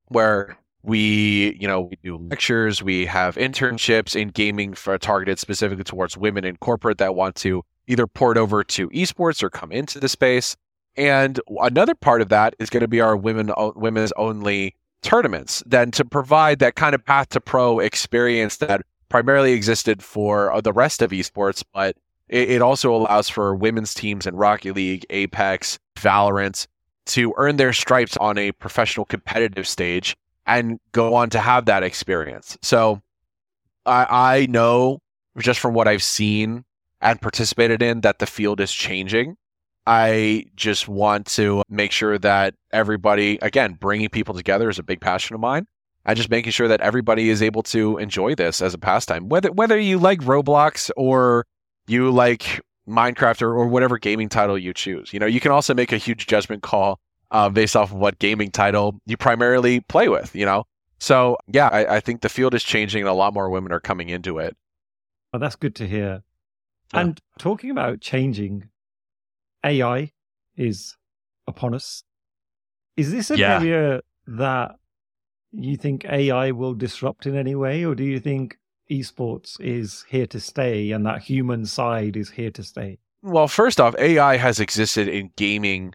where 0.09 0.59
we 0.83 1.57
you 1.61 1.69
know 1.69 1.83
we 1.83 1.97
do 2.03 2.17
lectures 2.17 2.83
we 2.83 3.07
have 3.07 3.37
internships 3.37 4.21
in 4.21 4.29
gaming 4.29 4.75
for 4.75 4.99
targeted 4.99 5.39
specifically 5.39 5.85
towards 5.85 6.17
women 6.17 6.45
in 6.45 6.57
corporate 6.57 6.99
that 6.99 7.15
want 7.15 7.37
to 7.37 7.65
either 7.87 8.07
port 8.07 8.37
over 8.37 8.65
to 8.65 8.89
esports 8.91 9.43
or 9.43 9.51
come 9.51 9.73
into 9.73 10.01
the 10.01 10.09
space. 10.09 10.57
And 10.97 11.41
another 11.61 11.95
part 11.95 12.21
of 12.21 12.29
that 12.29 12.55
is 12.59 12.71
going 12.71 12.83
to 12.83 12.89
be 12.89 13.01
our 13.01 13.17
women 13.17 13.51
women's 13.77 14.13
only 14.13 14.75
tournaments 15.03 15.63
then 15.67 15.91
to 15.91 16.05
provide 16.05 16.59
that 16.61 16.77
kind 16.77 16.95
of 16.95 17.05
path 17.05 17.31
to 17.31 17.41
pro 17.41 17.81
experience 17.81 18.59
that 18.59 18.83
primarily 19.09 19.53
existed 19.53 20.03
for 20.03 20.53
uh, 20.53 20.61
the 20.61 20.73
rest 20.73 21.03
of 21.03 21.11
esports 21.11 21.65
but 21.75 21.97
it, 22.29 22.49
it 22.53 22.63
also 22.63 22.95
allows 22.95 23.29
for 23.29 23.53
women's 23.53 23.95
teams 23.95 24.29
in 24.29 24.37
rocket 24.37 24.77
league 24.77 25.05
apex 25.11 25.81
valorant 25.97 26.69
to 27.05 27.35
earn 27.37 27.57
their 27.57 27.73
stripes 27.73 28.17
on 28.19 28.39
a 28.39 28.53
professional 28.53 29.05
competitive 29.05 29.67
stage 29.67 30.17
and 30.47 30.79
go 30.93 31.15
on 31.15 31.31
to 31.31 31.39
have 31.39 31.67
that 31.67 31.83
experience. 31.83 32.59
So 32.63 33.01
I, 33.87 34.07
I 34.11 34.47
know 34.47 34.99
just 35.39 35.61
from 35.61 35.75
what 35.75 35.89
I've 35.89 36.03
seen 36.03 36.65
and 37.01 37.21
participated 37.21 37.83
in 37.83 38.03
that 38.03 38.19
the 38.19 38.27
field 38.27 38.61
is 38.61 38.73
changing. 38.73 39.37
I 39.87 40.45
just 40.55 40.87
want 40.87 41.27
to 41.29 41.63
make 41.69 41.91
sure 41.91 42.17
that 42.19 42.55
everybody, 42.73 43.39
again, 43.43 43.77
bringing 43.81 44.09
people 44.09 44.35
together 44.35 44.71
is 44.71 44.79
a 44.79 44.85
big 44.85 45.01
passion 45.01 45.35
of 45.35 45.41
mine. 45.41 45.67
And 46.05 46.17
just 46.17 46.31
making 46.31 46.51
sure 46.51 46.67
that 46.67 46.81
everybody 46.81 47.31
is 47.31 47.43
able 47.43 47.63
to 47.65 47.97
enjoy 47.99 48.35
this 48.35 48.61
as 48.61 48.75
a 48.75 48.79
pastime, 48.79 49.29
whether 49.29 49.53
whether 49.53 49.79
you 49.79 50.01
like 50.01 50.19
Roblox 50.19 50.91
or 50.97 51.47
you 51.87 52.11
like 52.11 52.61
Minecraft 52.89 53.43
or, 53.43 53.55
or 53.55 53.69
whatever 53.69 53.99
gaming 53.99 54.29
title 54.29 54.59
you 54.59 54.75
choose. 54.75 55.13
You 55.13 55.21
know, 55.21 55.27
you 55.27 55.39
can 55.39 55.53
also 55.53 55.75
make 55.75 55.93
a 55.93 55.97
huge 55.97 56.27
judgment 56.27 56.65
call 56.65 56.99
uh, 57.33 57.49
based 57.49 57.75
off 57.75 57.91
of 57.91 57.97
what 57.97 58.19
gaming 58.19 58.51
title 58.51 59.01
you 59.07 59.17
primarily 59.17 59.81
play 59.81 60.09
with, 60.09 60.35
you 60.37 60.45
know? 60.45 60.65
So, 61.01 61.37
yeah, 61.49 61.69
I, 61.69 61.97
I, 61.97 62.01
think 62.01 62.21
the 62.21 62.29
field 62.29 62.55
is 62.55 62.63
changing 62.63 63.03
and 63.03 63.09
a 63.09 63.15
lot 63.15 63.35
more 63.35 63.51
women 63.51 63.73
are 63.73 63.81
coming 63.81 64.09
into 64.09 64.39
it. 64.39 64.57
Well, 65.33 65.41
that's 65.41 65.57
good 65.57 65.75
to 65.77 65.89
hear. 65.89 66.23
Yeah. 66.95 67.01
And 67.01 67.21
talking 67.39 67.71
about 67.71 68.01
changing, 68.01 68.69
AI 69.65 70.13
is 70.57 70.97
upon 71.49 71.75
us. 71.75 72.05
Is 72.97 73.11
this 73.11 73.31
an 73.31 73.39
yeah. 73.39 73.59
area 73.59 74.01
that 74.29 74.77
you 75.51 75.77
think 75.77 76.05
AI 76.05 76.53
will 76.53 76.75
disrupt 76.75 77.27
in 77.27 77.37
any 77.37 77.55
way, 77.55 77.85
or 77.85 77.95
do 77.95 78.05
you 78.05 78.21
think 78.21 78.59
esports 78.91 79.59
is 79.61 80.05
here 80.09 80.27
to 80.27 80.39
stay 80.39 80.93
and 80.93 81.07
that 81.07 81.23
human 81.23 81.65
side 81.65 82.17
is 82.17 82.31
here 82.31 82.51
to 82.51 82.63
stay? 82.63 82.99
Well, 83.23 83.49
first 83.49 83.81
off, 83.81 83.95
AI 83.99 84.37
has 84.37 84.61
existed 84.61 85.09
in 85.09 85.31
gaming 85.37 85.95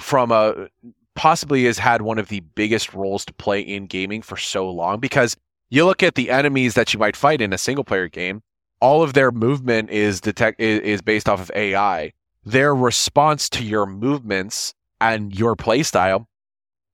from 0.00 0.32
a 0.32 0.68
possibly 1.14 1.64
has 1.64 1.78
had 1.78 2.02
one 2.02 2.18
of 2.18 2.28
the 2.28 2.40
biggest 2.40 2.94
roles 2.94 3.24
to 3.24 3.32
play 3.34 3.60
in 3.60 3.86
gaming 3.86 4.22
for 4.22 4.36
so 4.36 4.70
long 4.70 4.98
because 5.00 5.36
you 5.68 5.84
look 5.84 6.02
at 6.02 6.14
the 6.14 6.30
enemies 6.30 6.74
that 6.74 6.92
you 6.94 6.98
might 6.98 7.16
fight 7.16 7.40
in 7.40 7.52
a 7.52 7.58
single 7.58 7.84
player 7.84 8.08
game 8.08 8.40
all 8.80 9.02
of 9.02 9.12
their 9.12 9.30
movement 9.30 9.90
is 9.90 10.20
detect 10.20 10.60
is 10.60 11.02
based 11.02 11.28
off 11.28 11.40
of 11.40 11.50
AI 11.54 12.12
their 12.44 12.74
response 12.74 13.50
to 13.50 13.64
your 13.64 13.86
movements 13.86 14.72
and 15.00 15.38
your 15.38 15.56
playstyle 15.56 16.26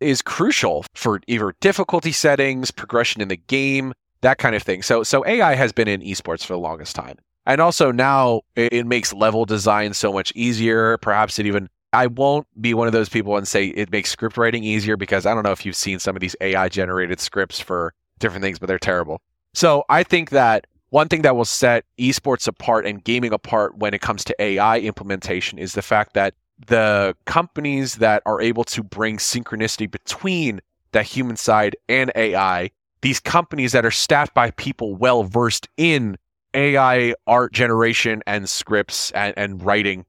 is 0.00 0.22
crucial 0.22 0.84
for 0.94 1.20
either 1.26 1.54
difficulty 1.60 2.12
settings 2.12 2.70
progression 2.70 3.22
in 3.22 3.28
the 3.28 3.36
game 3.36 3.92
that 4.22 4.38
kind 4.38 4.54
of 4.54 4.62
thing. 4.62 4.82
So 4.82 5.02
so 5.02 5.24
AI 5.26 5.54
has 5.54 5.72
been 5.72 5.88
in 5.88 6.00
esports 6.00 6.44
for 6.44 6.54
the 6.54 6.58
longest 6.58 6.96
time. 6.96 7.18
And 7.44 7.60
also 7.60 7.92
now 7.92 8.42
it, 8.56 8.72
it 8.72 8.86
makes 8.86 9.12
level 9.12 9.44
design 9.44 9.94
so 9.94 10.12
much 10.12 10.32
easier. 10.34 10.98
Perhaps 10.98 11.38
it 11.38 11.46
even 11.46 11.68
I 11.92 12.08
won't 12.08 12.46
be 12.60 12.74
one 12.74 12.86
of 12.86 12.92
those 12.92 13.08
people 13.08 13.36
and 13.36 13.46
say 13.46 13.66
it 13.68 13.90
makes 13.90 14.10
script 14.10 14.36
writing 14.36 14.64
easier 14.64 14.96
because 14.96 15.26
I 15.26 15.34
don't 15.34 15.44
know 15.44 15.52
if 15.52 15.64
you've 15.64 15.76
seen 15.76 15.98
some 15.98 16.16
of 16.16 16.20
these 16.20 16.36
AI 16.40 16.68
generated 16.68 17.20
scripts 17.20 17.60
for 17.60 17.94
different 18.18 18.42
things, 18.42 18.58
but 18.58 18.66
they're 18.66 18.78
terrible. 18.78 19.20
So 19.54 19.84
I 19.88 20.02
think 20.02 20.30
that 20.30 20.66
one 20.90 21.08
thing 21.08 21.22
that 21.22 21.36
will 21.36 21.44
set 21.44 21.84
esports 21.98 22.46
apart 22.46 22.86
and 22.86 23.02
gaming 23.02 23.32
apart 23.32 23.76
when 23.78 23.94
it 23.94 24.00
comes 24.00 24.24
to 24.24 24.36
AI 24.38 24.78
implementation 24.80 25.58
is 25.58 25.72
the 25.72 25.82
fact 25.82 26.14
that 26.14 26.34
the 26.66 27.16
companies 27.26 27.96
that 27.96 28.22
are 28.26 28.40
able 28.40 28.64
to 28.64 28.82
bring 28.82 29.18
synchronicity 29.18 29.90
between 29.90 30.60
the 30.92 31.02
human 31.02 31.36
side 31.36 31.76
and 31.88 32.10
AI, 32.14 32.70
these 33.02 33.20
companies 33.20 33.72
that 33.72 33.84
are 33.84 33.90
staffed 33.90 34.34
by 34.34 34.50
people 34.52 34.94
well 34.94 35.24
versed 35.24 35.68
in 35.76 36.16
AI 36.54 37.14
art 37.26 37.52
generation 37.52 38.22
and 38.26 38.48
scripts 38.48 39.10
and, 39.12 39.34
and 39.36 39.62
writing 39.62 40.06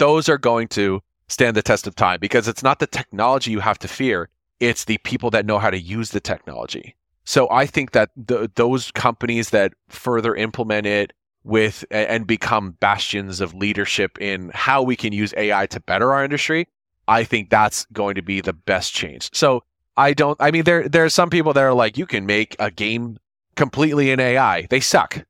those 0.00 0.28
are 0.30 0.38
going 0.38 0.66
to 0.66 1.00
stand 1.28 1.56
the 1.56 1.62
test 1.62 1.86
of 1.86 1.94
time 1.94 2.18
because 2.20 2.48
it's 2.48 2.62
not 2.62 2.78
the 2.80 2.86
technology 2.86 3.50
you 3.50 3.60
have 3.60 3.78
to 3.78 3.86
fear, 3.86 4.30
it's 4.58 4.86
the 4.86 4.98
people 4.98 5.30
that 5.30 5.46
know 5.46 5.58
how 5.58 5.70
to 5.70 5.78
use 5.78 6.10
the 6.10 6.20
technology. 6.20 6.96
So 7.24 7.48
I 7.50 7.66
think 7.66 7.92
that 7.92 8.10
the, 8.16 8.50
those 8.56 8.90
companies 8.92 9.50
that 9.50 9.74
further 9.88 10.34
implement 10.34 10.86
it 10.86 11.12
with 11.44 11.84
and 11.90 12.26
become 12.26 12.72
bastions 12.80 13.40
of 13.40 13.54
leadership 13.54 14.18
in 14.20 14.50
how 14.54 14.82
we 14.82 14.96
can 14.96 15.12
use 15.12 15.34
AI 15.36 15.66
to 15.66 15.80
better 15.80 16.12
our 16.12 16.24
industry, 16.24 16.66
I 17.06 17.22
think 17.24 17.50
that's 17.50 17.86
going 17.92 18.14
to 18.14 18.22
be 18.22 18.40
the 18.40 18.52
best 18.52 18.94
change. 18.94 19.30
So 19.34 19.62
I 19.96 20.14
don't. 20.14 20.36
I 20.40 20.50
mean, 20.50 20.64
there 20.64 20.88
there 20.88 21.04
are 21.04 21.10
some 21.10 21.28
people 21.28 21.52
that 21.52 21.62
are 21.62 21.74
like, 21.74 21.98
you 21.98 22.06
can 22.06 22.24
make 22.24 22.56
a 22.58 22.70
game 22.70 23.18
completely 23.54 24.10
in 24.10 24.18
AI. 24.18 24.66
They 24.70 24.80
suck. 24.80 25.24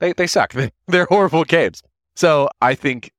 They 0.00 0.12
they 0.12 0.26
suck. 0.26 0.54
They're 0.86 1.06
horrible 1.06 1.44
games. 1.44 1.82
So 2.14 2.50
I 2.60 2.74
think 2.74 3.10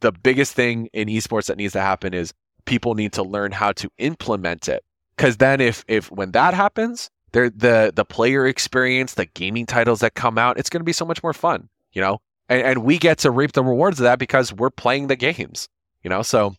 the 0.00 0.12
biggest 0.12 0.54
thing 0.54 0.88
in 0.92 1.08
esports 1.08 1.46
that 1.46 1.56
needs 1.56 1.72
to 1.72 1.80
happen 1.80 2.14
is 2.14 2.32
people 2.64 2.94
need 2.94 3.12
to 3.14 3.22
learn 3.22 3.52
how 3.52 3.72
to 3.72 3.88
implement 3.98 4.68
it. 4.68 4.84
Because 5.16 5.38
then, 5.38 5.60
if 5.60 5.84
if 5.88 6.10
when 6.10 6.32
that 6.32 6.54
happens, 6.54 7.10
there 7.32 7.50
the 7.50 7.92
the 7.94 8.04
player 8.04 8.46
experience, 8.46 9.14
the 9.14 9.26
gaming 9.26 9.66
titles 9.66 10.00
that 10.00 10.14
come 10.14 10.36
out, 10.38 10.58
it's 10.58 10.68
going 10.68 10.80
to 10.80 10.84
be 10.84 10.92
so 10.92 11.06
much 11.06 11.22
more 11.22 11.32
fun. 11.32 11.68
You 11.92 12.02
know, 12.02 12.18
and, 12.48 12.62
and 12.62 12.84
we 12.84 12.98
get 12.98 13.18
to 13.18 13.30
reap 13.30 13.52
the 13.52 13.64
rewards 13.64 13.98
of 13.98 14.04
that 14.04 14.18
because 14.18 14.52
we're 14.52 14.70
playing 14.70 15.06
the 15.06 15.16
games. 15.16 15.68
You 16.02 16.10
know, 16.10 16.22
so 16.22 16.54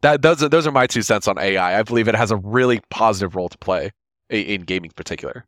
that 0.00 0.22
those 0.22 0.42
are, 0.42 0.48
those 0.48 0.66
are 0.66 0.72
my 0.72 0.86
two 0.86 1.02
cents 1.02 1.28
on 1.28 1.38
AI. 1.38 1.78
I 1.78 1.82
believe 1.82 2.08
it 2.08 2.14
has 2.14 2.30
a 2.30 2.36
really 2.36 2.80
positive 2.90 3.36
role 3.36 3.48
to 3.48 3.58
play 3.58 3.90
in 4.30 4.62
gaming, 4.62 4.90
in 4.90 4.94
particular. 4.94 5.46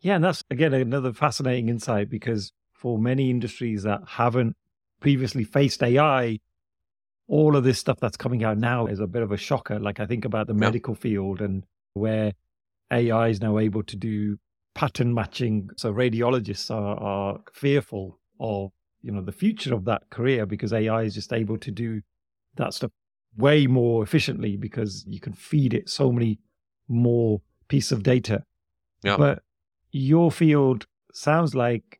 Yeah, 0.00 0.16
and 0.16 0.24
that's 0.24 0.42
again 0.50 0.74
another 0.74 1.12
fascinating 1.12 1.68
insight 1.68 2.08
because 2.08 2.52
for 2.72 2.98
many 2.98 3.30
industries 3.30 3.84
that 3.84 4.00
haven't 4.06 4.56
previously 5.02 5.44
faced 5.44 5.82
AI, 5.82 6.38
all 7.28 7.56
of 7.56 7.64
this 7.64 7.78
stuff 7.78 7.98
that's 8.00 8.16
coming 8.16 8.44
out 8.44 8.56
now 8.56 8.86
is 8.86 9.00
a 9.00 9.06
bit 9.06 9.22
of 9.22 9.32
a 9.32 9.36
shocker. 9.36 9.78
Like 9.78 10.00
I 10.00 10.06
think 10.06 10.24
about 10.24 10.46
the 10.46 10.54
medical 10.54 10.94
field 10.94 11.40
and 11.40 11.64
where 11.92 12.32
AI 12.90 13.28
is 13.28 13.40
now 13.40 13.58
able 13.58 13.82
to 13.82 13.96
do 13.96 14.38
pattern 14.74 15.12
matching. 15.12 15.70
So 15.76 15.92
radiologists 15.92 16.70
are, 16.70 16.96
are 16.98 17.40
fearful 17.52 18.20
of 18.40 18.70
you 19.02 19.10
know 19.10 19.20
the 19.20 19.32
future 19.32 19.74
of 19.74 19.84
that 19.86 20.08
career 20.10 20.46
because 20.46 20.72
AI 20.72 21.02
is 21.02 21.14
just 21.14 21.32
able 21.32 21.58
to 21.58 21.70
do 21.70 22.00
that 22.56 22.72
stuff 22.72 22.92
way 23.36 23.66
more 23.66 24.02
efficiently 24.02 24.56
because 24.56 25.04
you 25.08 25.18
can 25.18 25.32
feed 25.32 25.74
it 25.74 25.88
so 25.88 26.12
many 26.12 26.38
more 26.88 27.40
pieces 27.68 27.92
of 27.92 28.02
data. 28.02 28.44
Yeah. 29.02 29.16
But 29.16 29.42
your 29.90 30.30
field 30.30 30.86
sounds 31.12 31.54
like 31.54 31.98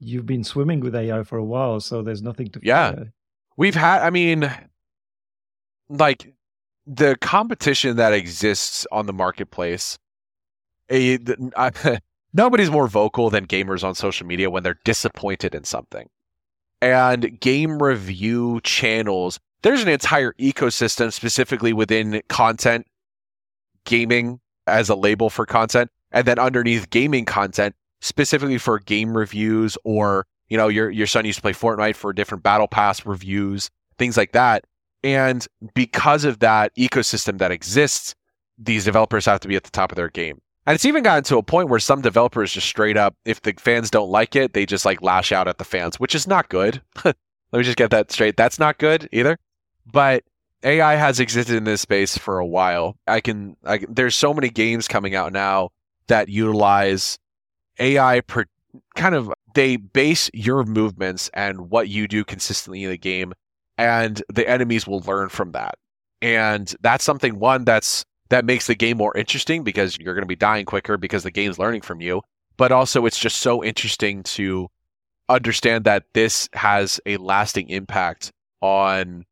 you've 0.00 0.26
been 0.26 0.44
swimming 0.44 0.80
with 0.80 0.94
AI 0.94 1.22
for 1.22 1.38
a 1.38 1.44
while, 1.44 1.80
so 1.80 2.02
there's 2.02 2.22
nothing 2.22 2.48
to. 2.50 2.60
Yeah, 2.62 2.92
fear. 2.92 3.12
we've 3.56 3.74
had. 3.74 4.02
I 4.02 4.10
mean, 4.10 4.50
like 5.88 6.34
the 6.86 7.16
competition 7.20 7.96
that 7.96 8.12
exists 8.12 8.86
on 8.92 9.06
the 9.06 9.12
marketplace. 9.12 9.98
A, 10.90 11.18
I, 11.56 11.70
nobody's 12.32 12.70
more 12.70 12.88
vocal 12.88 13.30
than 13.30 13.46
gamers 13.46 13.84
on 13.84 13.94
social 13.94 14.26
media 14.26 14.50
when 14.50 14.62
they're 14.62 14.78
disappointed 14.84 15.54
in 15.54 15.64
something. 15.64 16.08
And 16.82 17.40
game 17.40 17.82
review 17.82 18.60
channels, 18.62 19.40
there's 19.62 19.82
an 19.82 19.88
entire 19.88 20.34
ecosystem 20.34 21.10
specifically 21.10 21.72
within 21.72 22.20
content, 22.28 22.86
gaming 23.86 24.40
as 24.66 24.90
a 24.90 24.94
label 24.94 25.30
for 25.30 25.46
content, 25.46 25.90
and 26.12 26.26
then 26.26 26.38
underneath 26.38 26.90
gaming 26.90 27.24
content, 27.24 27.74
specifically 28.04 28.58
for 28.58 28.78
game 28.78 29.16
reviews 29.16 29.78
or 29.82 30.26
you 30.48 30.58
know 30.58 30.68
your 30.68 30.90
your 30.90 31.06
son 31.06 31.24
used 31.24 31.38
to 31.38 31.42
play 31.42 31.52
Fortnite 31.52 31.96
for 31.96 32.12
different 32.12 32.44
battle 32.44 32.68
pass 32.68 33.04
reviews, 33.06 33.70
things 33.98 34.16
like 34.16 34.32
that. 34.32 34.64
And 35.02 35.46
because 35.74 36.24
of 36.24 36.38
that 36.40 36.74
ecosystem 36.76 37.38
that 37.38 37.50
exists, 37.50 38.14
these 38.58 38.84
developers 38.84 39.24
have 39.26 39.40
to 39.40 39.48
be 39.48 39.56
at 39.56 39.64
the 39.64 39.70
top 39.70 39.90
of 39.90 39.96
their 39.96 40.10
game. 40.10 40.40
And 40.66 40.74
it's 40.74 40.84
even 40.84 41.02
gotten 41.02 41.24
to 41.24 41.38
a 41.38 41.42
point 41.42 41.68
where 41.68 41.80
some 41.80 42.00
developers 42.00 42.52
just 42.52 42.66
straight 42.66 42.96
up, 42.96 43.14
if 43.24 43.42
the 43.42 43.52
fans 43.58 43.90
don't 43.90 44.08
like 44.10 44.34
it, 44.34 44.54
they 44.54 44.64
just 44.64 44.84
like 44.84 45.02
lash 45.02 45.30
out 45.30 45.48
at 45.48 45.58
the 45.58 45.64
fans, 45.64 46.00
which 46.00 46.14
is 46.14 46.26
not 46.26 46.48
good. 46.48 46.80
Let 47.04 47.14
me 47.52 47.62
just 47.62 47.76
get 47.76 47.90
that 47.90 48.10
straight. 48.10 48.36
That's 48.36 48.58
not 48.58 48.78
good 48.78 49.08
either. 49.12 49.38
But 49.90 50.24
AI 50.62 50.94
has 50.94 51.20
existed 51.20 51.56
in 51.56 51.64
this 51.64 51.82
space 51.82 52.16
for 52.16 52.38
a 52.38 52.46
while. 52.46 52.96
I 53.06 53.20
can, 53.20 53.56
I 53.64 53.84
there's 53.88 54.16
so 54.16 54.32
many 54.32 54.48
games 54.48 54.88
coming 54.88 55.14
out 55.14 55.32
now 55.32 55.70
that 56.06 56.30
utilize 56.30 57.18
AI 57.78 58.20
per, 58.20 58.44
kind 58.94 59.14
of 59.14 59.32
they 59.54 59.76
base 59.76 60.30
your 60.34 60.64
movements 60.64 61.30
and 61.34 61.70
what 61.70 61.88
you 61.88 62.08
do 62.08 62.24
consistently 62.24 62.84
in 62.84 62.90
the 62.90 62.98
game 62.98 63.32
and 63.78 64.22
the 64.32 64.48
enemies 64.48 64.86
will 64.86 65.00
learn 65.00 65.28
from 65.28 65.52
that. 65.52 65.76
And 66.22 66.74
that's 66.80 67.04
something 67.04 67.38
one 67.38 67.64
that's 67.64 68.04
that 68.30 68.44
makes 68.44 68.66
the 68.66 68.74
game 68.74 68.96
more 68.96 69.16
interesting 69.16 69.62
because 69.62 69.98
you're 69.98 70.14
going 70.14 70.22
to 70.22 70.26
be 70.26 70.36
dying 70.36 70.64
quicker 70.64 70.96
because 70.96 71.22
the 71.22 71.30
game's 71.30 71.58
learning 71.58 71.82
from 71.82 72.00
you. 72.00 72.22
But 72.56 72.72
also 72.72 73.04
it's 73.04 73.18
just 73.18 73.38
so 73.38 73.62
interesting 73.62 74.22
to 74.24 74.68
understand 75.28 75.84
that 75.84 76.04
this 76.14 76.48
has 76.52 77.00
a 77.06 77.16
lasting 77.18 77.68
impact 77.68 78.32
on 78.60 79.24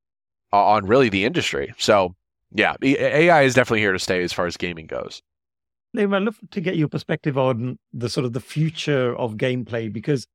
on 0.52 0.86
really 0.86 1.08
the 1.08 1.24
industry. 1.24 1.72
So, 1.78 2.14
yeah, 2.52 2.74
AI 2.82 3.42
is 3.42 3.54
definitely 3.54 3.80
here 3.80 3.92
to 3.92 3.98
stay 3.98 4.22
as 4.22 4.32
far 4.32 4.46
as 4.46 4.56
gaming 4.56 4.86
goes. 4.86 5.22
Liam, 5.96 6.14
I'd 6.14 6.22
love 6.22 6.38
to 6.50 6.60
get 6.60 6.76
your 6.76 6.88
perspective 6.88 7.36
on 7.36 7.78
the 7.92 8.08
sort 8.08 8.24
of 8.24 8.32
the 8.32 8.40
future 8.40 9.14
of 9.16 9.34
gameplay 9.34 9.92
because 9.92 10.26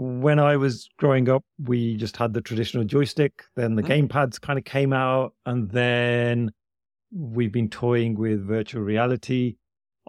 when 0.00 0.38
I 0.38 0.56
was 0.56 0.88
growing 0.96 1.28
up, 1.28 1.44
we 1.62 1.96
just 1.96 2.16
had 2.16 2.32
the 2.32 2.40
traditional 2.40 2.84
joystick. 2.84 3.44
Then 3.54 3.74
the 3.74 3.82
mm. 3.82 4.08
gamepads 4.08 4.40
kind 4.40 4.58
of 4.58 4.64
came 4.64 4.94
out, 4.94 5.34
and 5.44 5.70
then 5.70 6.52
we've 7.12 7.52
been 7.52 7.68
toying 7.68 8.16
with 8.16 8.46
virtual 8.46 8.82
reality. 8.82 9.56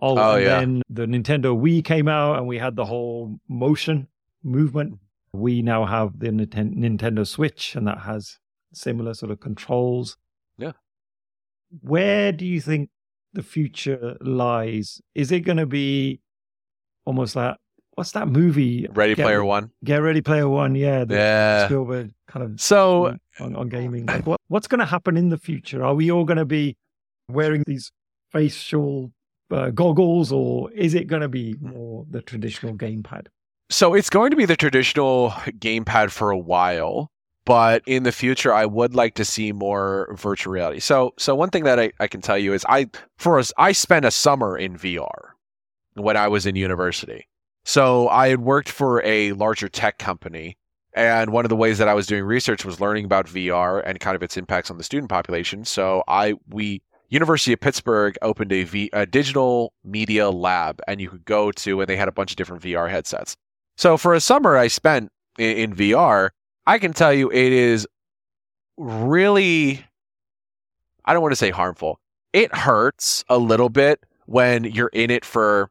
Oh, 0.01 0.17
oh 0.17 0.35
and 0.35 0.43
yeah. 0.43 0.59
then 0.59 0.81
the 0.89 1.05
Nintendo 1.05 1.59
Wii 1.59 1.83
came 1.83 2.07
out, 2.07 2.37
and 2.37 2.47
we 2.47 2.57
had 2.57 2.77
the 2.77 2.85
whole 2.85 3.37
motion 3.49 4.07
movement. 4.43 4.97
We 5.33 5.61
now 5.61 5.85
have 5.85 6.17
the 6.19 6.27
Nintendo 6.27 7.27
Switch, 7.27 7.75
and 7.75 7.85
that 7.87 7.99
has 7.99 8.39
similar 8.73 9.13
sort 9.13 9.31
of 9.31 9.41
controls. 9.41 10.15
Yeah. 10.57 10.71
Where 11.81 12.31
do 12.31 12.45
you 12.45 12.61
think 12.61 12.89
the 13.33 13.43
future 13.43 14.17
lies? 14.21 15.01
Is 15.15 15.31
it 15.31 15.41
going 15.41 15.57
to 15.57 15.65
be 15.65 16.21
almost 17.05 17.35
like 17.35 17.57
what's 17.95 18.11
that 18.11 18.27
movie? 18.27 18.87
Ready 18.91 19.15
Get, 19.15 19.23
Player 19.23 19.43
One. 19.43 19.71
Get 19.83 19.97
Ready 19.97 20.21
Player 20.21 20.49
One. 20.49 20.75
Yeah. 20.75 21.05
yeah. 21.07 21.65
Spielberg 21.65 22.11
kind 22.27 22.45
of 22.45 22.59
so 22.59 23.17
on, 23.39 23.55
on 23.55 23.69
gaming. 23.69 24.05
Like, 24.05 24.25
what, 24.25 24.39
what's 24.47 24.67
going 24.67 24.79
to 24.79 24.85
happen 24.85 25.17
in 25.17 25.29
the 25.29 25.37
future? 25.37 25.83
Are 25.83 25.93
we 25.93 26.11
all 26.11 26.25
going 26.25 26.37
to 26.37 26.45
be 26.45 26.77
wearing 27.29 27.63
these 27.67 27.91
facial 28.31 29.11
uh, 29.51 29.69
goggles, 29.69 30.31
or 30.31 30.71
is 30.71 30.93
it 30.93 31.07
going 31.07 31.21
to 31.21 31.29
be 31.29 31.55
more 31.61 32.05
the 32.09 32.21
traditional 32.21 32.73
gamepad? 32.73 33.27
So 33.69 33.93
it's 33.93 34.09
going 34.09 34.31
to 34.31 34.35
be 34.35 34.45
the 34.45 34.57
traditional 34.57 35.31
gamepad 35.31 36.11
for 36.11 36.31
a 36.31 36.37
while 36.37 37.11
but 37.51 37.83
in 37.85 38.03
the 38.03 38.13
future 38.13 38.53
i 38.53 38.65
would 38.65 38.95
like 38.95 39.13
to 39.15 39.25
see 39.25 39.51
more 39.51 40.15
virtual 40.17 40.53
reality. 40.53 40.79
So 40.79 41.13
so 41.17 41.35
one 41.35 41.49
thing 41.49 41.65
that 41.65 41.81
i, 41.81 41.91
I 41.99 42.07
can 42.07 42.21
tell 42.21 42.37
you 42.37 42.53
is 42.53 42.63
i 42.69 42.89
for 43.17 43.39
us 43.39 43.51
i 43.57 43.73
spent 43.73 44.05
a 44.05 44.11
summer 44.11 44.57
in 44.57 44.77
vr 44.77 45.11
when 45.95 46.15
i 46.15 46.29
was 46.29 46.45
in 46.45 46.55
university. 46.55 47.27
So 47.65 48.07
i 48.07 48.29
had 48.29 48.39
worked 48.39 48.69
for 48.69 49.03
a 49.03 49.33
larger 49.33 49.67
tech 49.67 49.97
company 49.97 50.57
and 50.93 51.33
one 51.33 51.43
of 51.43 51.49
the 51.49 51.57
ways 51.57 51.77
that 51.77 51.89
i 51.89 51.93
was 51.93 52.07
doing 52.07 52.23
research 52.23 52.63
was 52.63 52.79
learning 52.79 53.03
about 53.03 53.25
vr 53.25 53.83
and 53.85 53.99
kind 53.99 54.15
of 54.15 54.23
its 54.23 54.37
impacts 54.37 54.71
on 54.71 54.77
the 54.77 54.83
student 54.85 55.09
population. 55.09 55.65
So 55.65 56.05
i 56.07 56.35
we 56.47 56.81
university 57.09 57.51
of 57.51 57.59
pittsburgh 57.59 58.17
opened 58.21 58.53
a, 58.53 58.63
v, 58.63 58.89
a 58.93 59.05
digital 59.05 59.73
media 59.83 60.29
lab 60.29 60.81
and 60.87 61.01
you 61.01 61.09
could 61.09 61.25
go 61.25 61.51
to 61.51 61.81
and 61.81 61.89
they 61.89 61.97
had 61.97 62.07
a 62.07 62.13
bunch 62.13 62.31
of 62.31 62.37
different 62.37 62.63
vr 62.63 62.89
headsets. 62.89 63.35
So 63.75 63.97
for 63.97 64.13
a 64.13 64.21
summer 64.21 64.55
i 64.55 64.67
spent 64.67 65.11
in, 65.37 65.57
in 65.57 65.75
vr 65.75 66.29
I 66.65 66.77
can 66.77 66.93
tell 66.93 67.13
you 67.13 67.29
it 67.31 67.53
is 67.53 67.87
really, 68.77 69.85
I 71.05 71.13
don't 71.13 71.21
want 71.21 71.31
to 71.31 71.37
say 71.37 71.49
harmful. 71.49 71.99
It 72.33 72.53
hurts 72.55 73.25
a 73.29 73.37
little 73.37 73.69
bit 73.69 74.03
when 74.25 74.63
you're 74.63 74.91
in 74.93 75.11
it 75.11 75.25
for 75.25 75.69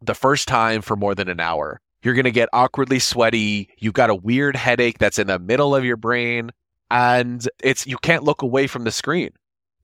the 0.00 0.14
first 0.14 0.48
time 0.48 0.82
for 0.82 0.96
more 0.96 1.14
than 1.14 1.28
an 1.28 1.40
hour. 1.40 1.80
You're 2.02 2.14
going 2.14 2.24
to 2.24 2.30
get 2.30 2.48
awkwardly 2.52 2.98
sweaty. 2.98 3.68
You've 3.78 3.94
got 3.94 4.08
a 4.08 4.14
weird 4.14 4.56
headache 4.56 4.98
that's 4.98 5.18
in 5.18 5.26
the 5.26 5.38
middle 5.38 5.74
of 5.74 5.84
your 5.84 5.98
brain. 5.98 6.50
And 6.90 7.46
it's, 7.62 7.86
you 7.86 7.98
can't 7.98 8.24
look 8.24 8.42
away 8.42 8.66
from 8.66 8.84
the 8.84 8.90
screen 8.90 9.30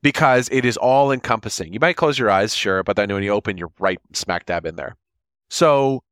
because 0.03 0.49
it 0.51 0.65
is 0.65 0.77
all 0.77 1.13
encompassing. 1.13 1.73
You 1.73 1.81
might 1.81 1.97
close 1.97 2.19
your 2.19 2.31
eyes, 2.31 2.55
sure, 2.55 2.83
but 2.83 2.97
then 2.97 3.13
when 3.13 3.23
you 3.23 3.31
open, 3.31 3.59
you're 3.59 3.73
right 3.79 3.99
smack 4.13 4.47
dab 4.47 4.65
in 4.65 4.77
there. 4.77 4.97
So 5.51 6.03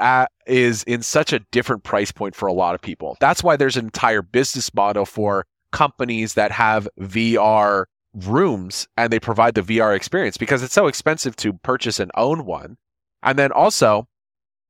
at, 0.00 0.30
is 0.46 0.82
in 0.84 1.02
such 1.02 1.32
a 1.32 1.40
different 1.50 1.84
price 1.84 2.12
point 2.12 2.34
for 2.34 2.46
a 2.46 2.52
lot 2.52 2.74
of 2.74 2.80
people. 2.80 3.16
That's 3.20 3.42
why 3.42 3.56
there's 3.56 3.76
an 3.76 3.84
entire 3.84 4.22
business 4.22 4.72
model 4.74 5.06
for 5.06 5.46
companies 5.72 6.34
that 6.34 6.52
have 6.52 6.88
VR 7.00 7.86
rooms 8.14 8.86
and 8.96 9.12
they 9.12 9.18
provide 9.18 9.54
the 9.54 9.62
VR 9.62 9.94
experience 9.94 10.36
because 10.36 10.62
it's 10.62 10.74
so 10.74 10.86
expensive 10.86 11.34
to 11.36 11.52
purchase 11.52 11.98
and 11.98 12.10
own 12.16 12.44
one. 12.44 12.76
And 13.22 13.38
then 13.38 13.52
also, 13.52 14.06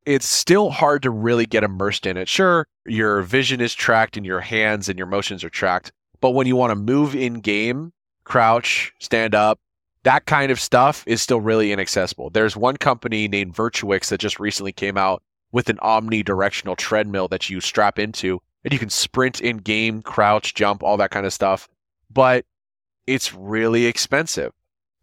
it's 0.06 0.26
still 0.26 0.70
hard 0.70 1.02
to 1.02 1.10
really 1.10 1.46
get 1.46 1.64
immersed 1.64 2.06
in 2.06 2.16
it. 2.16 2.28
Sure, 2.28 2.66
your 2.86 3.22
vision 3.22 3.60
is 3.60 3.74
tracked 3.74 4.16
and 4.16 4.24
your 4.24 4.40
hands 4.40 4.88
and 4.88 4.98
your 4.98 5.06
motions 5.06 5.44
are 5.44 5.50
tracked, 5.50 5.92
but 6.20 6.30
when 6.30 6.46
you 6.46 6.56
want 6.56 6.70
to 6.70 6.76
move 6.76 7.14
in 7.14 7.40
game, 7.40 7.92
crouch, 8.24 8.92
stand 8.98 9.34
up, 9.34 9.58
that 10.04 10.26
kind 10.26 10.52
of 10.52 10.60
stuff 10.60 11.02
is 11.06 11.20
still 11.20 11.40
really 11.40 11.72
inaccessible. 11.72 12.30
There's 12.30 12.56
one 12.56 12.76
company 12.76 13.26
named 13.26 13.54
Virtuix 13.54 14.08
that 14.08 14.20
just 14.20 14.38
recently 14.38 14.72
came 14.72 14.96
out 14.96 15.22
with 15.50 15.68
an 15.68 15.78
omnidirectional 15.78 16.76
treadmill 16.76 17.28
that 17.28 17.50
you 17.50 17.60
strap 17.60 17.98
into 17.98 18.40
and 18.64 18.72
you 18.72 18.78
can 18.78 18.90
sprint 18.90 19.40
in 19.40 19.58
game, 19.58 20.02
crouch, 20.02 20.54
jump, 20.54 20.82
all 20.82 20.96
that 20.98 21.10
kind 21.10 21.26
of 21.26 21.32
stuff. 21.32 21.68
But 22.10 22.44
it's 23.06 23.34
really 23.34 23.86
expensive. 23.86 24.52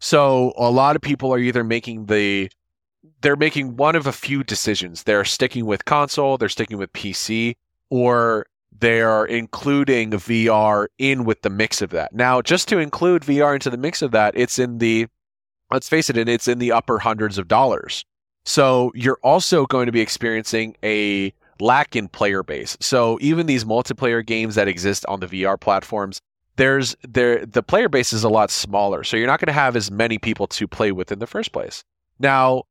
So 0.00 0.52
a 0.56 0.70
lot 0.70 0.96
of 0.96 1.02
people 1.02 1.32
are 1.32 1.38
either 1.38 1.62
making 1.62 2.06
the 2.06 2.50
they're 3.20 3.36
making 3.36 3.76
one 3.76 3.96
of 3.96 4.06
a 4.06 4.12
few 4.12 4.44
decisions. 4.44 5.04
They're 5.04 5.24
sticking 5.24 5.66
with 5.66 5.84
console, 5.84 6.38
they're 6.38 6.48
sticking 6.48 6.78
with 6.78 6.92
PC, 6.92 7.56
or 7.90 8.46
they're 8.78 9.24
including 9.24 10.10
VR 10.10 10.86
in 10.98 11.24
with 11.24 11.42
the 11.42 11.50
mix 11.50 11.82
of 11.82 11.90
that. 11.90 12.12
Now, 12.12 12.42
just 12.42 12.68
to 12.68 12.78
include 12.78 13.22
VR 13.22 13.54
into 13.54 13.70
the 13.70 13.76
mix 13.76 14.02
of 14.02 14.10
that, 14.12 14.34
it's 14.36 14.58
in 14.58 14.78
the 14.78 15.06
let's 15.70 15.88
face 15.88 16.10
it, 16.10 16.18
and 16.18 16.28
it's 16.28 16.48
in 16.48 16.58
the 16.58 16.72
upper 16.72 16.98
hundreds 16.98 17.38
of 17.38 17.48
dollars. 17.48 18.04
So 18.44 18.92
you're 18.94 19.18
also 19.22 19.66
going 19.66 19.86
to 19.86 19.92
be 19.92 20.00
experiencing 20.00 20.76
a 20.82 21.32
lack 21.60 21.96
in 21.96 22.08
player 22.08 22.42
base. 22.42 22.76
So 22.80 23.18
even 23.20 23.46
these 23.46 23.64
multiplayer 23.64 24.24
games 24.24 24.54
that 24.56 24.68
exist 24.68 25.06
on 25.06 25.20
the 25.20 25.26
VR 25.26 25.58
platforms, 25.58 26.20
there's 26.56 26.94
there 27.08 27.46
the 27.46 27.62
player 27.62 27.88
base 27.88 28.12
is 28.12 28.24
a 28.24 28.28
lot 28.28 28.50
smaller. 28.50 29.04
So 29.04 29.16
you're 29.16 29.26
not 29.26 29.40
going 29.40 29.46
to 29.46 29.52
have 29.52 29.76
as 29.76 29.90
many 29.90 30.18
people 30.18 30.46
to 30.48 30.68
play 30.68 30.92
with 30.92 31.12
in 31.12 31.18
the 31.18 31.26
first 31.26 31.52
place. 31.52 31.82
Now, 32.18 32.64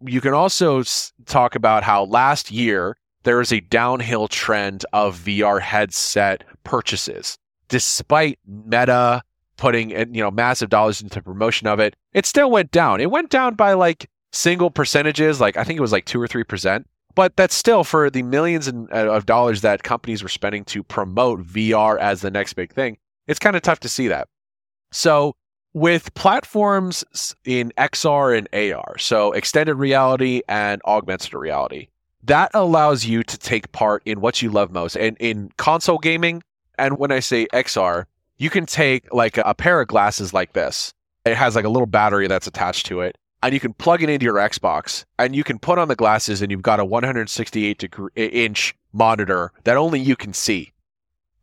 you 0.00 0.20
can 0.20 0.34
also 0.34 0.82
talk 1.26 1.54
about 1.54 1.84
how 1.84 2.04
last 2.04 2.50
year 2.50 2.96
there 3.24 3.40
is 3.40 3.52
a 3.52 3.60
downhill 3.60 4.28
trend 4.28 4.84
of 4.92 5.18
VR 5.18 5.60
headset 5.60 6.44
purchases. 6.62 7.36
Despite 7.68 8.38
Meta 8.46 9.22
putting 9.56 9.90
you 9.90 10.22
know 10.22 10.30
massive 10.30 10.68
dollars 10.68 11.00
into 11.00 11.20
promotion 11.22 11.66
of 11.66 11.80
it, 11.80 11.96
it 12.12 12.26
still 12.26 12.50
went 12.50 12.70
down. 12.70 13.00
It 13.00 13.10
went 13.10 13.30
down 13.30 13.54
by 13.54 13.72
like 13.72 14.08
single 14.32 14.70
percentages, 14.70 15.40
like 15.40 15.56
I 15.56 15.64
think 15.64 15.78
it 15.78 15.82
was 15.82 15.92
like 15.92 16.04
two 16.04 16.20
or 16.20 16.28
three 16.28 16.44
percent. 16.44 16.86
But 17.14 17.36
that's 17.36 17.54
still 17.54 17.84
for 17.84 18.10
the 18.10 18.22
millions 18.22 18.68
uh, 18.68 18.72
of 18.90 19.24
dollars 19.24 19.60
that 19.60 19.84
companies 19.84 20.22
were 20.22 20.28
spending 20.28 20.64
to 20.66 20.82
promote 20.82 21.44
VR 21.44 21.96
as 21.98 22.22
the 22.22 22.30
next 22.30 22.54
big 22.54 22.72
thing. 22.72 22.98
It's 23.28 23.38
kind 23.38 23.54
of 23.54 23.62
tough 23.62 23.80
to 23.80 23.88
see 23.88 24.08
that. 24.08 24.28
So 24.90 25.36
with 25.74 26.12
platforms 26.14 27.04
in 27.44 27.72
XR 27.78 28.36
and 28.36 28.74
AR, 28.74 28.98
so 28.98 29.32
extended 29.32 29.74
reality 29.74 30.42
and 30.48 30.82
augmented 30.84 31.34
reality, 31.34 31.88
that 32.26 32.50
allows 32.54 33.04
you 33.04 33.22
to 33.22 33.38
take 33.38 33.72
part 33.72 34.02
in 34.04 34.20
what 34.20 34.42
you 34.42 34.50
love 34.50 34.72
most. 34.72 34.96
And 34.96 35.16
in 35.20 35.50
console 35.56 35.98
gaming, 35.98 36.42
and 36.78 36.98
when 36.98 37.12
I 37.12 37.20
say 37.20 37.46
XR, 37.52 38.06
you 38.38 38.50
can 38.50 38.66
take 38.66 39.12
like 39.12 39.38
a 39.38 39.54
pair 39.54 39.80
of 39.80 39.88
glasses 39.88 40.32
like 40.32 40.52
this. 40.52 40.92
It 41.24 41.36
has 41.36 41.54
like 41.56 41.64
a 41.64 41.68
little 41.68 41.86
battery 41.86 42.26
that's 42.26 42.46
attached 42.46 42.86
to 42.86 43.00
it 43.00 43.16
and 43.44 43.52
you 43.52 43.60
can 43.60 43.74
plug 43.74 44.02
it 44.02 44.08
into 44.08 44.24
your 44.24 44.36
Xbox 44.36 45.04
and 45.18 45.36
you 45.36 45.44
can 45.44 45.58
put 45.58 45.78
on 45.78 45.88
the 45.88 45.94
glasses 45.94 46.40
and 46.40 46.50
you've 46.50 46.62
got 46.62 46.80
a 46.80 46.84
168 46.84 47.78
degree, 47.78 48.10
inch 48.16 48.74
monitor 48.94 49.52
that 49.64 49.76
only 49.76 50.00
you 50.00 50.16
can 50.16 50.32
see. 50.32 50.72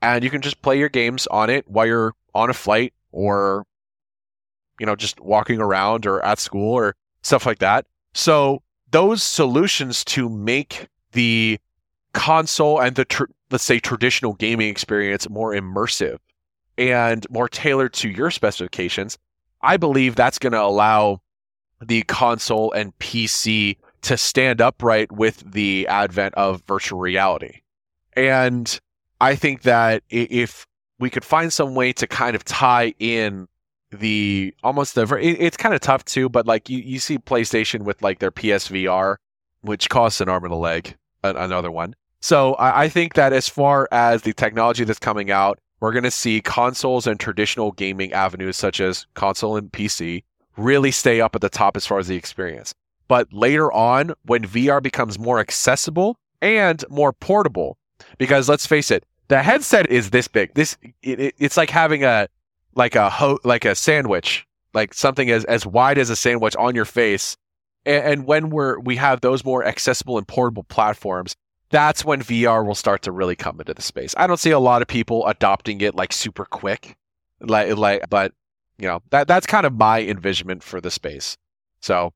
And 0.01 0.23
you 0.23 0.31
can 0.31 0.41
just 0.41 0.63
play 0.63 0.79
your 0.79 0.89
games 0.89 1.27
on 1.27 1.51
it 1.51 1.67
while 1.69 1.85
you're 1.85 2.15
on 2.33 2.49
a 2.49 2.53
flight 2.53 2.93
or 3.11 3.67
you 4.79 4.87
know 4.87 4.95
just 4.95 5.19
walking 5.19 5.61
around 5.61 6.07
or 6.07 6.25
at 6.25 6.39
school 6.39 6.73
or 6.73 6.95
stuff 7.21 7.45
like 7.45 7.59
that. 7.59 7.85
So 8.15 8.63
those 8.91 9.23
solutions 9.23 10.03
to 10.05 10.29
make 10.29 10.87
the 11.13 11.59
console 12.13 12.79
and 12.79 12.95
the 12.95 13.05
tr- 13.05 13.25
let's 13.49 13.63
say 13.63 13.79
traditional 13.79 14.33
gaming 14.33 14.69
experience 14.69 15.29
more 15.29 15.53
immersive 15.53 16.17
and 16.77 17.25
more 17.29 17.49
tailored 17.49 17.93
to 17.93 18.09
your 18.09 18.31
specifications, 18.31 19.17
I 19.61 19.77
believe 19.77 20.15
that's 20.15 20.39
going 20.39 20.53
to 20.53 20.61
allow 20.61 21.21
the 21.81 22.03
console 22.03 22.71
and 22.71 22.97
PC 22.99 23.77
to 24.03 24.17
stand 24.17 24.61
upright 24.61 25.11
with 25.11 25.43
the 25.51 25.87
advent 25.87 26.33
of 26.35 26.63
virtual 26.67 26.99
reality. 26.99 27.61
And 28.13 28.79
I 29.19 29.35
think 29.35 29.63
that 29.63 30.03
if 30.09 30.65
we 30.99 31.09
could 31.09 31.25
find 31.25 31.51
some 31.51 31.75
way 31.75 31.93
to 31.93 32.07
kind 32.07 32.35
of 32.35 32.43
tie 32.43 32.93
in 32.99 33.47
the 33.91 34.53
almost 34.63 34.95
the 34.95 35.03
it's 35.21 35.57
kind 35.57 35.75
of 35.75 35.81
tough 35.81 36.05
too, 36.05 36.29
but 36.29 36.45
like 36.45 36.69
you, 36.69 36.79
you 36.79 36.99
see 36.99 37.17
PlayStation 37.17 37.81
with 37.81 38.01
like 38.01 38.19
their 38.19 38.31
PSVR, 38.31 39.17
which 39.61 39.89
costs 39.89 40.21
an 40.21 40.29
arm 40.29 40.43
and 40.45 40.53
a 40.53 40.57
leg, 40.57 40.95
another 41.23 41.71
one. 41.71 41.95
So 42.21 42.53
I, 42.55 42.83
I 42.83 42.89
think 42.89 43.15
that 43.15 43.33
as 43.33 43.49
far 43.49 43.87
as 43.91 44.21
the 44.21 44.33
technology 44.33 44.83
that's 44.83 44.99
coming 44.99 45.31
out, 45.31 45.59
we're 45.79 45.91
going 45.91 46.03
to 46.03 46.11
see 46.11 46.41
consoles 46.41 47.07
and 47.07 47.19
traditional 47.19 47.71
gaming 47.71 48.13
avenues 48.13 48.55
such 48.55 48.79
as 48.79 49.07
console 49.15 49.57
and 49.57 49.71
PC 49.71 50.23
really 50.55 50.91
stay 50.91 51.19
up 51.21 51.35
at 51.35 51.41
the 51.41 51.49
top 51.49 51.75
as 51.75 51.85
far 51.85 51.97
as 51.97 52.07
the 52.07 52.15
experience. 52.15 52.73
But 53.07 53.33
later 53.33 53.71
on, 53.73 54.13
when 54.23 54.43
VR 54.43 54.81
becomes 54.81 55.19
more 55.19 55.39
accessible 55.39 56.17
and 56.41 56.83
more 56.89 57.11
portable, 57.11 57.77
because 58.17 58.47
let's 58.47 58.65
face 58.65 58.91
it, 58.91 59.05
the 59.27 59.41
headset 59.41 59.89
is 59.89 60.11
this 60.11 60.27
big. 60.27 60.53
This 60.53 60.77
it, 61.01 61.19
it, 61.19 61.35
it's 61.39 61.57
like 61.57 61.69
having 61.69 62.03
a 62.03 62.27
like 62.75 62.95
a 62.95 63.09
ho- 63.09 63.39
like 63.43 63.65
a 63.65 63.75
sandwich, 63.75 64.45
like 64.73 64.93
something 64.93 65.29
as 65.29 65.45
as 65.45 65.65
wide 65.65 65.97
as 65.97 66.09
a 66.09 66.15
sandwich 66.15 66.55
on 66.55 66.75
your 66.75 66.85
face. 66.85 67.37
And, 67.85 68.05
and 68.05 68.25
when 68.25 68.49
we're 68.49 68.79
we 68.79 68.95
have 68.97 69.21
those 69.21 69.43
more 69.43 69.65
accessible 69.65 70.17
and 70.17 70.27
portable 70.27 70.63
platforms, 70.63 71.35
that's 71.69 72.05
when 72.05 72.21
VR 72.21 72.65
will 72.65 72.75
start 72.75 73.01
to 73.03 73.11
really 73.11 73.35
come 73.35 73.59
into 73.59 73.73
the 73.73 73.81
space. 73.81 74.13
I 74.17 74.27
don't 74.27 74.37
see 74.37 74.51
a 74.51 74.59
lot 74.59 74.81
of 74.81 74.87
people 74.87 75.25
adopting 75.27 75.81
it 75.81 75.95
like 75.95 76.13
super 76.13 76.45
quick, 76.45 76.95
like 77.39 77.75
like, 77.75 78.09
but 78.09 78.33
you 78.77 78.87
know 78.87 79.01
that 79.09 79.27
that's 79.27 79.47
kind 79.47 79.65
of 79.65 79.73
my 79.73 80.01
envisionment 80.01 80.63
for 80.63 80.79
the 80.79 80.91
space. 80.91 81.37
So 81.79 82.13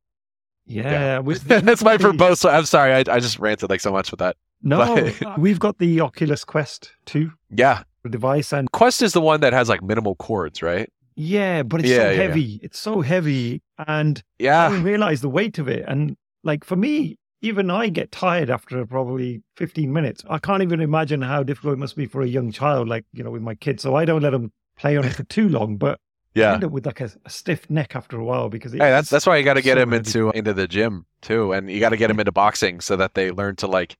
yeah, 0.67 1.21
yeah. 1.25 1.37
that's 1.61 1.83
my 1.83 1.97
proposal. 1.97 2.49
I'm 2.49 2.65
sorry, 2.65 2.93
I, 2.93 2.99
I 2.99 3.19
just 3.19 3.39
ranted 3.39 3.69
like 3.69 3.81
so 3.81 3.91
much 3.91 4.11
with 4.11 4.19
that. 4.19 4.35
No, 4.61 5.11
but... 5.19 5.39
we've 5.39 5.59
got 5.59 5.77
the 5.77 6.01
Oculus 6.01 6.43
Quest 6.43 6.91
too. 7.05 7.31
Yeah, 7.57 7.83
device 8.09 8.53
and 8.53 8.71
Quest 8.71 9.01
is 9.01 9.13
the 9.13 9.21
one 9.21 9.41
that 9.41 9.53
has 9.53 9.69
like 9.69 9.83
minimal 9.83 10.15
cords, 10.15 10.61
right? 10.61 10.89
Yeah, 11.15 11.63
but 11.63 11.81
it's 11.81 11.89
yeah, 11.89 11.97
so 11.97 12.09
yeah, 12.09 12.15
heavy. 12.15 12.41
Yeah. 12.41 12.59
It's 12.63 12.79
so 12.79 13.01
heavy, 13.01 13.61
and 13.87 14.21
yeah, 14.37 14.67
I 14.67 14.69
didn't 14.69 14.83
realize 14.83 15.21
the 15.21 15.29
weight 15.29 15.57
of 15.59 15.67
it. 15.69 15.85
And 15.87 16.17
like 16.43 16.65
for 16.65 16.75
me, 16.75 17.17
even 17.41 17.71
I 17.71 17.89
get 17.89 18.11
tired 18.11 18.49
after 18.49 18.85
probably 18.85 19.41
15 19.55 19.91
minutes. 19.93 20.23
I 20.29 20.39
can't 20.39 20.61
even 20.61 20.81
imagine 20.81 21.21
how 21.21 21.43
difficult 21.43 21.73
it 21.73 21.79
must 21.79 21.95
be 21.95 22.05
for 22.05 22.21
a 22.21 22.27
young 22.27 22.51
child, 22.51 22.89
like 22.89 23.05
you 23.13 23.23
know, 23.23 23.31
with 23.31 23.41
my 23.41 23.55
kids. 23.55 23.83
So 23.83 23.95
I 23.95 24.03
don't 24.03 24.21
let 24.21 24.31
them 24.31 24.51
play 24.77 24.97
on 24.97 25.05
it 25.05 25.13
for 25.13 25.23
too 25.23 25.47
long. 25.47 25.77
But 25.77 25.99
yeah, 26.33 26.53
end 26.53 26.65
up 26.65 26.71
with 26.71 26.85
like 26.85 26.99
a, 26.99 27.09
a, 27.23 27.29
stiff 27.29 27.69
neck 27.69 27.95
after 27.95 28.19
a 28.19 28.23
while 28.23 28.49
because 28.49 28.73
hey, 28.73 28.79
that's 28.79 29.09
that's 29.09 29.25
why 29.25 29.37
you 29.37 29.43
got 29.45 29.53
to 29.53 29.61
get 29.61 29.77
so 29.77 29.83
him 29.83 29.93
into 29.93 30.31
into 30.31 30.53
the 30.53 30.67
gym 30.67 31.05
too, 31.21 31.53
and 31.53 31.71
you 31.71 31.79
got 31.79 31.89
to 31.89 31.97
get 31.97 32.09
him 32.09 32.19
into 32.19 32.33
boxing 32.33 32.81
so 32.81 32.97
that 32.97 33.13
they 33.13 33.31
learn 33.31 33.55
to 33.57 33.67
like 33.67 33.95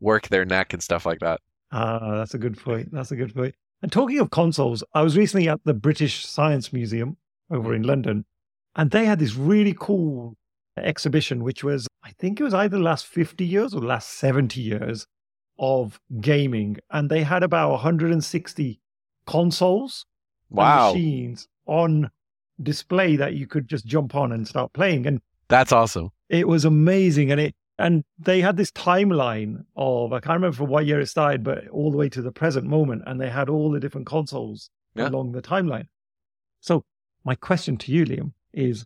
work 0.00 0.28
their 0.28 0.44
neck 0.44 0.72
and 0.74 0.82
stuff 0.82 1.06
like 1.06 1.20
that. 1.20 1.40
Ah, 1.70 2.16
that's 2.16 2.34
a 2.34 2.38
good 2.38 2.58
point. 2.58 2.92
That's 2.92 3.12
a 3.12 3.16
good 3.16 3.34
point. 3.34 3.54
And 3.82 3.92
talking 3.92 4.18
of 4.18 4.30
consoles, 4.30 4.82
I 4.94 5.02
was 5.02 5.16
recently 5.16 5.48
at 5.48 5.60
the 5.64 5.74
British 5.74 6.26
Science 6.26 6.72
Museum 6.72 7.16
over 7.50 7.74
in 7.74 7.82
London, 7.82 8.24
and 8.74 8.90
they 8.90 9.04
had 9.04 9.18
this 9.18 9.34
really 9.34 9.74
cool 9.78 10.36
exhibition, 10.76 11.44
which 11.44 11.62
was 11.62 11.86
I 12.04 12.10
think 12.18 12.40
it 12.40 12.44
was 12.44 12.54
either 12.54 12.76
the 12.76 12.82
last 12.82 13.06
fifty 13.06 13.44
years 13.44 13.74
or 13.74 13.80
the 13.80 13.86
last 13.86 14.10
seventy 14.10 14.60
years 14.60 15.06
of 15.58 16.00
gaming, 16.20 16.76
and 16.90 17.10
they 17.10 17.22
had 17.22 17.42
about 17.42 17.70
160 17.72 18.80
consoles, 19.26 20.06
wow, 20.50 20.92
machines 20.92 21.48
on 21.66 22.10
display 22.62 23.16
that 23.16 23.34
you 23.34 23.46
could 23.46 23.68
just 23.68 23.86
jump 23.86 24.14
on 24.14 24.32
and 24.32 24.46
start 24.46 24.72
playing. 24.72 25.06
And 25.06 25.20
that's 25.48 25.72
awesome. 25.72 26.10
It 26.28 26.46
was 26.48 26.64
amazing. 26.64 27.32
And 27.32 27.40
it, 27.40 27.54
and 27.78 28.04
they 28.18 28.40
had 28.40 28.56
this 28.56 28.72
timeline 28.72 29.64
of, 29.76 30.12
I 30.12 30.20
can't 30.20 30.34
remember 30.34 30.56
from 30.56 30.68
what 30.68 30.86
year 30.86 31.00
it 31.00 31.06
started, 31.06 31.44
but 31.44 31.68
all 31.68 31.92
the 31.92 31.96
way 31.96 32.08
to 32.08 32.20
the 32.20 32.32
present 32.32 32.66
moment. 32.66 33.02
And 33.06 33.20
they 33.20 33.30
had 33.30 33.48
all 33.48 33.70
the 33.70 33.78
different 33.78 34.06
consoles 34.06 34.70
yeah. 34.96 35.08
along 35.08 35.32
the 35.32 35.42
timeline. 35.42 35.86
So 36.60 36.84
my 37.24 37.36
question 37.36 37.76
to 37.78 37.92
you, 37.92 38.04
Liam, 38.04 38.32
is 38.52 38.84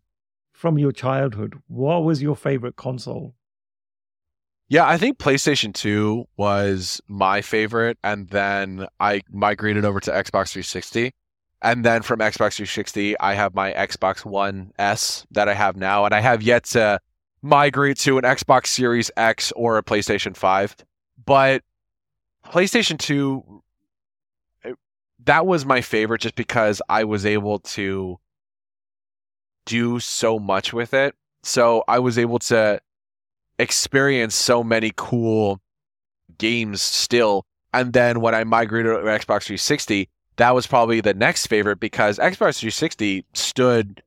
from 0.53 0.79
your 0.79 0.93
childhood, 0.93 1.55
what 1.69 2.05
was 2.05 2.21
your 2.21 2.37
favorite 2.37 2.77
console? 2.77 3.35
Yeah, 4.69 4.87
I 4.87 4.99
think 4.99 5.19
PlayStation 5.19 5.73
2 5.73 6.27
was 6.37 7.01
my 7.09 7.41
favorite. 7.41 7.97
And 8.05 8.29
then 8.29 8.87
I 9.01 9.23
migrated 9.31 9.87
over 9.87 10.01
to 10.01 10.11
Xbox 10.11 10.53
360. 10.53 11.13
And 11.63 11.85
then 11.85 12.03
from 12.03 12.19
Xbox 12.19 12.57
360, 12.57 13.19
I 13.21 13.35
have 13.35 13.55
my 13.55 13.73
Xbox 13.73 14.25
One 14.25 14.73
S 14.79 15.25
that 15.31 15.49
I 15.49 15.55
have 15.55 15.77
now, 15.77 16.05
and 16.05 16.13
I 16.13 16.21
have 16.21 16.43
yet 16.43 16.65
to 16.65 16.99
migrate 17.43 17.99
to 17.99 18.19
an 18.19 18.25
Xbox 18.25 18.69
Series 18.69 19.11
X 19.17 19.53
or 19.57 19.77
a 19.77 19.83
PlayStation 19.83 20.37
5. 20.37 20.77
But 21.25 21.63
PlayStation 22.47 22.99
2, 22.99 23.63
eh, 24.65 24.73
that 25.25 25.47
was 25.47 25.67
my 25.67 25.81
favorite 25.81 26.21
just 26.21 26.37
because 26.37 26.81
I 26.89 27.05
was 27.05 27.27
able 27.27 27.59
to 27.61 28.19
do 29.67 30.01
so 30.01 30.39
much 30.39 30.73
with 30.73 30.95
it. 30.95 31.15
So 31.43 31.85
I 31.89 31.99
was 31.99 32.19
able 32.19 32.39
to 32.41 32.81
experience 33.59 34.35
so 34.35 34.63
many 34.63 34.93
cool 34.97 35.61
games 36.39 36.83
still. 36.83 37.45
And 37.73 37.93
then 37.93 38.21
when 38.21 38.35
I 38.35 38.45
migrated 38.45 38.93
to 38.93 38.99
Xbox 38.99 39.45
360, 39.45 40.09
that 40.37 40.55
was 40.55 40.67
probably 40.67 41.01
the 41.01 41.15
next 41.15 41.47
favorite 41.47 41.81
because 41.81 42.19
Xbox 42.19 42.59
360 42.59 43.25
stood 43.35 44.03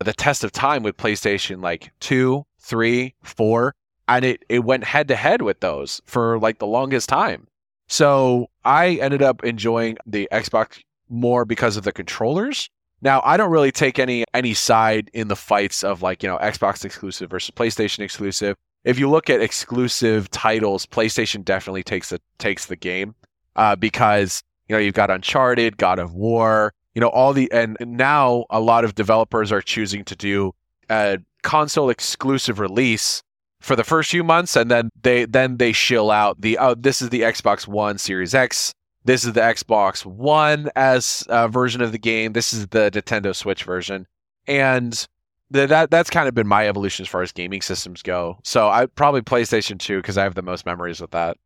the 0.00 0.12
test 0.12 0.44
of 0.44 0.52
time 0.52 0.82
with 0.82 0.96
PlayStation 0.96 1.62
like 1.62 1.92
two, 2.00 2.44
three, 2.62 3.14
four, 3.22 3.74
and 4.08 4.24
it, 4.24 4.44
it 4.48 4.64
went 4.64 4.84
head 4.84 5.08
to 5.08 5.16
head 5.16 5.42
with 5.42 5.60
those 5.60 6.00
for 6.06 6.38
like 6.38 6.58
the 6.58 6.66
longest 6.66 7.08
time. 7.08 7.46
So 7.88 8.48
I 8.64 8.94
ended 9.02 9.22
up 9.22 9.44
enjoying 9.44 9.98
the 10.06 10.28
Xbox 10.32 10.80
more 11.08 11.44
because 11.44 11.76
of 11.76 11.84
the 11.84 11.92
controllers. 11.92 12.70
Now 13.02 13.20
I 13.24 13.36
don't 13.36 13.50
really 13.50 13.72
take 13.72 13.98
any 13.98 14.24
any 14.32 14.54
side 14.54 15.10
in 15.12 15.28
the 15.28 15.36
fights 15.36 15.84
of 15.84 16.00
like, 16.02 16.22
you 16.22 16.28
know, 16.28 16.38
Xbox 16.38 16.84
exclusive 16.84 17.30
versus 17.30 17.50
PlayStation 17.50 17.98
exclusive. 17.98 18.56
If 18.84 18.98
you 18.98 19.10
look 19.10 19.28
at 19.28 19.40
exclusive 19.40 20.30
titles, 20.30 20.86
PlayStation 20.86 21.44
definitely 21.44 21.82
takes 21.82 22.10
the 22.10 22.20
takes 22.38 22.66
the 22.66 22.76
game. 22.76 23.14
Uh, 23.54 23.76
because, 23.76 24.42
you 24.68 24.74
know, 24.74 24.80
you've 24.80 24.94
got 24.94 25.10
Uncharted, 25.10 25.76
God 25.76 25.98
of 25.98 26.14
War, 26.14 26.72
you 26.94 27.00
know, 27.00 27.08
all 27.08 27.32
the 27.32 27.50
and 27.52 27.76
now 27.80 28.46
a 28.48 28.60
lot 28.60 28.84
of 28.84 28.94
developers 28.94 29.52
are 29.52 29.60
choosing 29.60 30.04
to 30.04 30.16
do 30.16 30.54
a 30.88 31.18
console 31.42 31.90
exclusive 31.90 32.58
release 32.58 33.22
for 33.60 33.76
the 33.76 33.84
first 33.84 34.10
few 34.10 34.24
months 34.24 34.56
and 34.56 34.70
then 34.70 34.90
they 35.02 35.24
then 35.24 35.56
they 35.58 35.72
shill 35.72 36.10
out 36.10 36.40
the 36.40 36.58
oh 36.58 36.74
this 36.74 37.00
is 37.02 37.10
the 37.10 37.20
Xbox 37.20 37.66
One 37.68 37.98
Series 37.98 38.34
X 38.34 38.72
this 39.04 39.24
is 39.24 39.32
the 39.32 39.40
Xbox 39.40 40.04
One 40.06 40.70
as 40.76 41.24
a 41.28 41.48
version 41.48 41.80
of 41.80 41.92
the 41.92 41.98
game 41.98 42.32
this 42.32 42.52
is 42.52 42.68
the 42.68 42.90
Nintendo 42.92 43.34
Switch 43.34 43.64
version. 43.64 44.06
And 44.46 45.06
the, 45.50 45.66
that 45.66 45.90
that's 45.90 46.10
kind 46.10 46.26
of 46.28 46.34
been 46.34 46.46
my 46.48 46.66
evolution 46.66 47.04
as 47.04 47.08
far 47.08 47.22
as 47.22 47.30
gaming 47.30 47.60
systems 47.62 48.02
go. 48.02 48.38
So 48.42 48.68
I 48.68 48.86
probably 48.86 49.20
PlayStation 49.22 49.78
2 49.78 49.98
because 49.98 50.16
I 50.18 50.22
have 50.24 50.34
the 50.34 50.42
most 50.42 50.64
memories 50.66 51.00
with 51.00 51.10
that. 51.12 51.36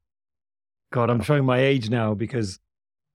God 0.92 1.10
I'm 1.10 1.20
showing 1.22 1.44
my 1.44 1.58
age 1.58 1.90
now 1.90 2.14
because 2.14 2.58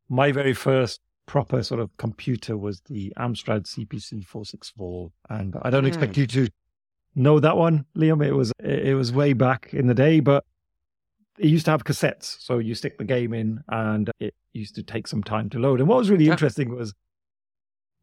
my 0.10 0.32
very 0.32 0.54
first 0.54 1.00
proper 1.28 1.64
sort 1.64 1.80
of 1.80 1.96
computer 1.98 2.58
was 2.58 2.82
the 2.90 3.14
Amstrad 3.18 3.64
CPC 3.64 4.26
464 4.26 5.12
and 5.30 5.56
I 5.62 5.70
don't 5.70 5.86
expect 5.86 6.16
Hmm. 6.16 6.22
you 6.22 6.28
to 6.28 6.48
know 7.16 7.40
that 7.40 7.58
one, 7.58 7.86
Liam. 7.96 8.26
It 8.26 8.34
was 8.34 8.52
it 8.60 8.96
was 8.96 9.12
way 9.12 9.34
back 9.34 9.74
in 9.74 9.88
the 9.88 9.94
day, 9.94 10.20
but 10.20 10.46
it 11.38 11.48
used 11.48 11.66
to 11.66 11.72
have 11.72 11.84
cassettes. 11.84 12.40
So 12.40 12.58
you 12.60 12.76
stick 12.76 12.98
the 12.98 13.04
game 13.04 13.34
in, 13.34 13.64
and 13.70 14.10
it 14.20 14.34
used 14.54 14.76
to 14.76 14.84
take 14.84 15.08
some 15.08 15.24
time 15.24 15.50
to 15.52 15.60
load. 15.60 15.80
And 15.80 15.88
what 15.90 15.98
was 15.98 16.10
really 16.10 16.26
Yeah. 16.26 16.32
interesting 16.34 16.74
was 16.76 16.94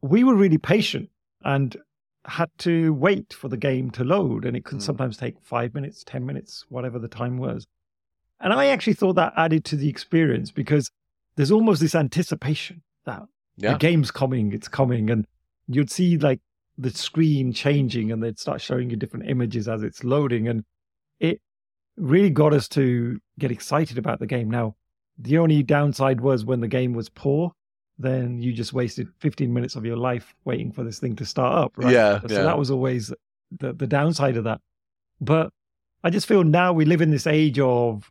we 0.03 0.25
were 0.25 0.35
really 0.35 0.59
patient 0.59 1.11
and 1.45 1.77
had 2.25 2.51
to 2.59 2.93
wait 2.95 3.33
for 3.33 3.49
the 3.49 3.57
game 3.57 3.91
to 3.93 4.05
load, 4.05 4.45
and 4.45 4.57
it 4.57 4.65
could 4.65 4.79
Mm. 4.79 4.83
sometimes 4.83 5.17
take 5.17 5.41
five 5.41 5.75
minutes, 5.75 6.05
ten 6.05 6.27
minutes, 6.27 6.65
whatever 6.69 6.99
the 6.99 7.09
time 7.09 7.39
was. 7.39 7.67
And 8.41 8.53
I 8.53 8.67
actually 8.67 8.95
thought 8.95 9.15
that 9.15 9.33
added 9.37 9.65
to 9.67 9.77
the 9.77 9.89
experience 9.89 10.51
because 10.53 10.91
there's 11.37 11.51
almost 11.51 11.81
this 11.81 11.95
anticipation 11.95 12.83
that 13.05 13.23
Yeah. 13.57 13.73
the 13.73 13.79
game's 13.79 14.11
coming, 14.11 14.53
it's 14.53 14.69
coming, 14.69 15.11
and 15.11 15.27
you'd 15.67 15.91
see 15.91 16.17
like 16.19 16.41
the 16.79 16.91
screen 16.91 17.53
changing 17.53 18.13
and 18.13 18.23
they'd 18.23 18.39
start 18.39 18.61
showing 18.61 18.89
you 18.89 18.97
different 18.97 19.29
images 19.29 19.69
as 19.69 19.83
it's 19.83 20.05
loading. 20.05 20.47
And 20.49 20.65
it 21.19 21.41
really 21.97 22.31
got 22.31 22.55
us 22.55 22.69
to 22.69 23.19
get 23.39 23.51
excited 23.51 23.99
about 23.99 24.21
the 24.21 24.27
game. 24.27 24.49
Now, 24.49 24.77
the 25.19 25.39
only 25.39 25.63
downside 25.65 26.21
was 26.21 26.45
when 26.45 26.61
the 26.61 26.69
game 26.69 26.93
was 26.93 27.09
poor, 27.09 27.53
then 27.99 28.41
you 28.41 28.53
just 28.53 28.73
wasted 28.73 29.09
15 29.19 29.53
minutes 29.53 29.75
of 29.75 29.85
your 29.85 29.97
life 29.97 30.33
waiting 30.45 30.71
for 30.71 30.85
this 30.85 31.01
thing 31.01 31.17
to 31.17 31.27
start 31.27 31.53
up. 31.59 31.73
Right? 31.77 31.93
Yeah, 31.93 32.21
So 32.21 32.35
yeah. 32.35 32.43
that 32.43 32.59
was 32.59 32.71
always 32.71 33.13
the, 33.59 33.73
the 33.73 33.87
downside 33.89 34.37
of 34.37 34.45
that. 34.45 34.61
But 35.21 35.51
I 36.05 36.11
just 36.11 36.29
feel 36.29 36.45
now 36.45 36.73
we 36.73 36.85
live 36.85 37.01
in 37.01 37.11
this 37.11 37.27
age 37.27 37.59
of 37.59 38.09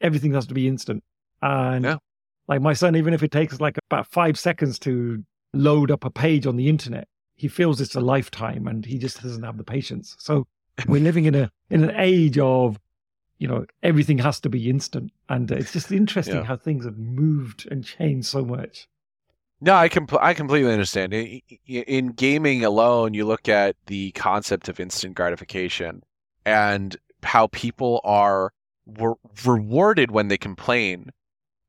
everything 0.00 0.32
has 0.34 0.46
to 0.46 0.54
be 0.54 0.68
instant. 0.68 1.02
And 1.42 1.84
Yeah. 1.84 1.96
like 2.46 2.62
my 2.62 2.72
son, 2.72 2.94
even 2.94 3.14
if 3.14 3.24
it 3.24 3.32
takes 3.32 3.60
like 3.60 3.78
about 3.90 4.06
five 4.06 4.38
seconds 4.38 4.78
to 4.80 5.24
load 5.52 5.90
up 5.90 6.04
a 6.04 6.10
page 6.10 6.46
on 6.46 6.54
the 6.54 6.68
internet, 6.68 7.08
he 7.36 7.48
feels 7.48 7.80
it's 7.80 7.94
a 7.94 8.00
lifetime 8.00 8.66
and 8.66 8.84
he 8.84 8.98
just 8.98 9.22
doesn't 9.22 9.42
have 9.42 9.58
the 9.58 9.64
patience. 9.64 10.16
So 10.18 10.46
we're 10.88 11.02
living 11.02 11.26
in 11.26 11.34
a 11.34 11.50
in 11.70 11.84
an 11.84 11.94
age 11.96 12.38
of 12.38 12.78
you 13.38 13.46
know 13.48 13.66
everything 13.82 14.18
has 14.18 14.40
to 14.40 14.48
be 14.48 14.68
instant 14.70 15.12
and 15.28 15.50
uh, 15.52 15.56
it's 15.56 15.72
just 15.72 15.92
interesting 15.92 16.36
Yeah. 16.36 16.44
how 16.44 16.56
things 16.56 16.84
have 16.86 16.96
moved 16.98 17.68
and 17.70 17.84
changed 17.84 18.26
so 18.28 18.44
much 18.44 18.88
No, 19.60 19.74
I 19.74 19.88
compl- 19.88 20.20
I 20.22 20.34
completely 20.34 20.70
understand. 20.72 21.12
In 21.66 22.08
gaming 22.12 22.64
alone, 22.64 23.14
you 23.14 23.24
look 23.26 23.48
at 23.48 23.76
the 23.86 24.12
concept 24.12 24.68
of 24.68 24.78
instant 24.80 25.14
gratification 25.14 26.02
and 26.44 26.96
how 27.22 27.46
people 27.48 28.00
are 28.04 28.52
re- 28.86 29.14
rewarded 29.44 30.10
when 30.10 30.28
they 30.28 30.38
complain. 30.38 31.10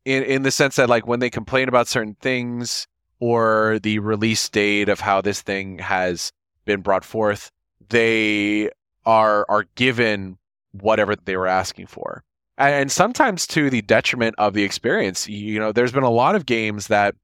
In 0.06 0.24
in 0.24 0.44
the 0.44 0.52
sense 0.52 0.76
that 0.78 0.90
like 0.90 1.08
when 1.08 1.20
they 1.20 1.30
complain 1.30 1.68
about 1.70 1.88
certain 1.88 2.16
things 2.22 2.88
or 3.20 3.80
the 3.82 4.00
release 4.00 4.48
date 4.50 4.90
of 4.90 5.00
how 5.00 5.22
this 5.22 5.42
thing 5.42 5.80
has 5.80 6.32
been 6.66 6.82
brought 6.82 7.06
forth, 7.06 7.52
they 7.90 8.70
are 9.06 9.46
are 9.50 9.66
given 9.76 10.38
whatever 10.72 11.16
they 11.16 11.38
were 11.38 11.48
asking 11.48 11.88
for. 11.88 12.24
And, 12.58 12.92
sometimes 12.92 13.46
to 13.48 13.70
the 13.70 13.84
detriment 13.84 14.36
of 14.40 14.54
the 14.54 14.64
experience. 14.64 15.30
You 15.30 15.60
know, 15.60 15.72
there's 15.72 15.92
been 15.92 16.04
a 16.04 16.10
lot 16.10 16.36
of 16.36 16.48
games 16.48 16.88
that 16.88 17.16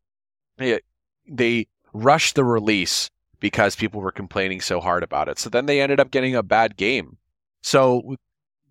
it, 0.59 0.83
they 1.27 1.67
rushed 1.91 2.35
the 2.35 2.43
release 2.43 3.09
because 3.39 3.75
people 3.75 3.99
were 3.99 4.11
complaining 4.11 4.61
so 4.61 4.79
hard 4.79 5.03
about 5.03 5.27
it. 5.27 5.39
So 5.39 5.49
then 5.49 5.65
they 5.65 5.81
ended 5.81 5.99
up 5.99 6.11
getting 6.11 6.35
a 6.35 6.43
bad 6.43 6.77
game. 6.77 7.17
So 7.61 8.15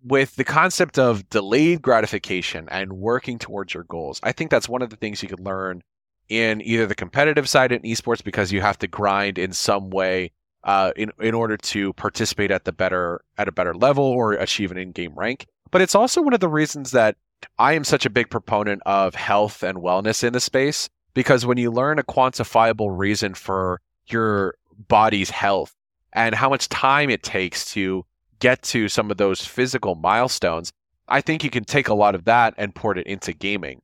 with 0.03 0.35
the 0.35 0.43
concept 0.43 0.97
of 0.97 1.29
delayed 1.29 1.81
gratification 1.81 2.67
and 2.71 2.93
working 2.93 3.39
towards 3.39 3.73
your 3.73 3.83
goals, 3.83 4.19
I 4.23 4.31
think 4.31 4.49
that's 4.49 4.69
one 4.69 4.81
of 4.81 4.89
the 4.89 4.95
things 4.95 5.21
you 5.21 5.29
could 5.29 5.39
learn 5.39 5.83
in 6.29 6.61
either 6.61 6.85
the 6.85 6.95
competitive 6.95 7.47
side 7.49 7.71
in 7.71 7.81
esports 7.81 8.23
because 8.23 8.51
you 8.51 8.61
have 8.61 8.77
to 8.79 8.87
grind 8.87 9.37
in 9.37 9.51
some 9.53 9.89
way 9.89 10.31
uh, 10.63 10.91
in 10.95 11.11
in 11.19 11.33
order 11.33 11.57
to 11.57 11.93
participate 11.93 12.51
at 12.51 12.65
the 12.65 12.71
better 12.71 13.21
at 13.37 13.47
a 13.47 13.51
better 13.51 13.73
level 13.73 14.05
or 14.05 14.33
achieve 14.33 14.71
an 14.71 14.77
in-game 14.77 15.13
rank. 15.15 15.45
But 15.71 15.81
it's 15.81 15.95
also 15.95 16.21
one 16.21 16.33
of 16.33 16.39
the 16.39 16.47
reasons 16.47 16.91
that 16.91 17.17
I 17.59 17.73
am 17.73 17.83
such 17.83 18.05
a 18.05 18.09
big 18.09 18.29
proponent 18.29 18.81
of 18.85 19.15
health 19.15 19.63
and 19.63 19.79
wellness 19.79 20.23
in 20.23 20.33
the 20.33 20.39
space 20.39 20.89
because 21.13 21.45
when 21.45 21.57
you 21.57 21.71
learn 21.71 21.99
a 21.99 22.03
quantifiable 22.03 22.97
reason 22.97 23.33
for 23.33 23.81
your 24.07 24.55
body's 24.87 25.29
health 25.29 25.75
and 26.13 26.35
how 26.35 26.49
much 26.49 26.69
time 26.69 27.09
it 27.09 27.23
takes 27.23 27.71
to 27.73 28.05
get 28.39 28.61
to 28.61 28.87
some 28.87 29.11
of 29.11 29.17
those 29.17 29.45
physical 29.45 29.95
milestones, 29.95 30.71
I 31.07 31.21
think 31.21 31.43
you 31.43 31.49
can 31.49 31.63
take 31.63 31.87
a 31.87 31.93
lot 31.93 32.15
of 32.15 32.25
that 32.25 32.53
and 32.57 32.73
port 32.73 32.97
it 32.97 33.07
into 33.07 33.33
gaming. 33.33 33.81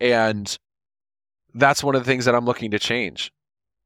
And 0.00 0.56
that's 1.54 1.82
one 1.82 1.94
of 1.94 2.02
the 2.02 2.10
things 2.10 2.24
that 2.24 2.34
I'm 2.34 2.44
looking 2.44 2.70
to 2.72 2.78
change, 2.78 3.32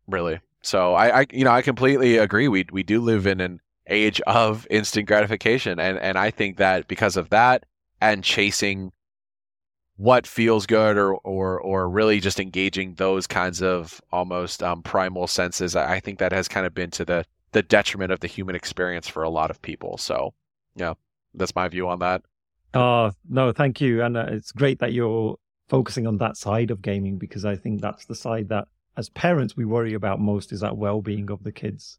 really. 0.07 0.41
So 0.63 0.95
I, 0.95 1.21
I 1.21 1.27
you 1.33 1.45
know, 1.45 1.51
I 1.51 1.63
completely 1.63 2.17
agree. 2.19 2.49
We 2.49 2.67
we 2.73 2.83
do 2.83 3.01
live 3.01 3.27
in 3.27 3.41
an 3.41 3.61
age 3.89 4.21
of 4.23 4.67
instant 4.71 5.07
gratification 5.07 5.79
and, 5.79 5.99
and 5.99 6.19
I 6.19 6.31
think 6.31 6.57
that 6.57 6.89
because 6.89 7.17
of 7.17 7.31
that 7.31 7.67
and 8.01 8.25
chasing 8.25 8.93
what 9.97 10.27
feels 10.27 10.67
good 10.67 10.97
or 10.97 11.15
or 11.17 11.61
or 11.61 11.89
really 11.89 12.19
just 12.19 12.41
engaging 12.41 12.95
those 12.95 13.27
kinds 13.27 13.63
of 13.63 14.01
almost 14.11 14.63
um, 14.63 14.83
primal 14.83 15.27
senses 15.27 15.77
I 15.77 16.01
think 16.01 16.19
that 16.19 16.33
has 16.33 16.49
kind 16.49 16.67
of 16.67 16.75
been 16.75 16.91
to 16.93 17.05
the 17.05 17.25
the 17.53 17.63
detriment 17.63 18.11
of 18.11 18.21
the 18.21 18.27
human 18.27 18.57
experience 18.57 19.07
for 19.07 19.23
a 19.23 19.31
lot 19.31 19.51
of 19.51 19.63
people 19.63 19.99
so 19.99 20.35
yeah 20.75 20.95
that's 21.35 21.55
my 21.55 21.69
view 21.69 21.89
on 21.89 22.01
that 22.01 22.23
oh 22.73 23.13
no 23.29 23.53
thank 23.53 23.81
you 23.81 24.03
and 24.03 24.17
uh, 24.17 24.27
it's 24.29 24.51
great 24.51 24.81
that 24.81 24.93
you're 24.93 25.37
focusing 25.77 26.07
on 26.07 26.19
that 26.19 26.37
side 26.37 26.71
of 26.71 26.83
gaming 26.83 27.19
because 27.19 27.45
i 27.45 27.57
think 27.57 27.81
that's 27.81 28.05
the 28.07 28.15
side 28.15 28.49
that 28.49 28.67
as 28.97 29.09
parents 29.11 29.57
we 29.57 29.65
worry 29.65 29.95
about 29.95 30.21
most 30.21 30.53
is 30.53 30.61
that 30.61 30.77
well-being 30.77 31.31
of 31.31 31.43
the 31.43 31.53
kids. 31.53 31.99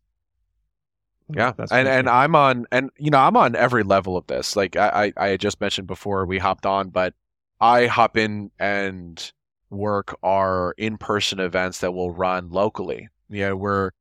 Yeah 1.33 1.53
That's 1.57 1.71
and 1.71 1.87
and 1.87 2.07
i'm 2.07 2.35
on 2.35 2.67
and 2.71 2.91
you 2.97 3.09
know 3.09 3.17
i'm 3.17 3.35
on 3.35 3.55
every 3.55 3.83
level 3.83 4.15
of 4.15 4.27
this. 4.27 4.55
Like 4.55 4.75
i 4.75 5.11
i, 5.17 5.31
I 5.31 5.37
just 5.37 5.59
mentioned 5.59 5.87
before 5.87 6.25
we 6.25 6.37
hopped 6.37 6.65
on 6.65 6.89
but 6.89 7.13
i 7.59 7.87
hop 7.87 8.15
in 8.15 8.51
and 8.59 9.31
work 9.71 10.15
our 10.21 10.75
in-person 10.77 11.39
events 11.39 11.79
that 11.79 11.93
will 11.93 12.11
run 12.11 12.49
locally. 12.49 13.09
Yeah 13.29 13.53
we're 13.53 13.91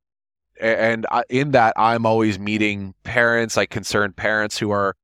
and 0.60 1.06
in 1.30 1.52
that 1.52 1.72
i'm 1.76 2.04
always 2.06 2.38
meeting 2.38 2.94
parents 3.02 3.56
like 3.56 3.70
concerned 3.70 4.14
parents 4.16 4.58
who 4.58 4.70
are 4.70 4.94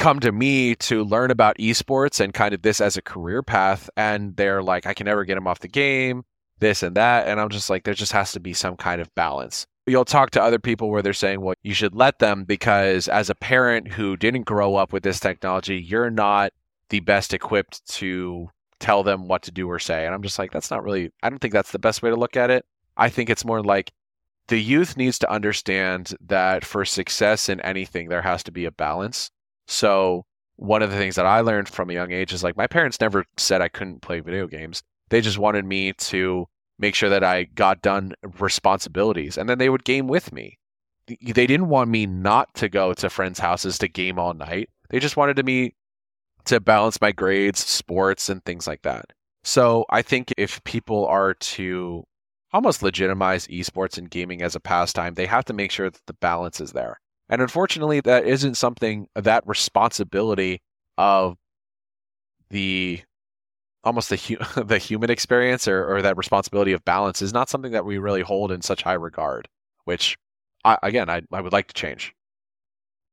come 0.00 0.18
to 0.18 0.32
me 0.32 0.74
to 0.74 1.04
learn 1.04 1.30
about 1.30 1.58
esports 1.58 2.20
and 2.20 2.32
kind 2.32 2.54
of 2.54 2.62
this 2.62 2.80
as 2.80 2.96
a 2.96 3.02
career 3.02 3.42
path 3.42 3.90
and 3.98 4.34
they're 4.36 4.62
like 4.62 4.86
i 4.86 4.94
can 4.94 5.04
never 5.04 5.26
get 5.26 5.34
them 5.34 5.46
off 5.46 5.58
the 5.58 5.68
game 5.68 6.24
this 6.58 6.82
and 6.82 6.96
that 6.96 7.28
and 7.28 7.38
i'm 7.38 7.50
just 7.50 7.68
like 7.68 7.84
there 7.84 7.92
just 7.92 8.12
has 8.12 8.32
to 8.32 8.40
be 8.40 8.54
some 8.54 8.76
kind 8.76 9.00
of 9.00 9.14
balance. 9.14 9.66
You'll 9.86 10.04
talk 10.04 10.30
to 10.30 10.42
other 10.42 10.58
people 10.58 10.88
where 10.88 11.02
they're 11.02 11.12
saying 11.12 11.42
well 11.42 11.54
you 11.62 11.74
should 11.74 11.94
let 11.94 12.18
them 12.18 12.44
because 12.44 13.08
as 13.08 13.28
a 13.28 13.34
parent 13.34 13.92
who 13.92 14.16
didn't 14.16 14.44
grow 14.44 14.74
up 14.74 14.90
with 14.90 15.02
this 15.02 15.20
technology 15.20 15.76
you're 15.76 16.10
not 16.10 16.52
the 16.88 17.00
best 17.00 17.34
equipped 17.34 17.86
to 17.96 18.48
tell 18.78 19.02
them 19.02 19.28
what 19.28 19.42
to 19.42 19.50
do 19.50 19.68
or 19.68 19.78
say 19.78 20.06
and 20.06 20.14
i'm 20.14 20.22
just 20.22 20.38
like 20.38 20.50
that's 20.50 20.70
not 20.70 20.82
really 20.82 21.10
i 21.22 21.28
don't 21.28 21.40
think 21.40 21.52
that's 21.52 21.72
the 21.72 21.78
best 21.78 22.02
way 22.02 22.08
to 22.08 22.16
look 22.16 22.38
at 22.38 22.50
it. 22.50 22.64
I 22.96 23.10
think 23.10 23.28
it's 23.28 23.44
more 23.44 23.62
like 23.62 23.92
the 24.48 24.58
youth 24.58 24.96
needs 24.96 25.18
to 25.18 25.30
understand 25.30 26.14
that 26.26 26.64
for 26.64 26.86
success 26.86 27.50
in 27.50 27.60
anything 27.60 28.08
there 28.08 28.22
has 28.22 28.42
to 28.44 28.50
be 28.50 28.64
a 28.64 28.70
balance 28.70 29.30
so 29.70 30.24
one 30.56 30.82
of 30.82 30.90
the 30.90 30.96
things 30.96 31.14
that 31.14 31.26
i 31.26 31.40
learned 31.40 31.68
from 31.68 31.88
a 31.88 31.94
young 31.94 32.12
age 32.12 32.32
is 32.32 32.44
like 32.44 32.56
my 32.56 32.66
parents 32.66 33.00
never 33.00 33.24
said 33.36 33.62
i 33.62 33.68
couldn't 33.68 34.02
play 34.02 34.20
video 34.20 34.46
games 34.46 34.82
they 35.10 35.20
just 35.20 35.38
wanted 35.38 35.64
me 35.64 35.92
to 35.92 36.46
make 36.80 36.94
sure 36.94 37.10
that 37.10 37.22
I 37.22 37.44
got 37.44 37.82
done 37.82 38.14
responsibilities 38.38 39.36
and 39.36 39.48
then 39.48 39.58
they 39.58 39.68
would 39.68 39.84
game 39.84 40.08
with 40.08 40.32
me. 40.32 40.58
they 41.06 41.46
didn't 41.46 41.68
want 41.68 41.90
me 41.90 42.06
not 42.06 42.54
to 42.54 42.68
go 42.68 42.94
to 42.94 43.10
friends' 43.10 43.38
houses 43.40 43.78
to 43.78 43.88
game 43.88 44.18
all 44.18 44.32
night. 44.32 44.70
They 44.88 44.98
just 44.98 45.16
wanted 45.16 45.44
me 45.44 45.74
to 46.46 46.60
balance 46.60 47.00
my 47.00 47.12
grades, 47.12 47.58
sports, 47.58 48.28
and 48.28 48.44
things 48.44 48.66
like 48.66 48.82
that. 48.82 49.06
So 49.42 49.84
I 49.90 50.02
think 50.02 50.32
if 50.36 50.62
people 50.64 51.06
are 51.06 51.34
to 51.34 52.04
almost 52.52 52.82
legitimize 52.82 53.46
esports 53.48 53.98
and 53.98 54.10
gaming 54.10 54.40
as 54.42 54.54
a 54.54 54.60
pastime, 54.60 55.14
they 55.14 55.26
have 55.26 55.44
to 55.46 55.52
make 55.52 55.70
sure 55.70 55.90
that 55.90 56.06
the 56.06 56.14
balance 56.14 56.60
is 56.60 56.72
there. 56.72 57.00
And 57.30 57.40
unfortunately, 57.40 58.00
that 58.00 58.26
isn't 58.26 58.56
something 58.56 59.06
that 59.14 59.46
responsibility 59.46 60.60
of 60.98 61.36
the 62.50 63.00
almost 63.84 64.10
the 64.10 64.16
hu- 64.16 64.62
the 64.64 64.78
human 64.78 65.10
experience 65.10 65.66
or, 65.66 65.86
or 65.86 66.02
that 66.02 66.16
responsibility 66.16 66.72
of 66.72 66.84
balance 66.84 67.22
is 67.22 67.32
not 67.32 67.48
something 67.48 67.72
that 67.72 67.86
we 67.86 67.98
really 67.98 68.22
hold 68.22 68.52
in 68.52 68.60
such 68.60 68.82
high 68.82 68.94
regard. 68.94 69.48
Which, 69.84 70.18
I, 70.64 70.76
again, 70.82 71.08
I, 71.08 71.22
I 71.32 71.40
would 71.40 71.52
like 71.52 71.68
to 71.68 71.74
change. 71.74 72.14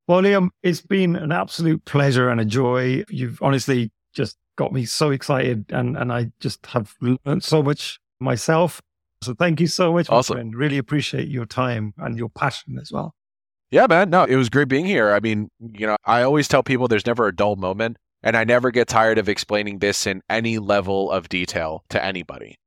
Well, 0.08 0.22
Liam, 0.22 0.50
it's 0.64 0.82
been 0.82 1.16
an 1.16 1.32
absolute 1.32 1.86
pleasure 1.86 2.30
and 2.30 2.42
a 2.42 2.46
joy. 2.46 3.04
You've 3.10 3.42
honestly 3.42 3.92
just 4.14 4.38
got 4.58 4.74
me 4.74 4.86
so 4.86 5.12
excited, 5.12 5.66
and 5.70 5.96
and 5.96 6.12
I 6.12 6.32
just 6.40 6.66
have 6.68 6.96
learned 7.02 7.44
so 7.44 7.62
much 7.62 8.00
myself. 8.20 8.82
So 9.24 9.34
thank 9.34 9.60
you 9.60 9.68
so 9.68 9.94
much, 9.94 10.10
awesome. 10.10 10.36
friend. 10.36 10.56
Really 10.56 10.78
appreciate 10.78 11.28
your 11.28 11.46
time 11.46 11.94
and 11.98 12.18
your 12.18 12.30
passion 12.30 12.80
as 12.80 12.92
well. 12.92 13.14
Yeah, 13.70 13.88
man. 13.88 14.10
No, 14.10 14.24
it 14.24 14.36
was 14.36 14.50
great 14.50 14.70
being 14.70 14.86
here. 14.86 15.12
I 15.12 15.20
mean, 15.20 15.50
you 15.60 15.86
know, 15.86 15.98
I 16.06 16.22
always 16.22 16.48
tell 16.48 16.64
people 16.64 16.88
there's 16.88 17.06
never 17.06 17.28
a 17.28 17.36
dull 17.36 17.58
moment, 17.58 17.98
and 18.24 18.38
I 18.38 18.44
never 18.46 18.72
get 18.72 18.88
tired 18.88 19.18
of 19.18 19.28
explaining 19.28 19.80
this 19.80 20.08
in 20.08 20.22
any 20.30 20.58
level 20.58 21.12
of 21.12 21.28
detail 21.28 21.84
to 21.90 22.04
anybody. 22.04 22.60